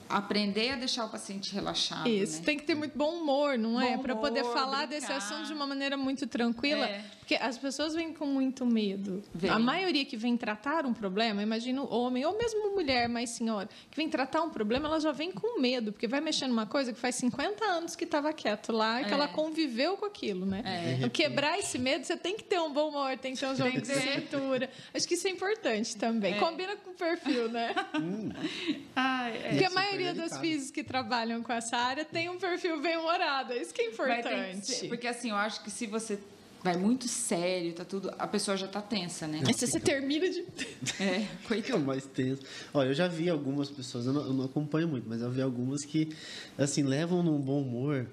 [0.08, 2.08] aprender a deixar o paciente relaxado.
[2.08, 2.44] Isso, né?
[2.44, 3.96] tem que ter muito bom humor, não é?
[3.96, 5.16] Bom Para poder falar desse brincar.
[5.24, 6.84] assunto de uma maneira muito tranquila.
[6.86, 7.04] É.
[7.32, 9.22] Porque as pessoas vêm com muito medo.
[9.34, 9.50] Vem.
[9.50, 13.68] A maioria que vem tratar um problema, imagina o homem, ou mesmo mulher mais senhora,
[13.90, 16.92] que vem tratar um problema, ela já vem com medo, porque vai mexer numa coisa
[16.92, 19.14] que faz 50 anos que estava quieto lá e que É.
[19.14, 20.62] ela conviveu com aquilo, né?
[20.64, 20.92] É.
[20.94, 23.56] Então, quebrar esse medo, você tem que ter um bom humor, tem que ter um
[23.56, 24.68] jogo de cintura.
[24.92, 26.34] Acho que isso é importante também.
[26.34, 26.38] É.
[26.38, 27.74] Combina com o perfil, né?
[28.94, 29.48] Ai, é.
[29.50, 30.40] Porque a super maioria das delicado.
[30.40, 33.54] físicas que trabalham com essa área tem um perfil bem humorado.
[33.54, 34.66] Isso que é importante.
[34.66, 36.18] ser- porque assim, eu acho que se você
[36.62, 39.40] vai muito sério, tá tudo, a pessoa já tá tensa, né?
[39.46, 40.40] Aí se você termina de.
[40.40, 41.80] É, Que é o coitado.
[41.80, 42.42] mais tenso.
[42.72, 45.42] Olha, eu já vi algumas pessoas, eu não, eu não acompanho muito, mas eu vi
[45.42, 46.08] algumas que,
[46.56, 48.06] assim, levam num bom humor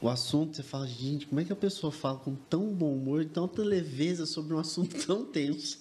[0.00, 3.24] o assunto, você fala, gente, como é que a pessoa fala com tão bom humor,
[3.24, 5.78] tanta leveza sobre um assunto tão tenso?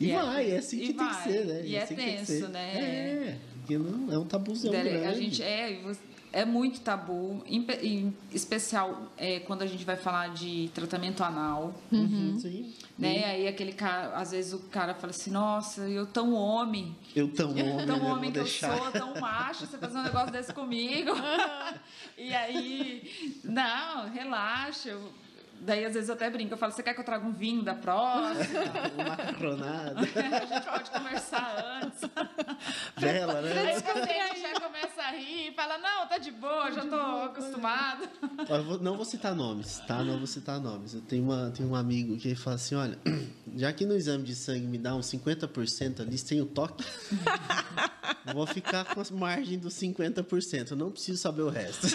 [0.00, 1.62] E, E é- vai, é assim e que tem que ser, né?
[1.64, 2.74] E é assim que tenso, né?
[2.78, 5.06] É, porque não, é um tabuzão Dele- grande.
[5.06, 6.00] a gente é, você-
[6.34, 11.72] é muito tabu, em, em especial é, quando a gente vai falar de tratamento anal,
[11.92, 12.74] Uhum, Sim.
[12.98, 13.24] né?
[13.24, 17.50] Aí aquele cara, às vezes o cara fala assim, nossa, eu tão homem, Eu tão
[17.50, 18.12] homem, tão né?
[18.12, 18.76] homem que deixar.
[18.76, 21.10] eu sou, tão macho, você fazer um negócio desse comigo.
[22.18, 24.88] e aí, não, relaxa.
[24.90, 25.23] eu-
[25.64, 27.62] Daí às vezes eu até brinco, eu falo, você quer que eu traga um vinho
[27.62, 28.60] da próxima?
[28.94, 30.00] Uma macarronada.
[30.04, 32.00] a gente pode conversar antes.
[32.96, 33.52] Vela, né?
[33.52, 36.96] Aí o paciente já começa a rir e fala, não, tá de boa, já tô
[36.96, 38.08] acostumado.
[38.48, 40.02] Olha, não vou citar nomes, tá?
[40.02, 40.94] Não vou citar nomes.
[40.94, 42.98] Eu tenho, uma, tenho um amigo que ele fala assim: olha,
[43.56, 46.84] já que no exame de sangue me dá uns 50% ali sem o toque,
[48.32, 50.72] vou ficar com a margem dos 50%.
[50.72, 51.86] Eu não preciso saber o resto.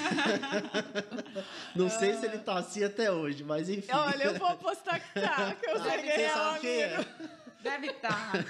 [1.75, 3.91] não sei se ele tá assim até hoje, mas enfim.
[3.91, 7.01] Olha, eu vou apostar que tá, que eu sei que é sabe quem amigo.
[7.23, 7.39] é?
[7.61, 8.45] Deve estar.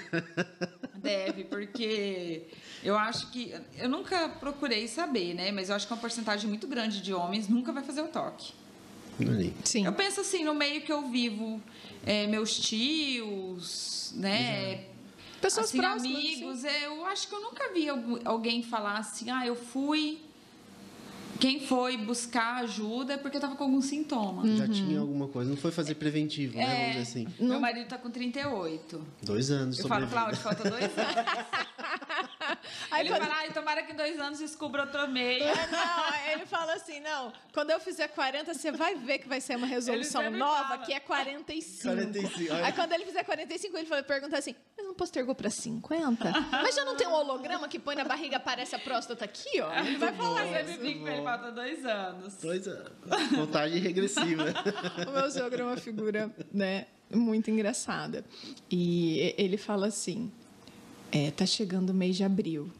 [0.94, 2.46] Deve, porque
[2.84, 3.52] eu acho que.
[3.76, 5.50] Eu nunca procurei saber, né?
[5.50, 8.52] Mas eu acho que uma porcentagem muito grande de homens nunca vai fazer o toque.
[9.64, 9.84] Sim.
[9.84, 11.60] Eu penso assim, no meio que eu vivo,
[12.06, 14.84] é, meus tios, né?
[15.40, 16.16] Pessoas assim, próximas.
[16.18, 20.20] amigos, é, eu acho que eu nunca vi algu- alguém falar assim, ah, eu fui.
[21.38, 24.46] Quem foi buscar ajuda é porque eu tava com algum sintoma.
[24.56, 25.48] Já tinha alguma coisa.
[25.48, 26.66] Não foi fazer preventivo, né?
[26.66, 27.26] Vamos dizer assim.
[27.38, 29.00] Meu marido tá com 38.
[29.22, 30.06] Dois anos Eu falo.
[30.06, 31.66] Cláudio, falta dois anos.
[32.90, 35.42] Aí ele quando- fala, ai, tomara que em dois anos descubra outro meio.
[35.44, 39.40] É, não, ele fala assim, não, quando eu fizer 40, você vai ver que vai
[39.40, 40.84] ser uma resolução nova, fala.
[40.86, 41.82] que é 45.
[41.94, 42.66] 45, olha.
[42.66, 46.32] Aí quando ele fizer 45, ele vai perguntar assim, mas não postergou pra 50?
[46.62, 49.72] Mas já não tem um holograma que põe na barriga, aparece a próstata aqui, ó?
[49.80, 50.78] Ele vai falar isso.
[50.78, 52.34] brinco com ele, falta dois anos.
[52.36, 52.90] Dois anos.
[53.34, 54.44] Contagem regressiva.
[55.06, 58.24] O meu sogro é uma figura, né, muito engraçada.
[58.70, 60.30] E ele fala assim,
[61.12, 62.70] é, tá chegando o mês de abril.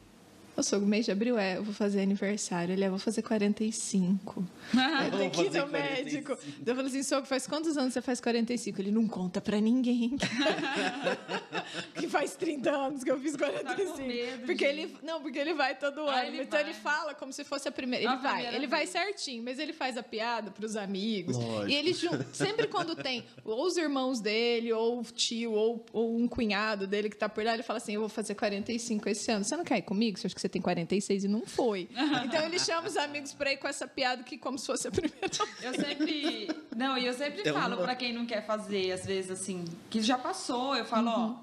[0.55, 2.73] O sogro, mês de abril é, eu vou fazer aniversário.
[2.73, 4.45] Ele é, vou fazer 45.
[4.73, 6.35] É, Vou tem que ir fazer no médico.
[6.35, 6.61] 45.
[6.69, 8.81] Eu falei assim, sogro, faz quantos anos você faz 45?
[8.81, 10.17] Ele não conta pra ninguém.
[11.95, 13.91] que faz 30 anos que eu fiz 45.
[13.97, 16.27] Tá medo porque de- ele, não, porque ele vai todo Ah, ano.
[16.27, 16.69] ele então vai.
[16.69, 18.09] ele fala como se fosse a primeira.
[18.09, 18.89] A Ele vai, primeira ele vai vez.
[18.91, 21.37] certinho, mas ele faz a piada pros amigos.
[21.37, 21.69] Lógico.
[21.69, 21.93] E ele
[22.33, 27.09] sempre quando tem ou os irmãos dele, ou o tio, ou, ou um cunhado dele
[27.09, 29.43] que tá por lá, ele fala assim: Eu vou fazer 45 esse ano.
[29.45, 30.19] Você não quer ir comigo?
[30.19, 31.87] Você acha que você tem 46 e não foi.
[32.25, 34.91] Então ele chama os amigos pra ir com essa piada que como se fosse a
[34.91, 35.39] primeira vez.
[35.61, 36.49] Eu sempre.
[36.75, 39.65] Não, e eu sempre É falo uma- pra quem não quer fazer, às vezes, assim,
[39.89, 41.37] que já passou, eu falo, Uhum.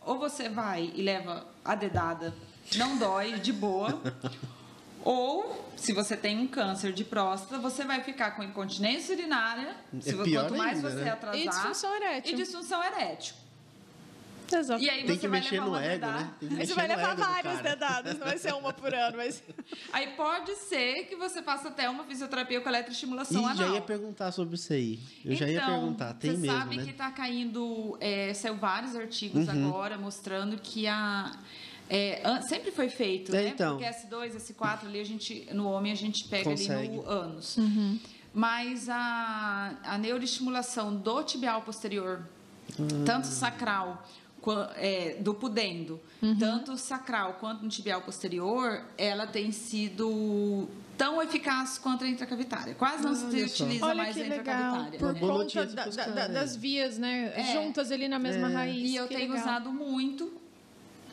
[0.00, 2.34] ó, ou você vai e leva a dedada,
[2.76, 4.00] não dói, de boa.
[5.04, 9.74] Ou, se você tem um câncer de próstata, você vai ficar com incontinência urinária.
[10.00, 11.10] Se, vo- pior quanto mais ainda, você né?
[11.12, 11.40] atrasar.
[11.40, 12.32] E disfunção erétil.
[12.32, 13.34] E disfunção erétil.
[14.52, 14.82] Exato.
[14.82, 16.18] E aí Tem você que vai mexer levar no uma ego, dedada.
[16.20, 16.32] né?
[16.40, 19.42] Tem que você vai levar várias dedadas, não vai ser uma por ano, mas.
[19.92, 23.56] Aí pode ser que você faça até uma fisioterapia com eletroestimulação anal.
[23.56, 24.98] já ia perguntar sobre isso aí.
[25.24, 26.14] Eu já ia Então, perguntar.
[26.14, 26.84] Tem você mesmo, sabe né?
[26.84, 29.68] que tá caindo, é, saiu vários artigos Uhum.
[29.68, 31.32] agora mostrando que a
[31.90, 33.48] é, sempre foi feito, É, né?
[33.48, 33.78] então.
[33.78, 36.88] Porque S2, S4 ali a gente no homem a gente pega ali Consegue.
[36.96, 37.56] no ânus.
[38.34, 42.22] Mas a, a neuroestimulação do tibial posterior,
[42.78, 42.86] Hum.
[43.06, 44.06] tanto sacral
[44.76, 46.00] é, do pudendo,
[46.38, 52.74] tanto sacral quanto no tibial posterior, ela tem sido tão eficaz quanto a intracavitária.
[52.74, 54.40] Quase não se Olha utiliza Olha mais que a legal.
[54.40, 54.98] intracavitária.
[54.98, 56.28] Por boa conta da- da- né?
[56.28, 57.32] das vias, né?
[57.36, 57.52] É.
[57.52, 58.54] Juntas ali na mesma É.
[58.54, 58.90] raiz.
[58.90, 59.44] E eu que tenho legal.
[59.46, 60.32] usado muito.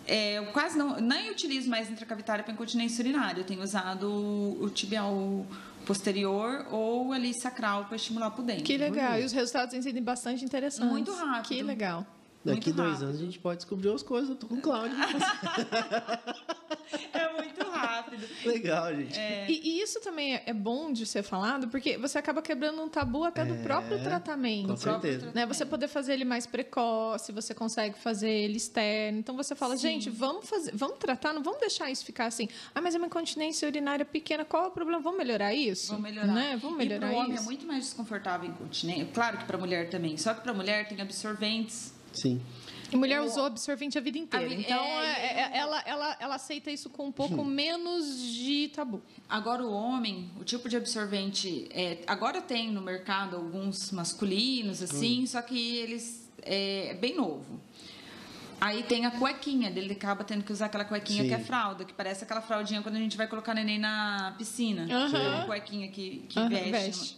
[0.07, 0.99] é, eu quase não.
[0.99, 3.39] Nem utilizo mais intracavitária para incontinência urinária.
[3.41, 5.45] Eu tenho usado o, o tibial
[5.85, 8.63] posterior ou ali sacral para estimular por dentro.
[8.63, 9.19] Que legal.
[9.19, 10.91] E os resultados têm sido bastante interessantes.
[10.91, 11.47] Muito rápido.
[11.47, 12.05] Que legal.
[12.45, 13.03] Daqui muito dois rápido.
[13.07, 14.29] anos a gente pode descobrir as coisas.
[14.29, 14.95] Eu tô com o Cláudio.
[17.11, 18.25] É muito rápido.
[18.45, 19.19] Legal, gente.
[19.19, 22.87] E, e isso também é é bom de ser falado, porque você acaba quebrando um
[22.87, 24.67] tabu até do próprio tratamento.
[24.69, 25.31] Com certeza.
[25.33, 25.45] Né?
[25.45, 29.19] Você poder fazer ele mais precoce, você consegue fazer ele externo.
[29.19, 32.47] Então você fala, gente, vamos fazer, vamos tratar, não vamos deixar isso ficar assim.
[32.73, 35.01] Ah, mas é uma incontinência urinária pequena, qual é o problema?
[35.01, 35.87] Vamos melhorar isso?
[35.87, 36.33] Vamos melhorar.
[36.33, 36.57] Né?
[36.61, 37.43] Vamos melhorar e para o homem isso.
[37.43, 39.07] é muito mais desconfortável incontinência.
[39.13, 40.15] Claro que para a mulher também.
[40.17, 41.94] Só que para a mulher tem absorventes.
[42.15, 42.41] Sim.
[42.91, 44.45] E mulher usou absorvente a vida inteira.
[44.45, 48.05] A vi- então, é, é- é- ela, ela, ela aceita isso com um pouco menos
[48.33, 49.01] de tabu.
[49.27, 55.25] Agora o homem, o tipo de absorvente, é, agora tem no mercado alguns masculinos assim,
[55.25, 57.59] só que eles é bem novo.
[58.61, 61.27] Aí tem a cuequinha, ele acaba tendo que usar aquela cuequinha Sim.
[61.27, 64.83] que é fralda, que parece aquela fraldinha quando a gente vai colocar neném na piscina.
[64.89, 65.07] Aham.
[65.07, 66.71] Aquela cuequinha que, que Aham, veste.
[66.71, 67.17] veste.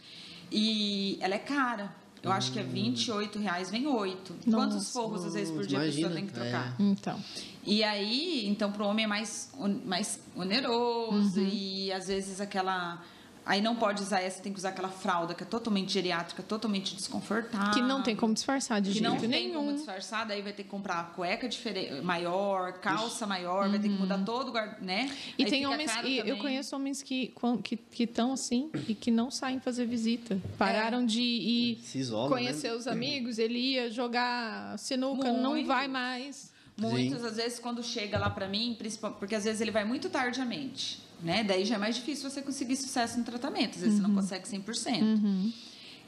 [0.51, 1.93] E ela é cara.
[2.23, 4.35] Eu acho que é 28 reais, vem 8.
[4.52, 6.76] Quantos forros às vezes por dia a Imagina, pessoa tem que trocar?
[6.80, 7.19] Então.
[7.65, 9.52] E aí, então, para o homem é mais,
[9.85, 11.49] mais oneroso Uhum.
[11.52, 13.02] e às vezes aquela.
[13.47, 16.93] Aí não pode usar essa, tem que usar aquela fralda que é totalmente geriátrica, totalmente
[16.95, 17.71] desconfortável.
[17.71, 19.53] Que não tem como disfarçar de Que jeito não tem nenhum.
[19.53, 23.95] como disfarçar, daí vai ter que comprar cueca diferente, maior, calça maior, vai ter que
[23.95, 25.03] mudar todo o guarda, né?
[25.03, 25.17] Uhum.
[25.37, 29.09] E Aí tem homens que eu conheço homens que estão que, que assim e que
[29.09, 30.37] não saem fazer visita.
[30.57, 32.75] Pararam de ir Se isola, conhecer né?
[32.75, 35.67] os amigos, ele ia jogar sinuca, não Muito.
[35.67, 36.51] vai mais.
[36.79, 38.77] Muitas, às vezes, quando chega lá pra mim,
[39.19, 41.44] porque às vezes ele vai muito tardiamente, né?
[41.44, 44.06] Daí já é mais difícil você conseguir sucesso no tratamento, às vezes Uhum.
[44.06, 45.53] você não consegue 100%.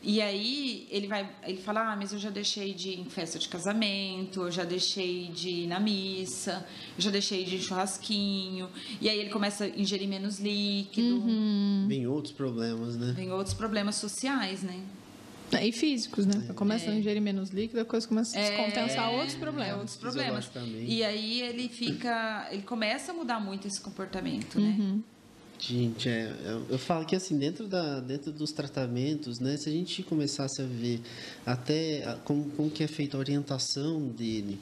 [0.02, 3.38] E aí ele vai, ele fala: "Ah, mas eu já deixei de ir em festa
[3.38, 6.66] de casamento, eu já deixei de ir na missa,
[6.98, 8.70] eu já deixei de ir em churrasquinho".
[9.02, 11.86] E aí ele começa a ingerir menos líquido, Uhum.
[11.90, 13.12] Vem outros problemas, né?
[13.14, 14.80] vem outros problemas sociais, né?
[15.62, 16.54] E físicos, né?
[16.56, 19.78] Começa a ingerir menos líquido, a coisa começa a descompensar outros É, problemas.
[19.78, 20.50] outros problemas.
[20.88, 24.76] E aí ele fica, ele começa a mudar muito esse comportamento, né?
[24.78, 25.04] Uhum.
[25.62, 29.72] Gente, é, eu, eu falo que assim, dentro, da, dentro dos tratamentos, né, se a
[29.72, 31.02] gente começasse a ver
[31.46, 34.58] até a- como, como que é feita a orientação dele,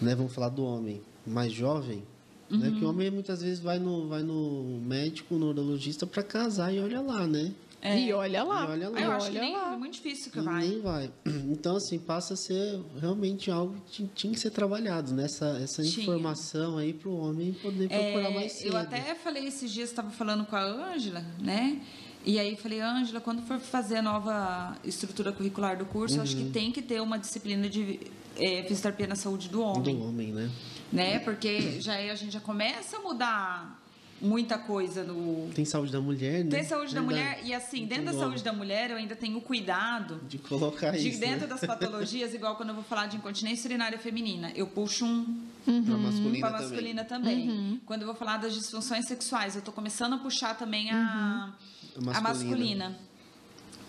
[0.00, 2.02] né, vamos falar do homem mais jovem,
[2.50, 2.70] né, Uhum.
[2.72, 6.80] porque o homem muitas vezes vai no, vai no médico, no neurologista para casar e
[6.80, 7.52] olha lá, né?
[7.84, 7.98] É.
[7.98, 8.64] E olha lá.
[8.64, 9.00] E olha lá.
[9.00, 9.72] Eu e acho que nem, lá.
[9.72, 10.60] é muito difícil que E vai.
[10.68, 11.12] nem vai.
[11.26, 15.24] Então, assim, passa a ser realmente algo que tinha que ser trabalhado, né?
[15.24, 18.68] Essa, essa informação aí para o homem poder procurar É, mais cedo.
[18.72, 21.80] eu até falei esses dias, estava falando com a Ângela, né?
[22.24, 26.44] E aí falei, Ângela, quando for fazer a nova estrutura curricular do curso, acho Uhum.
[26.46, 27.98] que tem que ter uma disciplina de
[28.36, 30.48] é, fisioterapia na saúde do homem, Do homem, né?
[30.92, 31.18] né?
[31.18, 33.81] Porque já é- a gente já começa a mudar
[34.22, 36.50] muita coisa no Tem saúde da mulher, né?
[36.50, 39.40] tem saúde da mulher e assim, dentro tem da saúde da mulher, eu ainda tenho
[39.40, 41.46] cuidado De colocar de isso, dentro né?
[41.48, 45.24] das patologias, igual quando eu vou falar de incontinência urinária feminina, eu puxo um
[45.64, 46.70] Pra masculina para também.
[46.70, 47.80] masculina também.
[47.86, 51.98] Quando eu vou falar das disfunções sexuais, eu estou começando a puxar também a, A
[51.98, 52.20] a masculina.
[52.20, 52.98] masculina.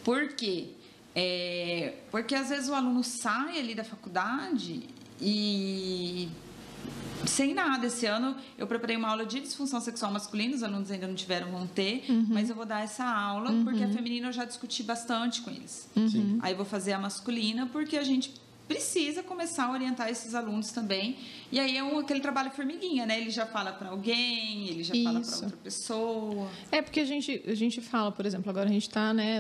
[0.03, 0.69] Por quê?
[1.15, 4.81] É, porque às vezes o aluno sai ali da faculdade
[5.21, 6.27] e
[7.25, 7.87] sem nada.
[7.87, 11.51] Esse ano eu preparei uma aula de disfunção sexual masculina, os alunos ainda não tiveram,
[11.51, 15.41] vão ter, mas eu vou dar essa aula porque a feminina eu já discuti bastante
[15.41, 15.87] com eles.
[15.95, 16.39] Sim.
[16.41, 18.33] Aí eu vou fazer a masculina porque a gente
[18.67, 21.17] precisa começar a orientar esses alunos também.
[21.53, 23.21] E aí é um, aquele trabalho formiguinha, né?
[23.21, 25.43] Ele já fala para alguém, ele já fala para Isso.
[25.43, 26.49] outra pessoa.
[26.71, 29.37] É porque a gente, a gente fala, por exemplo, agora a gente está, né?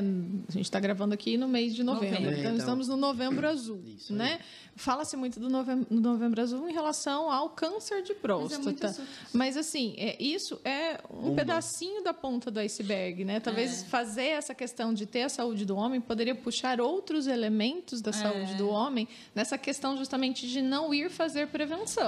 [0.47, 2.11] A gente está gravando aqui no mês de novembro.
[2.21, 2.29] Novembro.
[2.35, 2.57] É, Então, então.
[2.57, 4.39] estamos no novembro azul, Isso né?
[4.75, 8.63] Fala-se muito do novembro, no novembro azul em relação ao câncer de Mas é próstata.
[8.63, 9.07] muito assunto.
[9.33, 11.35] Mas assim, é, isso é um Uma.
[11.35, 13.39] pedacinho da ponta do iceberg, né?
[13.39, 13.85] Talvez É.
[13.85, 18.53] fazer essa questão de ter a saúde do homem poderia puxar outros elementos da saúde
[18.53, 18.55] É.
[18.55, 22.02] do homem nessa questão justamente de não ir fazer prevenção.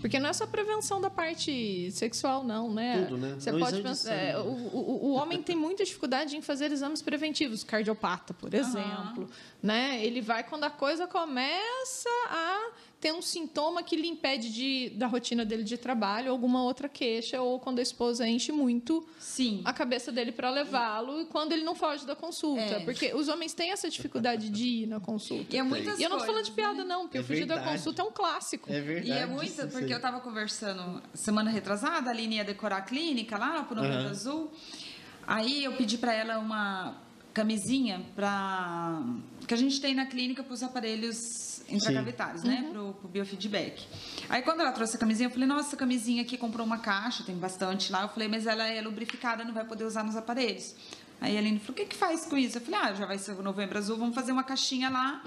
[0.00, 3.04] Porque não é só prevenção da parte sexual, não, né?
[3.08, 3.36] Tudo, né?
[3.38, 4.12] Você É o pode pensar.
[4.12, 4.48] é, sangue.
[4.48, 9.28] o, o, o homem tem muita dificuldade em fazer exames preventivos, cardiopata, por exemplo.
[9.62, 10.04] Né?
[10.04, 12.70] Ele vai quando a coisa começa a
[13.06, 17.40] ter um sintoma que lhe impede de, da rotina dele de trabalho, alguma outra queixa,
[17.40, 19.62] ou quando a esposa enche muito Sim.
[19.64, 22.60] a cabeça dele para levá-lo e quando ele não foge da consulta.
[22.62, 22.80] É.
[22.80, 25.54] Porque os homens têm essa dificuldade de ir na consulta.
[25.54, 26.84] E é muitas E eu não tô falando de piada, né?
[26.84, 28.72] não, porque É o fugir da consulta é um clássico.
[28.72, 29.08] É verdade.
[29.08, 33.38] E é muito, porque eu estava conversando semana retrasada, a Aline ia decorar a clínica
[33.38, 34.10] lá pro Novembro Aham.
[34.10, 34.50] Azul.
[35.24, 37.05] Aí eu pedi para ela uma
[37.36, 39.02] camisinha para
[39.46, 43.86] que a gente tem na clínica para os aparelhos intracavitários, né, pro, pro biofeedback.
[44.30, 47.22] Aí quando ela trouxe a camisinha, eu falei: "Nossa, essa camisinha aqui comprou uma caixa,
[47.24, 48.02] tem bastante lá".
[48.02, 50.74] Eu falei: "Mas ela é lubrificada, não vai poder usar nos aparelhos".
[51.20, 52.56] Aí a Aline falou: "O que que faz com isso?".
[52.56, 55.20] Eu falei: "Ah, já vai ser o Novembro Azul, vamos fazer uma caixinha lá".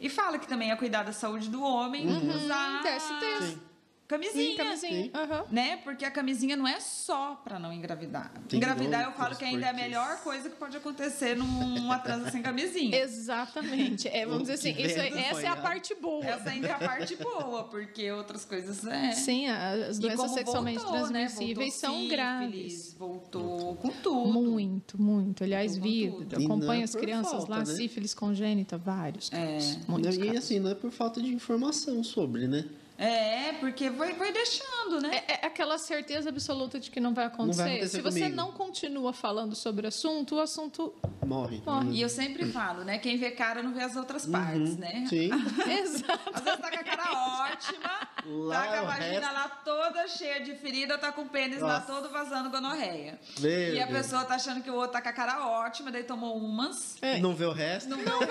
[0.00, 3.50] E fala que também é cuidar da saúde do homem, usar TSTs.
[3.50, 3.73] Sim.
[4.06, 4.50] Camisinha.
[4.50, 5.10] Sim, camisinha.
[5.50, 5.76] Né?
[5.78, 8.32] Porque a camisinha não é só para não engravidar.
[8.48, 12.30] Tem engravidar, eu falo que ainda é a melhor coisa que pode acontecer numa transa
[12.30, 12.96] sem camisinha.
[12.96, 14.08] Exatamente.
[14.08, 16.24] É, vamos dizer assim, isso, venda essa é a parte boa.
[16.24, 19.12] Essa ainda é a parte boa, porque outras coisas é.
[19.12, 21.26] Sim, as doenças sexualmente voltou, né?
[21.26, 22.94] transmissíveis Voltou são sífilis, graves.
[22.98, 24.32] Voltou com tudo.
[24.32, 25.44] Muito, muito.
[25.44, 27.64] Aliás, vi, não acompanho é as crianças falta, lá, né?
[27.64, 29.54] sífilis congênita, vários É.
[29.54, 29.86] casos.
[29.86, 30.36] Muitos e casos.
[30.36, 32.64] assim, não é por falta de informação sobre, né?
[32.96, 35.22] É, porque vai, vai deixando, né?
[35.26, 37.62] É, é aquela certeza absoluta de que não vai acontecer.
[37.62, 38.36] acontecer Se você comigo.
[38.36, 40.94] não continua falando sobre o assunto, o assunto.
[41.26, 41.60] Morre.
[41.66, 41.90] Morre.
[41.90, 42.98] E eu sempre falo, né?
[42.98, 44.32] Quem vê cara não vê as outras Uhum.
[44.32, 45.06] partes, né?
[45.08, 45.30] Sim.
[45.82, 46.30] Exato.
[46.32, 49.48] Às vezes tá com a cara ótima, Lá tá com a o vagina resto- lá
[49.64, 51.92] toda cheia de ferida, tá com o pênis lá Nossa.
[51.92, 53.18] todo vazando gonorreia.
[53.40, 53.98] Meu e a Deus.
[53.98, 56.96] pessoa tá achando que o outro tá com a cara ótima, daí tomou umas.
[57.02, 57.18] É.
[57.18, 57.88] Não vê o resto?
[57.90, 58.22] Não viu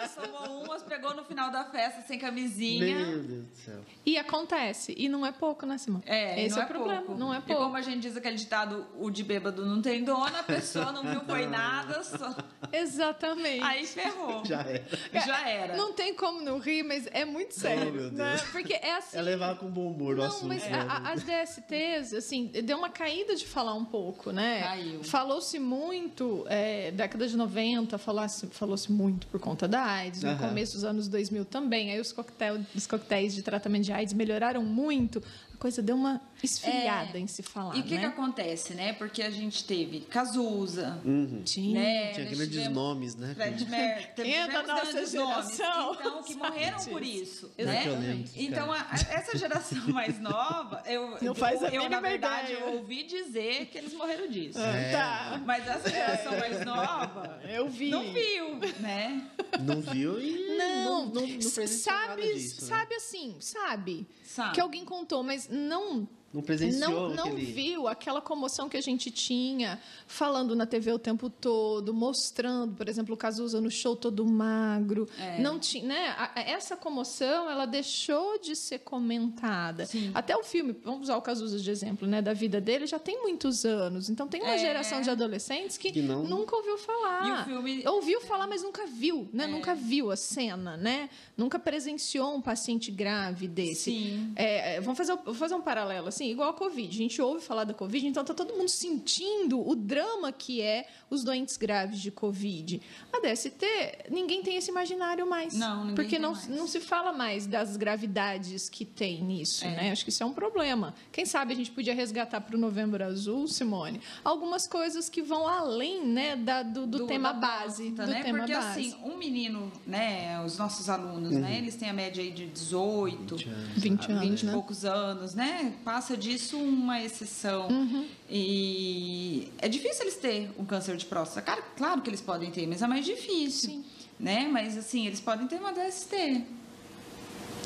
[0.00, 2.96] essa, tomou umas, pegou no final da festa sem camisinha.
[2.96, 3.80] Meu Deus do céu.
[4.06, 4.94] E acontece.
[4.96, 6.00] E não é pouco, né, Simão?
[6.06, 7.02] É, e Esse não é, é o problema.
[7.02, 7.20] pouco.
[7.20, 7.62] Não é E pouco.
[7.64, 11.02] como a gente diz aquele ditado, o de bêbado não tem dona, a pessoa não
[11.02, 12.32] viu foi nada, só...
[12.72, 13.62] Exatamente.
[13.64, 14.42] aí ferrou.
[14.46, 14.82] Já é.
[15.26, 15.76] Já era.
[15.76, 17.92] Não tem como não rir, mas é muito sério.
[17.92, 18.36] meu né?
[18.36, 18.42] Deus.
[18.50, 19.18] Porque é assim.
[19.18, 20.46] É levar com bom humor o Não, assunto.
[20.48, 20.86] mas né?
[20.88, 24.62] a- as DSTs, assim, deu uma caída de falar um pouco, né?
[24.62, 25.02] Caiu.
[25.04, 30.74] Falou-se muito, é, década de 90, falasse- falou-se muito por conta da AIDS, no começo
[30.74, 31.90] dos anos 2000 também.
[31.90, 35.22] Aí os, coquetel, os coquetéis de tratamento de AIDS melhoraram muito.
[35.56, 37.20] A coisa deu uma esfriada É.
[37.20, 38.00] em se falar, E o que, né?
[38.00, 38.92] que acontece, né?
[38.92, 41.40] Porque a gente teve Cazuza, Uhum.
[41.46, 41.80] Tinha.
[41.80, 42.12] né?
[42.12, 43.34] Tinha Nós grandes tivemos nomes, né?
[43.34, 47.90] Fred Mer- Quem é da nossa geração nomes, então, que morreram por isso, Exatamente.
[47.90, 48.06] né?
[48.06, 52.52] Lembro, Então, a- essa geração mais nova, eu, Não faz a eu, eu na verdade,
[52.52, 52.64] ideia.
[52.64, 54.58] eu ouvi dizer que eles morreram disso.
[54.60, 54.92] É.
[54.92, 55.40] Tá.
[55.46, 57.88] Mas essa geração mais nova Eu vi.
[57.88, 59.26] não viu, né?
[59.62, 62.68] Não viu e Não, não, não, não sabe, disso, né?
[62.76, 64.54] sabe assim, sabe, Sabe.
[64.54, 67.44] que alguém contou, mas não não presenciou não, não aquele...
[67.46, 72.88] viu aquela comoção que a gente tinha falando na TV o tempo todo, mostrando, por
[72.88, 75.08] exemplo, o Cazuza no show todo magro.
[75.18, 75.40] É.
[75.40, 76.14] Não tinha, né?
[76.18, 79.86] A- Essa comoção, ela deixou de ser comentada.
[79.86, 80.10] Sim.
[80.14, 83.20] Até o filme, vamos usar o Cazuza de exemplo, né, da vida dele, já tem
[83.22, 84.08] muitos anos.
[84.10, 84.58] Então tem uma É.
[84.58, 87.26] geração de adolescentes que, Que não- nunca ouviu falar.
[87.26, 89.44] E o filme- ouviu falar, mas nunca viu, né?
[89.44, 89.46] É.
[89.46, 91.08] Nunca viu a cena, né?
[91.36, 93.90] Nunca presenciou um paciente grave desse.
[93.90, 94.32] Sim.
[94.36, 96.88] É, é, vamos fazer, vou fazer um paralelo, assim, igual a Covid.
[96.88, 100.86] A gente ouve falar da Covid, então tá todo mundo sentindo o drama que é
[101.10, 102.80] os doentes graves de Covid.
[103.12, 103.64] A DST,
[104.10, 105.54] ninguém tem esse imaginário mais.
[105.54, 106.48] Não, ninguém Porque tem não, mais.
[106.48, 109.70] não se fala mais das gravidades que tem nisso, É.
[109.76, 109.90] né?
[109.92, 110.94] Acho que isso é um problema.
[111.12, 115.46] Quem sabe a gente podia resgatar para o Novembro Azul, Simone, algumas coisas que vão
[115.46, 117.90] além, né, da, do, do tema da base.
[117.90, 118.22] do né?
[118.22, 118.80] tema Porque base.
[118.80, 123.36] assim, um menino, né, os nossos alunos, né, eles têm a média aí de 18,
[123.36, 123.68] 20 anos.
[123.76, 124.52] 20 anos, 20 e né?
[124.52, 125.74] poucos anos, né?
[125.84, 127.68] Passa disso uma exceção.
[127.68, 128.06] Uhum.
[128.28, 131.42] E é difícil eles terem um câncer de próstata.
[131.42, 133.70] Claro, claro que eles podem ter, mas é mais difícil.
[133.70, 133.84] Sim.
[134.18, 134.48] Né?
[134.50, 136.44] Mas assim, eles podem ter uma DST.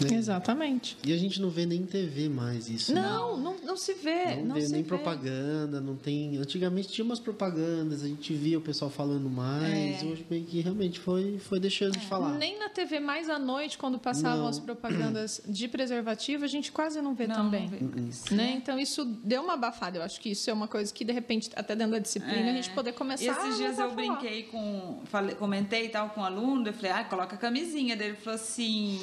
[0.04, 0.14] É.
[0.14, 0.96] Exatamente.
[1.04, 2.94] E a gente não vê nem em TV mais isso.
[2.94, 3.00] né?
[3.02, 4.36] Não, não, não se vê.
[4.36, 4.88] Não, Não, vê se nem vê.
[4.88, 6.36] propaganda, não tem.
[6.38, 10.06] Antigamente tinha umas propagandas, a gente via o pessoal falando mais, É.
[10.06, 12.30] hoje meio que realmente foi, foi deixando de falar.
[12.38, 14.48] Nem na TV mais à noite, quando passavam Não.
[14.48, 17.62] as propagandas de preservativo, a gente quase não vê Não, também.
[17.62, 18.24] não vê mais.
[18.30, 18.54] Né?
[18.56, 19.98] Então isso deu uma abafada.
[19.98, 22.50] Eu acho que isso é uma coisa que, de repente, até dentro da disciplina, a
[22.50, 22.54] É.
[22.54, 23.94] gente poder começar E esses a dias eu a falar.
[23.94, 25.00] brinquei com.
[25.06, 27.96] Falei, comentei e tal com um aluno, eu falei, ah, coloca a camisinha.
[27.96, 28.98] Daí ele falou assim,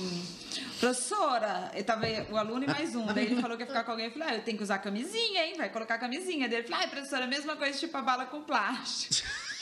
[0.62, 3.06] professora, eu tava o aluno e mais um.
[3.08, 4.78] Daí ele falou que ia ficar com alguém, eu falei, ah, eu tenho que usar
[4.80, 5.54] camisinha, hein?
[5.58, 6.48] Vai colocar a camisinha.
[6.48, 9.28] Daí ele falou, ah, professora, a mesma coisa, tipo a bala com plástico.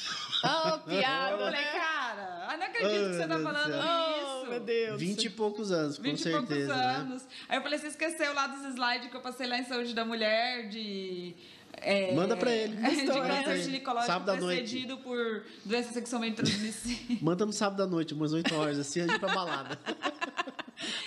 [0.46, 1.72] Eu piada, falei, né?
[1.72, 4.50] cara, eu não acredito que você Ai, tá falando Deus do Oh, isso.
[4.52, 5.00] meu Deus.
[5.02, 6.76] Vinte e poucos anos, com 20 e poucos certeza.
[6.76, 6.84] Né?
[6.98, 7.24] anos.
[7.50, 10.06] Aí eu falei, você esqueceu lá dos slides que eu passei lá em Saúde da
[10.06, 11.36] Mulher, de.
[11.78, 12.76] é, Manda pra ele.
[12.76, 14.60] De pra câncer ginecológico Sábado à noite.
[14.60, 17.18] precedido por doença sexualmente transmissível.
[17.22, 19.80] Manda no sábado à noite, umas 8 horas, assim, a gente pra balada.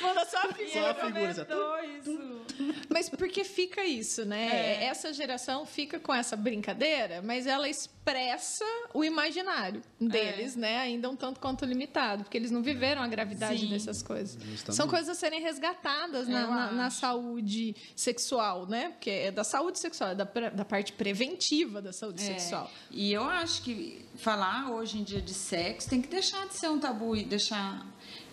[0.00, 0.70] Manda só a figura.
[0.72, 2.40] Só a figura, comentou isso.
[2.88, 4.48] Mas porque fica isso, né?
[4.82, 4.84] É.
[4.84, 8.64] Essa geração fica com essa brincadeira, mas ela expressa
[8.94, 10.78] o imaginário deles, né?
[10.78, 13.68] Ainda um tanto quanto limitado, porque eles não viveram a gravidade Sim.
[13.68, 14.42] dessas coisas.
[14.42, 14.74] Justamente.
[14.76, 18.90] São coisas a serem resgatadas na, na- na saúde sexual, né?
[18.90, 22.70] Porque é da saúde sexual, é da, da parte preventiva da saúde É, sexual.
[22.90, 26.68] E eu acho que falar hoje em dia de sexo tem que deixar de ser
[26.68, 27.86] um tabu e deixar.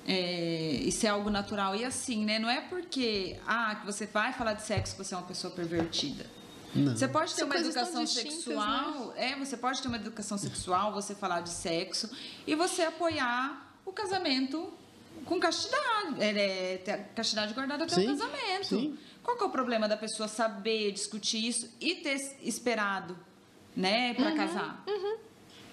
[0.08, 1.76] É, e ser algo natural.
[1.76, 2.38] E assim, né?
[2.38, 5.52] Não é porque ah, que você vai falar de sexo que você é uma pessoa
[5.54, 6.26] pervertida.
[6.76, 6.96] Não.
[6.96, 10.94] Você pode ter São uma educação distintas, sexual, é, você pode ter uma educação sexual,
[10.94, 12.10] você falar de sexo
[12.46, 14.74] e você apoiar o casamento
[15.24, 18.66] com castidade, é, é, castidade guardada até Sim, o casamento.
[18.68, 18.98] sim.
[19.24, 23.18] Qual que é o problema da pessoa saber discutir isso e ter esperado,
[23.76, 24.84] né, para Uhum, casar?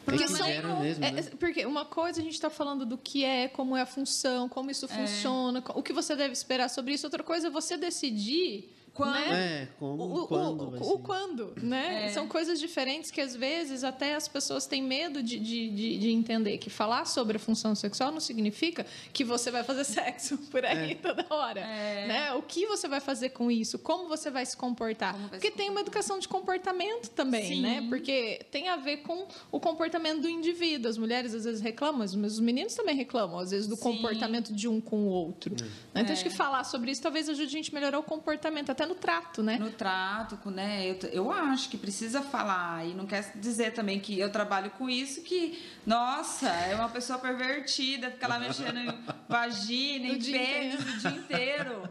[0.04, 1.22] Porque são- quiseram mesmo, É, né?
[1.38, 4.70] porque uma coisa a gente está falando do que é, como é a função, como
[4.70, 7.06] isso funciona, co- o que você deve esperar sobre isso.
[7.06, 8.70] Outra coisa é você decidir.
[8.94, 9.62] Quando- né?
[9.62, 10.98] É, como, O, o- quando o- vai o ser.
[10.98, 12.06] quando, né?
[12.06, 12.08] É.
[12.10, 16.10] São coisas diferentes que às vezes até as pessoas têm medo de, de, de, de
[16.10, 20.64] entender que falar sobre a função sexual não significa que você vai fazer sexo por
[20.64, 22.06] aí toda hora, É.
[22.06, 22.32] né?
[22.34, 23.78] O que você vai fazer com isso?
[23.78, 25.16] Como você vai se comportar?
[25.16, 27.62] Vai Porque se tem uma educação de comportamento também, Sim.
[27.62, 27.86] né?
[27.88, 30.90] Porque tem a ver com o comportamento do indivíduo.
[30.90, 33.82] As mulheres às vezes reclamam, mas os meninos também reclamam, às vezes, do Sim.
[33.82, 35.54] comportamento de um com o outro.
[35.54, 35.66] né?
[36.02, 36.12] Então, É.
[36.12, 38.94] acho que falar sobre isso talvez ajude a gente a melhorar o comportamento, até no
[38.94, 39.58] trato, né?
[39.58, 40.86] No trato, com, né?
[40.90, 42.86] Eu, eu acho que precisa falar.
[42.86, 47.18] E não quer dizer também que eu trabalho com isso, que, nossa, é uma pessoa
[47.18, 48.92] pervertida, fica lá mexendo em
[49.28, 51.88] vagina, em pênis o dia inteiro.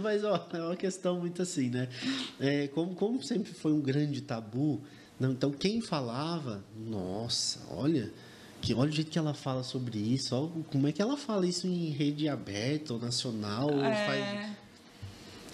[0.00, 1.88] Mas, ó, é uma questão muito assim, né?
[2.38, 4.80] É, como, como sempre foi um grande tabu,
[5.18, 8.12] não, então quem falava, nossa, olha,
[8.60, 11.46] que olha o jeito que ela fala sobre isso, ó, como é que ela fala
[11.46, 14.48] isso em rede aberta ou nacional, ou faz-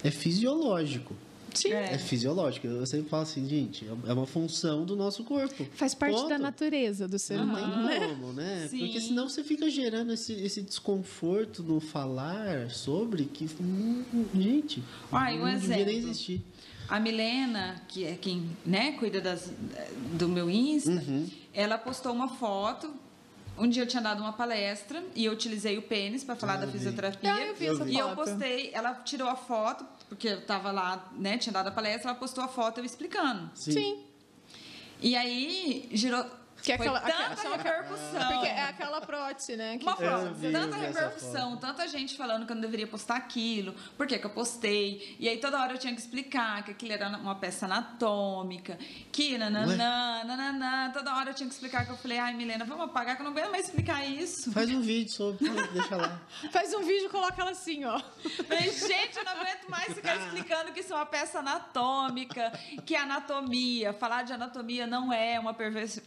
[0.03, 1.15] É, fisiológico.
[1.53, 1.73] Sim.
[1.73, 1.93] É.
[1.95, 2.65] É fisiológico.
[2.65, 5.67] Eu sempre falo assim, gente, é uma função do nosso corpo.
[5.73, 6.29] Faz parte Ponto.
[6.29, 8.07] da natureza do ser Não tem humano, né?
[8.07, 8.67] como, né?
[8.71, 8.79] Sim.
[8.79, 14.03] Porque senão você fica gerando esse, esse desconforto no falar sobre que, hum,
[14.33, 16.09] gente, Ah, e um não deveria nem exemplo.
[16.11, 16.41] existir.
[16.87, 19.51] A Milena, que é quem né, cuida das,
[20.13, 21.27] do meu Insta, Uhum.
[21.53, 22.93] ela postou uma foto.
[23.57, 26.57] Um dia eu tinha dado uma palestra e eu utilizei o pênis para falar Ah,
[26.57, 26.71] da vi.
[26.73, 27.33] fisioterapia.
[27.33, 27.93] Ah, eu vi Eu essa vi.
[27.93, 28.15] E eu foto.
[28.29, 32.19] postei, ela tirou a foto, porque eu tava lá, né, tinha dado a palestra, ela
[32.19, 33.49] postou a foto eu explicando.
[33.53, 33.71] Sim.
[33.71, 34.03] Sim.
[35.01, 36.25] E aí girou
[36.61, 38.27] Que é Foi aquela, tanta aquela- repercussão.
[38.33, 39.77] Porque é aquela prótese, né?
[39.77, 44.05] que- Uma prótese, tanta repercussão, tanta gente falando que eu não deveria postar aquilo, por
[44.07, 45.15] que que eu postei.
[45.19, 48.77] E aí toda hora eu tinha que explicar que aquilo era uma peça anatômica,
[49.11, 52.85] que nananã, nananã, toda hora eu tinha que explicar que eu falei, ai Milena, vamos
[52.85, 54.51] apagar que eu não aguento mais explicar isso.
[54.51, 56.21] Faz um vídeo sobre, deixa lá.
[56.51, 57.99] Faz um vídeo e coloca ela assim, ó.
[58.47, 62.51] Falei, gente, eu não aguento mais ficar explicando que isso é uma peça anatômica,
[62.85, 63.93] que é anatomia.
[63.93, 65.99] Falar de anatomia não é uma pervers-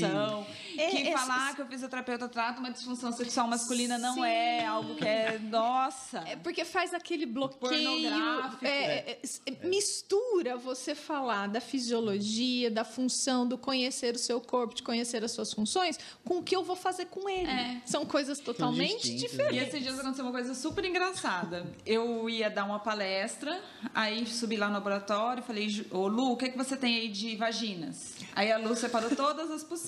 [0.00, 0.46] perversão.
[0.46, 0.62] Gente.
[0.72, 4.24] Que É, falar que o fisioterapeuta trata uma disfunção sexual masculina não Sim.
[4.24, 5.38] é algo que é.
[5.50, 6.24] Nossa!
[6.26, 7.60] É porque faz aquele bloqueio,
[7.90, 8.64] Pornográfico.
[8.64, 14.74] é, é, é, mistura você falar da fisiologia, da função, do conhecer o seu corpo,
[14.74, 17.50] de conhecer as suas funções, com o que eu vou fazer com ele.
[17.50, 17.80] É.
[17.84, 19.44] São coisas totalmente distintas, né?
[19.44, 19.68] E diferentes.
[19.68, 21.66] esses dias aconteceu uma coisa super engraçada.
[21.84, 23.60] Eu ia dar uma palestra,
[23.94, 26.76] aí subi lá no laboratório e falei, "Ju- ô Lu, o que, é que você
[26.78, 28.14] tem aí de vaginas?
[28.34, 29.81] Aí a Lu separou todas as possíveis.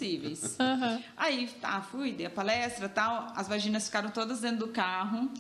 [0.61, 1.03] Aham.
[1.17, 3.33] Aí, tá, fui, dei a palestra tal.
[3.35, 5.31] As vaginas ficaram todas dentro do carro,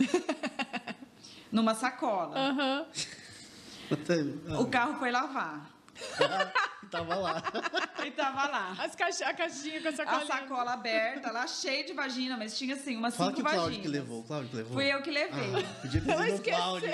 [1.50, 2.36] numa sacola.
[2.36, 2.86] Aham.
[4.60, 5.70] O carro foi lavar.
[6.98, 7.42] Tava lá.
[8.04, 8.76] E tava lá.
[8.78, 10.26] As caixa, a caixinha com essa A colinha.
[10.26, 13.64] sacola aberta, lá cheia de vagina, mas tinha assim, umas Fala cinco que o Cláudio
[13.78, 13.82] vaginas.
[13.82, 14.20] que levou.
[14.20, 14.72] O Cláudio que levou.
[14.74, 15.52] Fui eu que levei.
[15.64, 16.42] Ah, podia ter sido o.
[16.42, 16.88] Cláudio.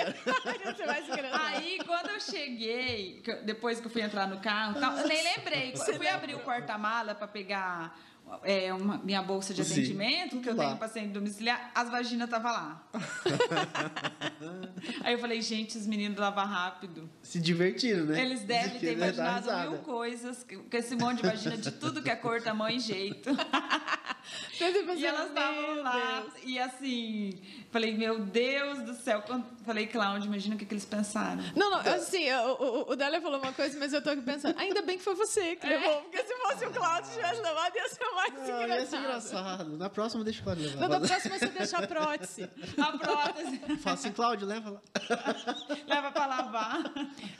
[0.73, 1.29] Você vai esquecer.
[1.33, 5.73] Aí, quando eu cheguei, depois que eu fui entrar no carro, tal, eu nem lembrei.
[5.73, 7.93] Eu fui abrir o porta-mala para pegar
[8.43, 10.65] é, uma- minha bolsa de Sim, atendimento, que eu lá.
[10.67, 12.83] tenho paciente domiciliar, as vaginas estavam lá.
[15.03, 17.09] Aí eu falei, gente, os meninos lavam rápido.
[17.21, 18.21] Se divertiram, né?
[18.21, 22.09] Eles devem ter dar imaginado mil coisas, com esse monte de vagina de tudo que
[22.09, 23.29] é cor, tamanho e jeito.
[24.95, 27.39] E elas estavam lá, e assim,
[27.71, 29.21] falei, meu Deus do céu.
[29.23, 31.41] Quando, falei, Cláudio, imagina o que, que eles pensaram.
[31.55, 32.51] Não, não, assim, o,
[32.87, 35.15] o, o Dália falou uma coisa, mas eu tô aqui pensando, ainda bem que foi
[35.15, 38.69] você que levou, porque se fosse o Cláudio tivesse levado, ia ser mais Não, engraçado.
[38.79, 39.77] ia ser engraçado.
[39.77, 40.81] Na próxima deixa o Cláudio levar.
[40.81, 42.49] Não, da próxima você deixa a prótese.
[42.77, 44.81] A prótese Fala assim, Cláudio, leva lá.
[45.87, 46.83] leva pra lavar.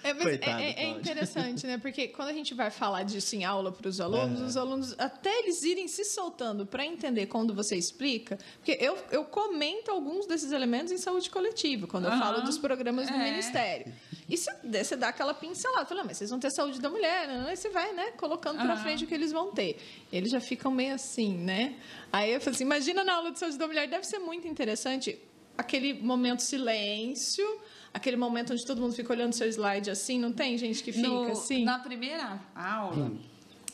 [0.04, 1.00] É, mas Coitado, é- é, é Cláudio.
[1.00, 1.78] interessante, né?
[1.78, 5.40] Porque quando a gente vai falar disso em aula para os alunos, os alunos, até
[5.40, 10.52] eles irem se soltando para entender quando você explica, porque eu, eu comento alguns desses
[10.52, 12.20] elementos em saúde coletiva, quando eu Aham.
[12.20, 13.24] falo dos programas do É.
[13.24, 13.94] Ministério.
[14.30, 17.28] E você, você dá aquela pincelada, fala, "Ah, mas vocês vão ter saúde da mulher,
[17.28, 17.46] né?
[17.50, 18.82] Aí você vai, né, colocando para Aham.
[18.84, 19.78] frente o que eles vão ter.
[20.12, 21.76] Eles já ficam meio assim, né?
[22.12, 25.20] Aí eu falo assim, imagina na aula de saúde da mulher, deve ser muito interessante
[25.58, 27.46] aquele momento silêncio,
[27.94, 31.08] aquele momento onde todo mundo fica olhando seu slide assim, não tem gente que fica
[31.08, 31.64] No- assim?
[31.66, 33.12] Na primeira aula,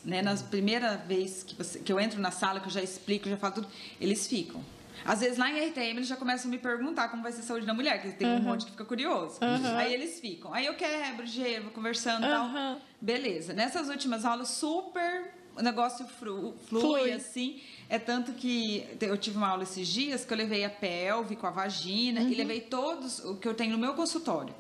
[0.07, 3.27] né, na primeira vez que, você- que eu entro na sala, que eu já explico,
[3.29, 3.67] já falo tudo,
[3.99, 4.63] eles ficam.
[5.05, 7.43] Às vezes lá em RTM eles já começam a me perguntar como vai ser a
[7.43, 9.37] saúde da mulher, que tem um monte que fica curioso.
[9.77, 10.51] Aí eles ficam.
[10.53, 12.73] Aí eu quebro gelo, vou conversando e Aham.
[12.75, 12.81] tal.
[12.99, 13.53] Beleza.
[13.53, 15.33] Nessas últimas aulas, super.
[15.55, 17.11] O negócio flu- flui, Flui.
[17.11, 17.59] assim.
[17.89, 21.47] É tanto que eu tive uma aula esses dias que eu levei a pelve com
[21.47, 24.53] a vagina e levei todos o que eu tenho no meu consultório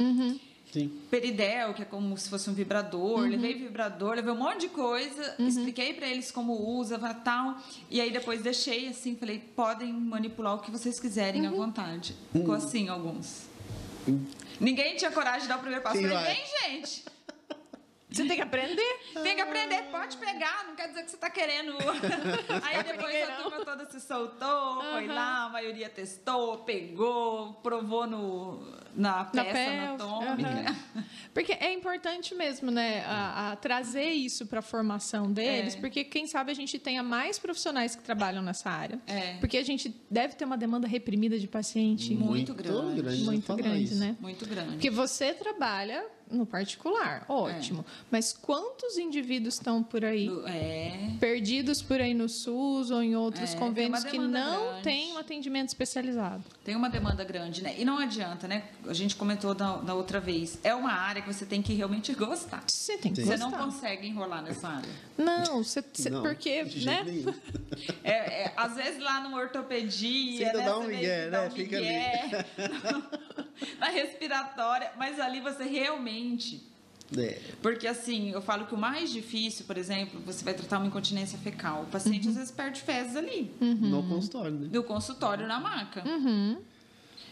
[0.71, 0.89] Sim.
[1.09, 3.29] peridel, que é como se fosse um vibrador, Uhum.
[3.29, 7.57] levei vibrador, levei um monte de coisa, expliquei pra eles como usa, tal,
[7.89, 11.53] e aí depois deixei assim, falei, podem manipular o que vocês quiserem Uhum.
[11.53, 12.15] à vontade.
[12.33, 13.47] Ficou assim alguns.
[14.59, 15.97] Ninguém tinha coragem de dar o primeiro passo.
[15.99, 16.45] Quem Falei, vem,
[16.79, 17.05] gente.
[18.09, 18.99] Você tem que aprender.
[19.21, 21.73] Tem que aprender, pode pegar, não quer dizer que você tá querendo.
[22.63, 28.63] Aí depois a turma toda se soltou, foi lá, a maioria testou, pegou, provou no,
[28.97, 30.49] na Na peça pelve, anatômica.
[30.49, 31.03] aham.
[31.33, 35.79] Porque é importante mesmo, né, a, a trazer isso para a formação deles, É.
[35.79, 38.99] porque quem sabe a gente tenha mais profissionais que trabalham nessa área.
[39.05, 39.37] É.
[39.37, 43.01] Porque a gente deve ter uma demanda reprimida de paciente Muito grande.
[43.01, 43.23] grande.
[43.23, 43.95] muito grande, isso.
[43.99, 44.15] né?
[44.19, 44.71] Muito grande.
[44.71, 47.85] Porque você trabalha no particular, ótimo.
[48.11, 51.11] Mas quantos indivíduos estão por aí É.
[51.21, 54.83] perdidos por aí no SUS ou em outros É, convênios que não grande.
[54.83, 56.43] têm um atendimento especializado?
[56.65, 57.75] Tem uma demanda grande, né?
[57.77, 58.63] E não adianta, né?
[58.89, 60.57] A gente comentou da, da outra vez.
[60.63, 62.63] É uma área que você tem que realmente gostar.
[62.67, 63.49] Você tem que Você gostar.
[63.49, 64.89] não consegue enrolar nessa área.
[65.17, 67.05] Não, você, você- Não, porque, né?
[68.03, 70.65] É, é, às vezes lá numa ortopedia, Você ainda né?
[70.65, 71.47] dá um você migué, né?
[71.47, 72.45] um Fica migué.
[73.79, 76.61] Na respiratória, mas ali você realmente
[77.17, 77.39] É.
[77.61, 81.37] Porque assim, eu falo que o mais difícil, por exemplo, você vai tratar uma incontinência
[81.39, 81.83] fecal.
[81.83, 84.67] O paciente às vezes perde fezes ali, No consultório, né?
[84.67, 86.03] do consultório na maca.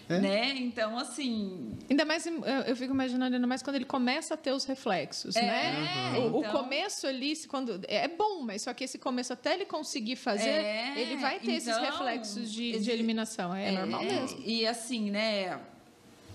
[0.08, 0.20] É?
[0.20, 0.54] Né?
[0.58, 2.26] Então, assim, Ainda mais,
[2.68, 6.14] eu, fico imaginando ainda mais quando ele começa a ter os reflexos, É, né?
[6.20, 9.54] O, o então- começo ali, se quando é bom, mas só que esse começo até
[9.56, 13.54] ele conseguir fazer, É, ele vai ter esses então, reflexos de, de eliminação.
[13.56, 14.42] É, normal mesmo.
[14.46, 15.60] E assim, né?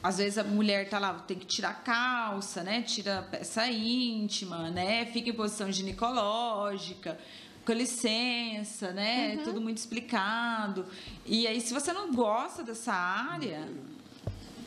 [0.02, 2.82] Às vezes a mulher tá lá, tem que tirar a calça, né?
[2.82, 5.04] Tira a peça íntima, né?
[5.06, 7.18] Fica em posição ginecológica.
[7.70, 9.36] Com licença, né?
[9.36, 9.44] Uhum.
[9.44, 10.84] Tudo muito explicado.
[11.24, 13.68] E aí, se você não gosta dessa área,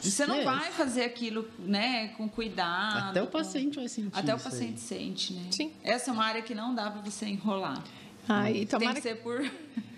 [0.01, 0.43] você não É.
[0.43, 3.09] vai fazer aquilo, né, com cuidado.
[3.09, 4.51] Até o com- paciente vai sentir Até o isso aí.
[4.53, 5.47] paciente sente, né?
[5.51, 5.71] Sim.
[5.83, 7.83] Essa é uma área que não dá para você enrolar.
[8.27, 9.39] Aí, Tem tomara que ser por.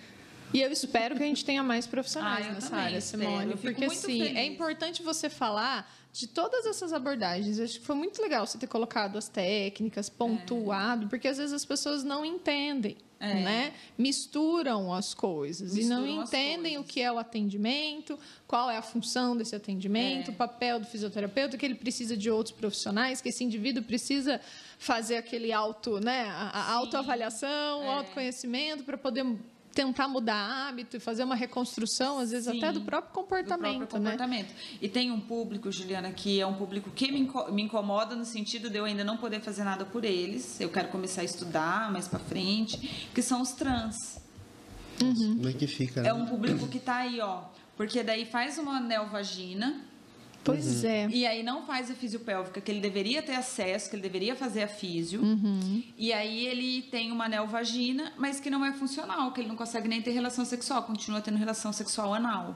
[0.54, 3.02] E eu espero que a gente tenha mais profissionais Ah, nessa área.
[3.02, 3.58] Simone.
[3.58, 4.54] Porque, assim, é feliz.
[4.54, 7.58] importante você falar de todas essas abordagens.
[7.60, 11.52] Eu acho que foi muito legal você ter colocado as técnicas, pontuado, porque às vezes
[11.52, 13.34] as pessoas não entendem, É.
[13.34, 13.74] né?
[13.98, 18.18] Misturam as coisas e não Misturam entendem o que é o atendimento,
[18.48, 20.34] qual é a função desse atendimento, É.
[20.34, 24.40] o papel do fisioterapeuta, que ele precisa de outros profissionais, que esse indivíduo precisa
[24.80, 26.24] fazer aquele auto, né?
[26.30, 27.94] A, autoavaliação, o É.
[27.96, 29.26] autoconhecimento para poder
[29.76, 33.78] tentar mudar hábito e fazer uma reconstrução, às vezes Sim, até do próprio do comportamento,
[33.80, 34.12] próprio né?
[34.12, 34.56] comportamento.
[34.82, 38.24] E tem um público, Juliana, que é um público que me, inco- me incomoda no
[38.26, 40.60] sentido de eu ainda não poder fazer nada por eles.
[40.62, 44.18] Eu quero começar a estudar mais para frente, que são os trans.
[44.98, 46.00] Como é que fica?
[46.00, 46.14] É né?
[46.14, 47.44] um público que tá aí, ó.
[47.76, 49.82] Porque daí faz uma neovagina
[50.46, 51.08] Pois é.
[51.10, 54.64] e aí não faz a fisiopélvica que ele deveria ter acesso, que ele deveria fazer
[54.64, 55.22] a físio.
[55.22, 55.84] Uhum.
[55.98, 59.88] E aí ele tem uma neovagina, mas que não é funcional, que ele não consegue
[59.88, 62.56] nem ter relação sexual, continua tendo relação sexual anal.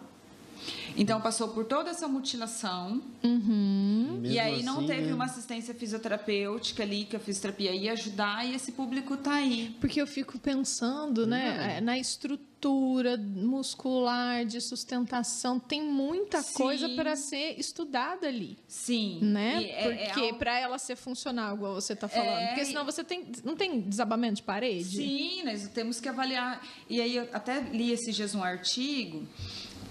[0.97, 4.21] Então passou por toda essa mutilação Uhum.
[4.23, 5.13] E aí não assim, teve né?
[5.13, 9.75] uma assistência fisioterapêutica ali que a fisioterapia ia ajudar e esse público tá aí.
[9.81, 16.53] Porque eu fico pensando, né, eh, na estrutura muscular de sustentação, tem muita Sim.
[16.53, 18.57] coisa para ser estudada ali.
[18.67, 19.19] Sim.
[19.21, 19.61] Né?
[19.61, 22.37] E é- é Porque algo- para ela ser funcional, igual você está falando.
[22.39, 23.25] É, Porque senão você tem.
[23.43, 24.97] Não tem desabamento de parede?
[24.97, 26.61] Sim, nós temos que avaliar.
[26.89, 29.25] E aí eu até li esses dias um artigo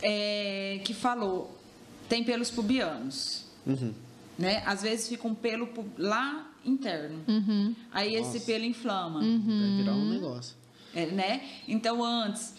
[0.02, 1.56] é, que falou
[2.08, 3.92] tem pelos pubianos, Uhum.
[4.38, 4.62] né?
[4.64, 5.68] Às vezes fica um pelo
[5.98, 7.20] lá interno.
[7.28, 7.74] Uhum.
[7.92, 8.46] Aí esse Nossa.
[8.46, 10.56] pelo inflama, Vai virar um negócio.
[10.94, 11.42] é, né?
[11.66, 12.54] Então antes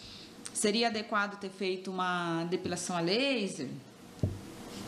[0.52, 3.68] seria adequado ter feito uma depilação a laser,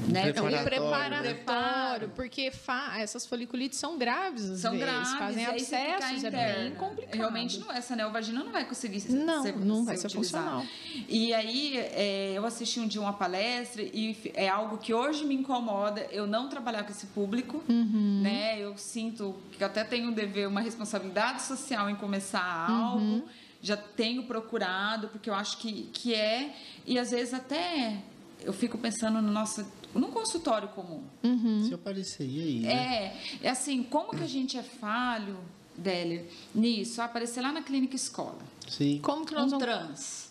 [0.08, 0.28] né?
[0.28, 2.08] É um Preparatório, preparatório, Preparo.
[2.14, 7.14] porque fa- essas foliculites são graves às São vezes, graves, fazem abscessos, é bem complicado.
[7.16, 10.44] Realmente, não, essa neovagina não vai conseguir ser, Não, ser, não vai ser utilizada.
[10.44, 10.66] funcional.
[11.08, 15.34] E aí, é, eu assisti um dia uma palestra e é algo que hoje me
[15.34, 18.20] incomoda eu não trabalhar com esse público, Uhum.
[18.22, 18.58] né?
[18.60, 22.76] Eu sinto que eu até tenho um dever, uma responsabilidade social em começar Uhum.
[22.84, 23.28] algo.
[23.64, 26.52] Já tenho procurado, porque eu acho que, que é.
[26.84, 27.96] E às vezes até
[28.44, 29.64] eu fico pensando no nosso...
[29.94, 31.02] Num consultório comum.
[31.22, 31.64] Uhum.
[31.64, 32.72] Se eu apareceria aí, né?
[32.72, 35.38] É, é assim, como que a gente é falho,
[35.76, 37.00] Délia, nisso?
[37.02, 38.38] Aparecer lá na clínica escola.
[38.68, 39.00] Sim.
[39.02, 39.64] Como que nós Um vamos.
[39.64, 40.30] trans,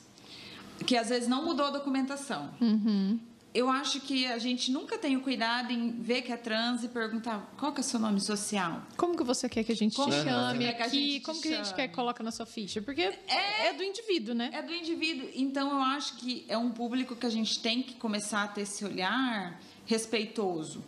[0.86, 2.50] que às vezes não mudou a documentação.
[2.60, 3.20] Uhum.
[3.54, 6.88] Eu acho que a gente nunca tem o cuidado em ver que é trans e
[6.88, 8.82] perguntar qual que é o seu nome social.
[8.96, 11.00] Como que você quer que a gente Como te chame quer que a aqui?
[11.02, 12.82] gente te Como que a gente quer que coloca na sua ficha?
[12.82, 14.52] Porque é, do indivíduo, né?
[14.54, 15.30] É do indivíduo.
[15.36, 18.62] Então, eu acho que é um público que a gente tem que começar a ter
[18.62, 20.82] esse olhar respeitoso,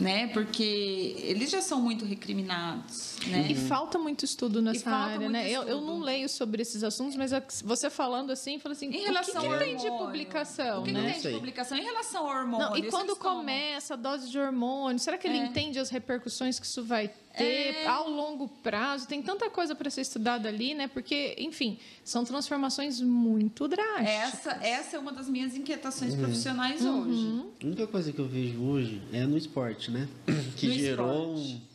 [0.00, 0.28] né?
[0.28, 3.46] Porque eles já são muito recriminados, né?
[3.50, 5.50] E falta muito estudo nessa falta área, né?
[5.50, 7.32] Eu, eu não leio sobre esses assuntos, mas
[7.64, 10.06] você falando assim, fala assim, Em o que, relação que ao tem de hormônio?
[10.06, 11.00] publicação, O que, né?
[11.00, 11.30] que Não tem sei.
[11.32, 12.70] de publicação em relação ao hormônio?
[12.70, 15.46] Não, e quando começa a dose de hormônio, será que ele É.
[15.46, 17.86] entende as repercussões que isso vai ter É.
[17.86, 19.06] ao longo prazo?
[19.06, 20.88] Tem tanta coisa para ser estudada ali, né?
[20.88, 24.08] Porque, enfim, são transformações muito drásticas.
[24.08, 26.20] Essa, essa é uma das minhas inquietações Uhum.
[26.20, 27.42] profissionais hoje.
[27.62, 30.08] A única coisa que eu vejo hoje é no esporte, né?
[30.56, 31.67] Que No gerou esporte.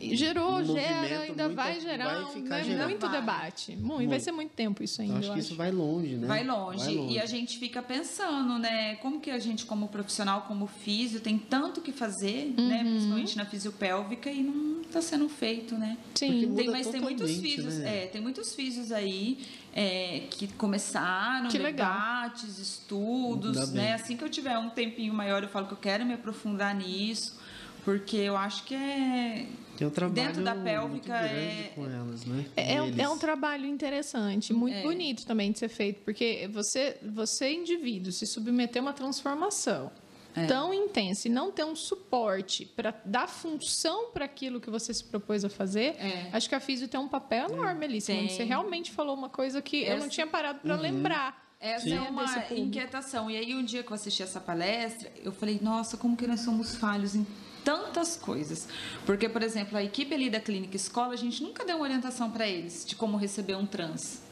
[0.00, 2.88] E Gerou, Um gera, ainda muito- vai gerar vai um- ficar né, gerando.
[2.88, 3.20] muito Vai.
[3.20, 3.72] debate.
[3.76, 4.22] Muito, Vai Muito.
[4.22, 5.14] ser muito tempo isso ainda.
[5.14, 6.26] Eu acho eu que isso vai longe, né?
[6.28, 6.92] Vai longe.
[7.10, 8.94] E a gente fica pensando, né?
[8.96, 12.82] Como que a gente, como profissional, como físio, tem tanto que fazer, né?
[12.84, 12.90] Uhum.
[12.92, 15.98] Principalmente na fisiopélvica e não está sendo feito, né?
[16.14, 16.54] Sim.
[16.54, 18.04] Tem, mas tem muitos físios, né?
[18.04, 19.38] é, tem muitos físios aí
[19.74, 21.92] é, que começaram Que legal.
[21.92, 23.82] debates, estudos, Ainda bem.
[23.82, 23.94] né?
[23.94, 27.36] Assim que eu tiver um tempinho maior, eu falo que eu quero me aprofundar nisso,
[27.84, 29.46] porque eu acho que é
[29.78, 32.44] Tem um trabalho dentro da muito pélvica grande é- com elas, né?
[32.56, 34.82] É, é um- é um trabalho interessante, muito É.
[34.82, 39.90] bonito também de ser feito, porque você, você indivíduo, se submeter a uma transformação
[40.34, 40.46] É.
[40.46, 45.04] tão intensa e não ter um suporte para dar função para aquilo que você se
[45.04, 46.28] propôs a fazer, É.
[46.32, 48.00] acho que a físio tem um papel enorme ali.
[48.00, 50.80] Você realmente falou uma coisa que eu não Essa- tinha parado para Uhum.
[50.82, 51.48] lembrar.
[51.60, 51.96] Essa Sim.
[51.96, 52.24] é uma
[52.56, 53.28] inquietação.
[53.28, 56.40] E aí, um dia que eu assisti essa palestra, eu falei, nossa, como que nós
[56.40, 57.26] somos falhos em
[57.64, 58.68] tantas coisas.
[59.06, 62.30] Porque, por exemplo, a equipe ali da clínica escola, a gente nunca deu uma orientação
[62.30, 64.22] para eles de como receber um trans.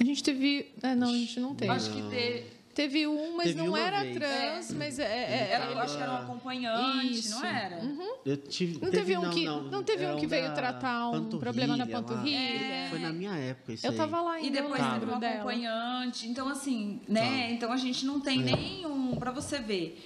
[0.00, 0.72] A gente teve.
[0.82, 1.70] é, não, a gente não teve.
[1.70, 4.16] Acho que ter, Teve um, mas Teve não uma era vez.
[4.16, 7.30] trans, mas é, é- Era, eu acho que era um acompanhante, Isso.
[7.38, 7.78] não era?
[8.24, 11.76] Eu tive, Não teve um que- não teve era um que veio tratar um problema
[11.76, 12.86] na panturrilha?
[12.88, 13.96] Foi na minha época isso Eu aí.
[13.98, 16.26] tava lá E ainda, depois eu teve um acompanhante.
[16.28, 17.20] Então, assim, né?
[17.48, 17.50] Tá.
[17.50, 19.16] Então a gente não tem nenhum.
[19.16, 20.02] Para você ver.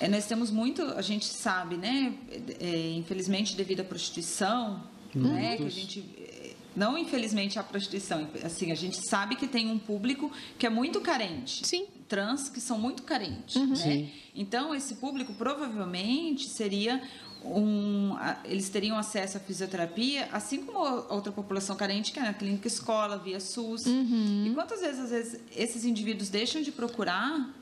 [0.00, 2.14] É, nós temos muito, a gente sabe, né?
[2.60, 4.82] é, infelizmente, devido à prostituição,
[5.14, 5.56] né?
[5.56, 6.04] Que a gente.
[6.18, 10.70] é, Não infelizmente a prostituição, assim, a gente sabe que tem um público que é
[10.70, 11.66] muito carente.
[11.66, 11.86] Sim.
[12.08, 13.66] Trans que são muito carentes, Uhum.
[13.68, 13.76] né?
[13.76, 14.10] Sim.
[14.34, 17.02] Então, esse público provavelmente seria
[17.44, 18.16] um.
[18.44, 22.66] Eles teriam acesso à fisioterapia, assim como a outra população carente, que é na clínica
[22.68, 23.86] escola, via SUS.
[23.86, 24.46] Uhum.
[24.46, 27.54] E quantas vezes, às vezes, esses indivíduos deixam de procurar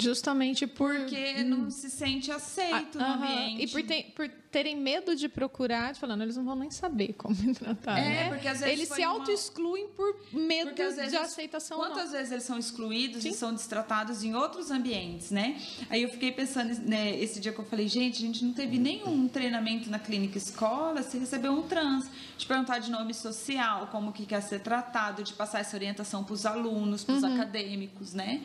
[0.00, 0.94] Justamente por.
[0.94, 2.98] porque não se sente aceito.
[3.00, 3.64] Ah, no ambiente?
[3.64, 4.28] E por, ter- por
[4.58, 7.96] terem medo de procurar, falando, eles não vão nem saber como me tratar.
[7.96, 8.28] É, né?
[8.28, 11.78] porque às vezes Eles se uma- auto-excluem por medo Porque às vezes, de aceitação.
[11.78, 12.12] quantas não.
[12.12, 13.28] vezes eles são excluídos Sim.
[13.30, 15.60] e são destratados em outros ambientes, né?
[15.88, 18.78] Aí eu fiquei pensando, né, esse dia que eu falei, gente, a gente não teve
[18.78, 24.12] nenhum treinamento na clínica escola, se recebeu um trans, de perguntar de nome social, como
[24.12, 27.34] que quer ser tratado, de passar essa orientação para os alunos, para os Uhum.
[27.34, 28.42] acadêmicos, né?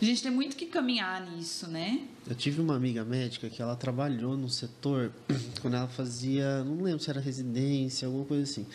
[0.00, 2.00] A gente tem muito que caminhar nisso, né?
[2.28, 5.10] Eu tive uma amiga médica que ela trabalhou no setor
[5.60, 8.66] quando ela fazia, não lembro se era residência, alguma coisa assim.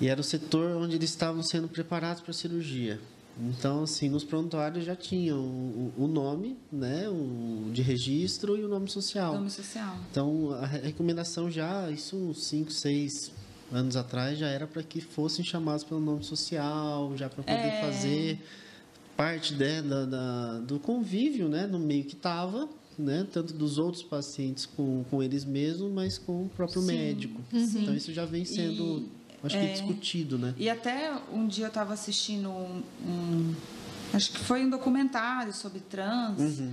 [0.00, 3.00] E era o setor onde eles estavam sendo preparados para cirurgia.
[3.38, 8.68] Então, assim, nos prontuários já tinha o, o- nome, né, o de registro e o
[8.68, 9.34] nome social.
[9.34, 9.94] Nome social.
[10.10, 13.32] Então, a re- recomendação já, isso uns 5, 6
[13.70, 17.80] anos atrás, já era para que fossem chamados pelo nome social, já para poder É.
[17.82, 18.40] fazer
[19.16, 22.68] parte né, da, da- do convívio né, no meio que estava,
[22.98, 27.40] né, tanto dos outros pacientes com, com eles mesmos, mas com o próprio Sim, médico.
[27.50, 27.82] sim.
[27.82, 29.08] Então, isso já vem sendo,
[29.42, 30.54] acho que, discutido, né?
[30.58, 33.54] E até um dia eu estava assistindo um, um-
[34.12, 36.38] Acho que foi um documentário sobre trans.
[36.58, 36.72] Uhum.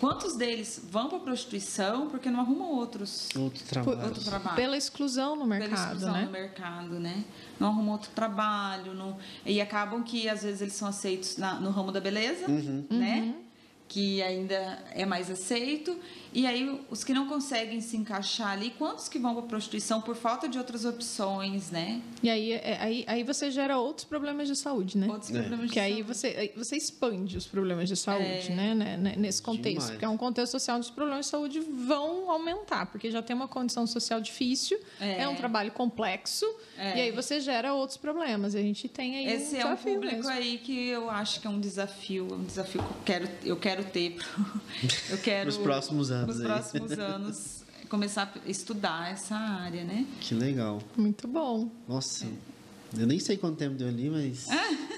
[0.00, 4.02] Quantos deles vão para a prostituição porque não arrumam outros Outro trabalho.
[4.04, 4.56] outro trabalho?
[4.56, 6.22] Pela exclusão no Pela mercado, exclusão né?
[6.24, 7.24] no mercado, né?
[7.60, 8.94] Não arrumam outro trabalho.
[8.94, 9.16] Não...
[9.44, 12.86] E acabam que, às vezes, eles são aceitos na- no ramo da beleza, Uhum.
[12.88, 13.34] né?
[13.86, 14.54] Que ainda
[14.92, 15.94] é mais aceito.
[16.32, 20.00] E aí, os que não conseguem se encaixar ali, quantos que vão para a prostituição
[20.00, 22.00] por falta de outras opções, né?
[22.22, 25.08] E aí, é- aí, aí você gera outros problemas de saúde, né?
[25.08, 25.40] Outros É.
[25.40, 26.06] problemas de Que aí saúde.
[26.06, 28.54] você, aí você expande os problemas de saúde, É.
[28.54, 29.70] né, né, né, Nesse contexto.
[29.78, 29.90] Demais.
[29.90, 33.34] Porque é um contexto social onde os problemas de saúde vão aumentar, porque já tem
[33.34, 35.28] uma condição social difícil, é, É.
[35.28, 36.46] um trabalho complexo,
[36.78, 36.96] É.
[36.96, 38.54] e aí você gera outros problemas.
[38.54, 40.30] E a gente tem aí Esse um é um público mesmo.
[40.30, 43.56] aí que eu acho que é um desafio, é um desafio que eu quero, eu
[43.56, 44.16] quero ter,
[45.10, 46.46] eu quero Nos próximos anos nos aí.
[46.46, 50.06] próximos anos começar a estudar essa área, né?
[50.20, 50.80] Que legal.
[50.96, 51.68] Muito bom.
[51.88, 52.26] Nossa,
[52.96, 54.46] eu nem sei quanto tempo deu ali, mas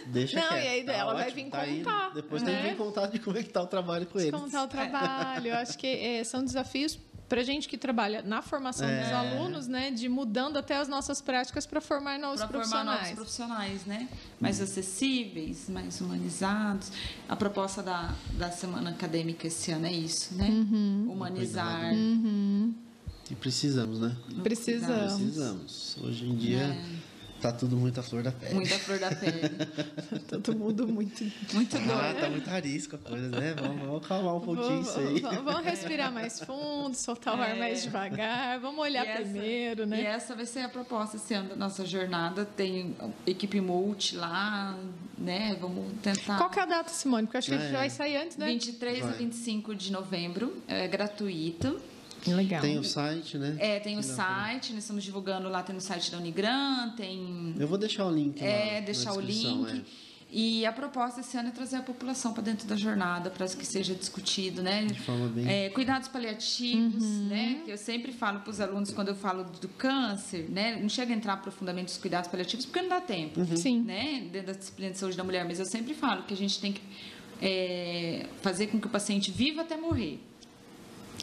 [0.08, 0.64] deixa Não, quieto.
[0.64, 1.78] e aí Tá ela vai ótimo, vir tá aí.
[1.78, 2.52] contar, Depois né?
[2.52, 4.30] tem que vir contar de como é que tá o trabalho com eles.
[4.30, 5.48] Contar o trabalho.
[5.48, 6.98] Eu acho que é, são desafios
[7.32, 9.00] para gente que trabalha na formação É.
[9.04, 9.90] dos alunos, né?
[9.90, 13.00] De mudando até as nossas práticas para formar novos formar profissionais.
[13.00, 14.06] novos profissionais, né?
[14.38, 16.92] Mais acessíveis, mais humanizados.
[17.26, 20.46] A proposta da, da semana acadêmica esse ano é isso, né?
[20.46, 21.09] Uhum.
[21.10, 21.94] Humanizar.
[21.94, 24.14] E precisamos, né?
[24.42, 25.14] Precisamos.
[25.14, 25.96] Precisamos.
[26.02, 27.01] Hoje em dia É.
[27.43, 28.55] tá tudo muito à flor da pele.
[28.55, 29.40] Muita flor da pele.
[30.28, 31.93] Todo mundo muito Muito doido.
[31.93, 33.55] Ah, tá muito arisco a coisa, né?
[33.60, 35.20] Vamos, vamos acalmar um pouquinho isso aí.
[35.20, 37.59] Vamos, vamos respirar mais fundo, soltar o ar É.
[37.59, 40.02] mais devagar, vamos olhar E essa- primeiro, E né?
[40.02, 42.44] essa vai ser a proposta esse ano da nossa jornada.
[42.44, 42.94] Tem
[43.27, 44.78] equipe multi lá,
[45.19, 45.56] né?
[45.60, 46.39] Vamos tentar.
[46.39, 47.27] Qual que é a data, Simone?
[47.27, 47.73] Porque eu acho que Ah, é.
[47.73, 48.47] vai sair antes, né?
[48.47, 49.19] 23 a Vai.
[49.19, 50.56] 25 de novembro.
[50.69, 51.81] É gratuito.
[52.30, 52.60] Legal.
[52.60, 53.56] Tem o site, né?
[53.58, 57.54] É, tem o pra- site, nós estamos divulgando lá, tem no site da Unigran, tem.
[57.58, 58.46] Eu vou deixar o link lá.
[58.46, 59.78] É, na deixar o link.
[59.78, 60.12] é.
[60.34, 63.66] E a proposta esse ano é trazer a população para dentro da jornada, para que
[63.66, 64.86] seja discutido, né?
[64.86, 65.46] De forma bem.
[65.46, 67.26] É, cuidados paliativos, Uhum.
[67.28, 67.60] né?
[67.66, 70.78] Que eu sempre falo para os alunos quando eu falo do câncer, né?
[70.80, 73.56] Não chega a entrar profundamente nos cuidados paliativos porque não dá tempo, Uhum.
[73.58, 73.82] Sim.
[73.82, 74.26] né?
[74.32, 75.44] Dentro da disciplina de saúde da mulher.
[75.44, 76.80] Mas eu sempre falo que a gente tem que
[77.42, 80.18] é, fazer com que o paciente viva até morrer.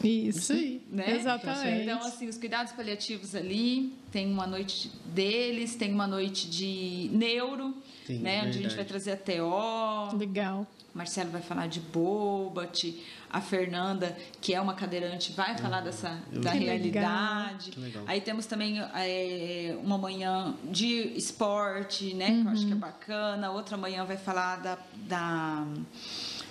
[0.02, 0.38] Isso.
[0.38, 0.82] Isso aí.
[0.90, 1.16] Né?
[1.16, 1.82] Exatamente.
[1.82, 7.74] Então, assim, os cuidados paliativos ali, tem uma noite deles, tem uma noite de neuro,
[8.06, 8.38] Sim, né?
[8.40, 8.76] Onde a gente verdade.
[8.76, 10.66] vai trazer a TO, Legal.
[10.92, 13.00] Marcelo vai falar de Bobat,
[13.30, 17.70] a Fernanda, que é uma cadeirante, vai falar dessa eu- da Que realidade.
[17.70, 18.02] Que legal.
[18.08, 22.40] Aí temos também é, uma manhã de esporte, né?
[22.42, 22.80] Que eu acho que é Uhum.
[22.80, 23.50] bacana.
[23.52, 25.64] Outra manhã vai falar da, da,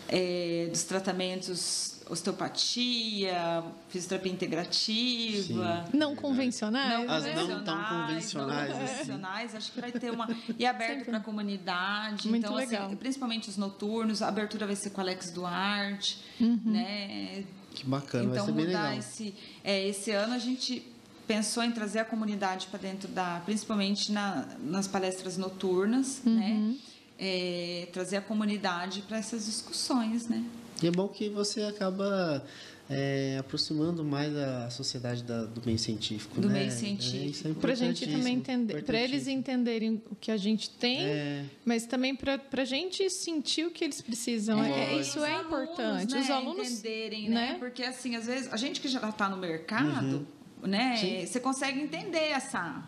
[0.08, 5.86] é, dos tratamentos osteopatia, fisioterapia integrativa.
[5.86, 5.98] Sim.
[5.98, 7.08] Não convencionais.
[7.08, 7.36] Não As né?
[7.36, 8.70] não tão convencionais.
[8.70, 8.92] Não assim.
[8.92, 9.56] convencionais.
[9.56, 10.28] Acho que vai ter uma.
[10.58, 12.28] E aberto para a comunidade.
[12.28, 12.88] Muito então, legal.
[12.88, 14.22] Assim, principalmente os noturnos.
[14.22, 16.20] A abertura vai ser com o Alex Duarte.
[16.40, 16.60] Uhum.
[16.66, 17.46] Né?
[17.74, 19.00] Que bacana, então, vai ser bem mudar legal.
[19.00, 20.84] Esse, é, esse ano a gente
[21.28, 26.36] pensou em trazer a comunidade para dentro da, principalmente na, nas palestras noturnas, uhum.
[26.36, 26.76] né?
[27.22, 30.44] É, trazer a comunidade para essas discussões, né?
[30.82, 32.44] E é bom que você acaba
[32.90, 36.60] é, aproximando mais a sociedade da, do meio científico, do né?
[36.60, 37.50] meio científico.
[37.50, 41.46] É, para a gente também entender, para eles entenderem o que a gente tem, é.
[41.64, 44.64] mas também para a gente sentir o que eles precisam.
[44.64, 46.16] É, isso é importante.
[46.16, 46.22] Né?
[46.22, 47.56] Os alunos entenderem, né?
[47.60, 50.26] Porque assim, às vezes a gente que já está no mercado,
[50.64, 50.68] uhum.
[50.68, 50.98] né?
[50.98, 51.26] Sim.
[51.28, 52.84] Você consegue entender essa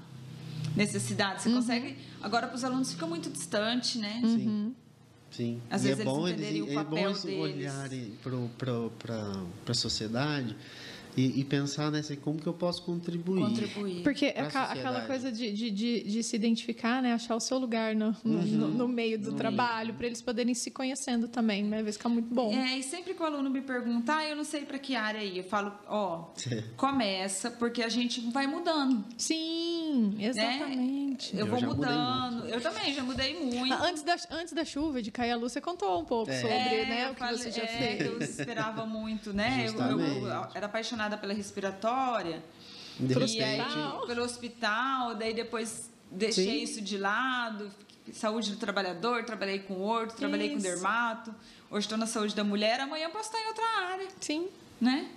[0.75, 1.43] necessidade.
[1.43, 1.55] Você uhum.
[1.55, 1.95] consegue.
[2.21, 4.19] Agora para os alunos fica muito distante, né?
[4.23, 4.47] Sim.
[4.47, 4.75] Uhum.
[5.31, 5.61] Sim.
[5.69, 8.17] Às e vezes é bom eles, é bom eles olharem
[8.57, 10.55] para a sociedade
[11.15, 13.41] e, e, pensar nessa como que eu posso contribuir.
[13.41, 14.03] Contribuir.
[14.03, 17.13] Porque aquela, aquela coisa de, de, de, de, se identificar, né?
[17.13, 18.45] achar o seu lugar no, no, uhum.
[18.45, 21.83] no, no meio do no trabalho, para eles poderem se conhecendo também, né?
[21.83, 22.53] Vai ficar muito bom.
[22.53, 25.23] É, e sempre que o aluno me pergunta, ah, eu não sei para que área
[25.23, 26.29] ir, eu falo, ó,
[26.77, 29.03] começa, porque a gente vai mudando.
[29.17, 31.35] Sim, exatamente.
[31.35, 31.41] Né?
[31.41, 32.47] Eu, eu, vou mudando.
[32.47, 33.73] Eu também já mudei muito.
[33.73, 36.39] Antes da, antes da chuva, de cair a luz, você contou um pouco é.
[36.39, 38.05] sobre é, né, o que falei, você já é, fez.
[38.05, 39.65] Eu esperava muito, né?
[39.67, 42.43] Eu, eu, eu era apaixonada pela respiratória.
[42.99, 43.61] De e aí,
[44.05, 46.63] pelo hospital, daí depois deixei Sim.
[46.63, 47.71] isso de lado.
[48.11, 50.57] Saúde do trabalhador, trabalhei com horto, trabalhei isso.
[50.57, 51.33] com dermato.
[51.69, 54.07] Hoje estou na saúde da mulher, amanhã posso estar em outra área.
[54.19, 54.49] Sim.
[54.79, 55.07] Né?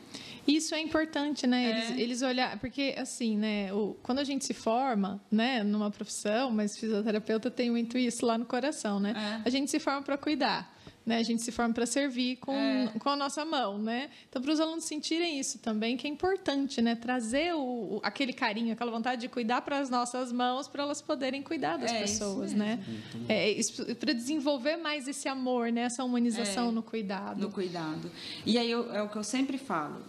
[0.47, 1.71] Isso é importante, né?
[1.71, 2.01] Eles, é.
[2.01, 3.73] eles olhar, porque assim, né?
[3.73, 8.37] O, quando a gente se forma, né, numa profissão, mas fisioterapeuta tem muito isso lá
[8.37, 9.41] no coração, né?
[9.43, 9.49] É.
[9.49, 10.71] A gente se forma para cuidar.
[11.05, 11.19] Né?
[11.19, 12.91] A gente se forma para servir com, é.
[12.99, 14.09] com a nossa mão, né?
[14.29, 16.95] Então, para os alunos sentirem isso também, que é importante, né?
[16.95, 21.43] Trazer o, aquele carinho, aquela vontade de cuidar para as nossas mãos, para elas poderem
[21.43, 22.83] cuidar das é, pessoas, né?
[23.29, 23.55] É,
[24.01, 25.83] para desenvolver mais esse amor, né?
[25.83, 27.39] Essa humanização é, no cuidado.
[27.39, 28.11] No cuidado.
[28.47, 30.01] E aí eu, é o que eu sempre falo.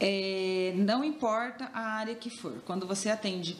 [0.00, 3.56] É, não importa a área que for, quando você atende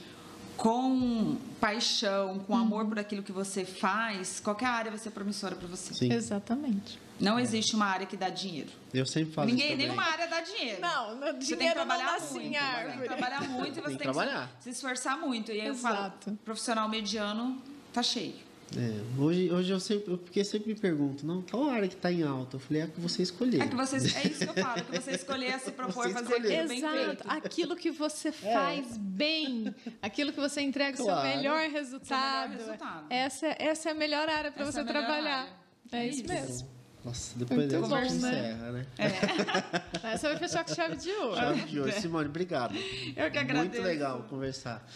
[0.56, 5.66] com paixão, com amor por aquilo que você faz, qualquer área vai ser promissora para
[5.66, 5.94] você.
[5.94, 6.12] Sim.
[6.12, 6.98] Exatamente.
[7.20, 7.42] Não é.
[7.42, 8.70] existe uma área que dá dinheiro.
[8.92, 10.80] Eu sempre falo Ninguém, isso nenhuma área dá dinheiro.
[10.80, 12.38] Não, você dinheiro tem que trabalhar não dá muito.
[12.38, 12.84] Assim, árvore.
[12.84, 15.52] Você tem que trabalhar muito e você tem, tem que, se, se, esforçar muito.
[15.52, 16.30] E aí Exato.
[16.30, 17.62] eu falo, profissional mediano
[17.92, 18.34] tá cheio.
[18.76, 22.10] É, hoje, hoje eu sempre, eu, porque sempre me pergunto, não, qual área que está
[22.10, 22.56] em alta?
[22.56, 23.62] Eu falei, é a que você escolher.
[23.62, 26.52] É que você, é isso que eu falo, que você escolher se propor fazer aquilo
[26.52, 27.24] Exato, bem feito.
[27.26, 28.98] aquilo que você faz é.
[28.98, 31.28] bem, aquilo que você entrega o claro.
[31.28, 32.50] seu melhor resultado.
[32.50, 33.06] Seu melhor resultado.
[33.10, 35.64] Essa, essa é a melhor área para você é trabalhar.
[35.92, 36.73] É, é, isso mesmo.
[37.04, 38.28] Nossa, depois Muito bom, a gente né?
[38.30, 38.86] encerra, né?
[38.98, 40.08] É.
[40.14, 41.36] Essa vai fechar com chave de ouro.
[41.36, 41.92] Chave de ouro.
[41.92, 42.74] Simone, obrigado.
[42.74, 43.74] Eu que agradeço.
[43.74, 44.86] Muito legal conversar.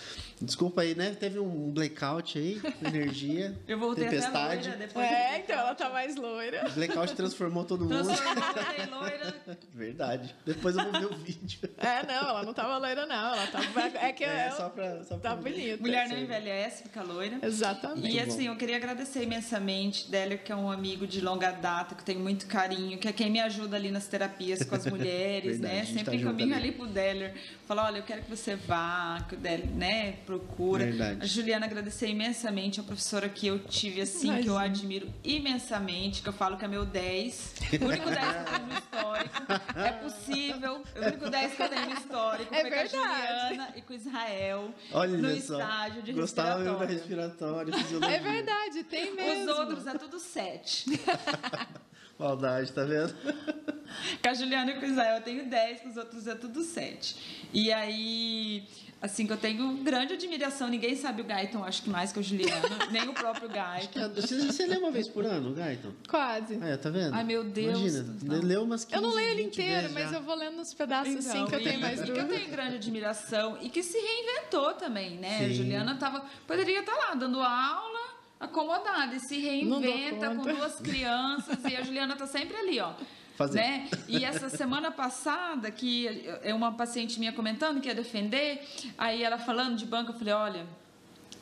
[0.40, 1.14] Desculpa aí, né?
[1.18, 3.59] Teve um blackout aí, energia.
[3.66, 4.68] Eu voltei tempestade.
[4.68, 6.66] até loira depois É, então ela tá mais loira.
[6.68, 8.05] O blackout transformou todo mundo.
[8.05, 9.35] Transformou, loira.
[9.74, 10.35] Verdade.
[10.47, 11.68] Depois eu vou ver o vídeo.
[11.76, 13.35] É, não, ela não tava loira, não.
[13.35, 13.80] Ela tava.
[13.98, 15.82] É que é, ela só pra, só pra tá bonita.
[15.82, 17.39] Mulher não envelhece, fica loira.
[17.43, 18.14] Exatamente.
[18.14, 22.04] E assim, eu queria agradecer imensamente Délia, que é um amigo de longa data, que
[22.04, 25.68] tenho muito carinho, que é quem me ajuda ali nas terapias com as mulheres, né?
[25.68, 27.34] Verdade, Sempre tá caminho ali pro Deller.
[27.66, 30.84] Falar, olha, eu quero que você vá, que o Deller, né, procura.
[30.86, 31.18] Verdade.
[31.22, 34.42] A Juliana agradecer imensamente a professora que eu tive, assim, Imagina.
[34.44, 37.54] que eu admiro imensamente, que eu falo que é meu 10.
[37.80, 39.34] O único 10 que eu tenho no histórico.
[39.76, 40.82] É possível.
[40.96, 42.90] O único 10 que eu tenho no histórico É foi verdade.
[42.90, 45.58] com a Juliana e com o Israel Olha no só.
[45.60, 47.72] estágio de Gostava mesmo da respiratório.
[47.72, 48.16] respiratória, fisiologia.
[48.16, 49.50] É verdade, tem mesmo.
[49.52, 50.86] Os outros é tudo 7.
[52.18, 53.14] Maldade, tá vendo?
[54.22, 56.62] Com a Juliana e com o Israel eu tenho 10, com os outros é tudo
[56.62, 57.48] 7.
[57.54, 58.62] E aí,
[59.00, 60.68] assim, que eu tenho grande admiração.
[60.68, 64.08] Ninguém sabe o Gaiton, acho que mais que a Juliana, nem o próprio Gaiton.
[64.14, 65.92] Você, você lê uma vez por ano, Gaiton?
[66.08, 66.58] Quase.
[66.62, 67.14] Ah, tá vendo?
[67.14, 67.78] Ai, meu Deus.
[67.94, 70.16] Imagina, leu umas 15, Eu não leio ele 20 inteiro, mas já.
[70.16, 72.34] eu vou lendo uns pedaços assim que eu tenho mais e que eu dúvida.
[72.34, 75.36] tenho grande admiração e que se reinventou também, né?
[75.36, 75.54] A Sim.
[75.54, 78.07] Juliana tava, poderia estar lá dando aula
[78.40, 82.93] acomodada e se reinventa com duas crianças e a Juliana tá sempre ali, ó.
[83.36, 83.59] Fazer.
[83.59, 83.89] Né?
[84.09, 88.66] E essa semana passada, que é uma paciente minha comentando que ia defender,
[88.97, 90.66] aí ela falando de banco, eu falei, olha,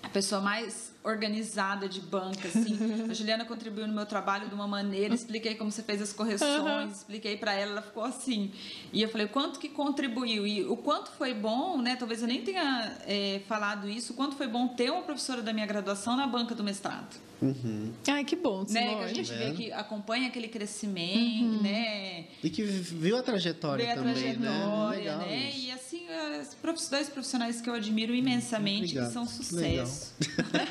[0.03, 2.77] a pessoa mais organizada de banca, assim.
[3.09, 6.97] A Juliana contribuiu no meu trabalho de uma maneira, expliquei como você fez as correções,
[6.99, 8.53] expliquei para ela, ela ficou assim.
[8.93, 10.47] E eu falei, quanto que contribuiu?
[10.47, 11.97] E o quanto foi bom, né?
[11.97, 15.53] Talvez eu nem tenha é, falado isso, o quanto foi bom ter uma professora da
[15.53, 17.27] minha graduação na banca do mestrado.
[17.41, 17.93] Uhum.
[18.09, 18.87] Ai, que bom, Simone.
[18.87, 18.97] Né?
[18.97, 21.63] Que a gente vê que acompanha aquele crescimento, uhum.
[21.63, 22.25] né?
[22.43, 24.33] E que viu a trajetória também, né?
[24.33, 25.27] trajetória, né?
[25.27, 25.53] né?
[25.55, 26.07] E assim,
[26.75, 29.07] os dois profissionais que eu admiro imensamente, Obrigado.
[29.07, 30.15] que são sucesso.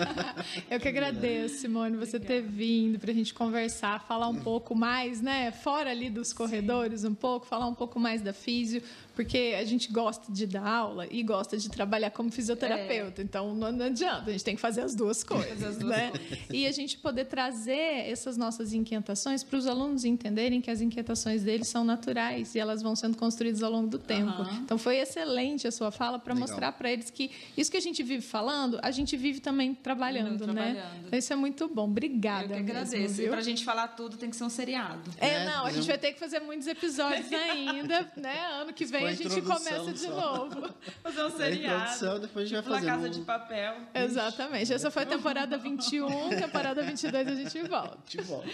[0.69, 2.41] eu que agradeço, Simone, você Obrigada.
[2.41, 5.51] ter vindo para a gente conversar, falar um pouco mais, né?
[5.51, 8.81] Fora ali dos corredores um pouco, falar um pouco mais da físio,
[9.15, 13.21] porque a gente gosta de dar aula e gosta de trabalhar como fisioterapeuta.
[13.21, 13.23] É.
[13.23, 16.11] Então não, não, adianta, a gente tem que fazer as duas coisas, as duas né?
[16.11, 16.39] Coisas.
[16.51, 21.43] E a gente poder trazer essas nossas inquietações para os alunos entenderem que as inquietações
[21.43, 24.41] deles são naturais e elas vão sendo construídas ao longo do tempo.
[24.41, 24.55] Uhum.
[24.57, 28.03] Então foi excelente a sua fala para mostrar para eles que isso que a gente
[28.03, 30.53] vive falando, a gente vive também trabalhando, né?
[30.53, 31.07] Trabalhando.
[31.07, 31.85] Então isso é muito bom.
[31.85, 32.45] Obrigada.
[32.45, 33.23] Eu que agradeço.
[33.23, 35.09] Para a gente falar tudo tem que ser um seriado.
[35.17, 38.45] É, é não, a gente vai ter que fazer muitos episódios ainda, né?
[38.59, 40.37] Ano que vem a gente começa de só.
[40.37, 40.69] novo.
[41.03, 42.19] Fazer um seriado.
[42.19, 42.85] depois a gente vai fazer.
[42.85, 43.11] Casa um...
[43.11, 43.75] de Papel.
[43.93, 44.73] Exatamente.
[44.73, 47.97] Essa foi a temporada 21, temporada 22 a gente volta.
[47.97, 48.49] A gente volta.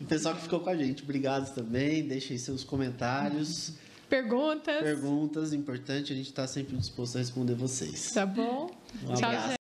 [0.00, 2.06] O pessoal que ficou com a gente, obrigado também.
[2.06, 3.72] Deixem seus comentários.
[4.08, 4.82] Perguntas.
[4.82, 8.10] Perguntas, importante, a gente está sempre disposto a responder vocês.
[8.12, 8.70] Tá bom?
[9.04, 9.57] Um Tchau, gente.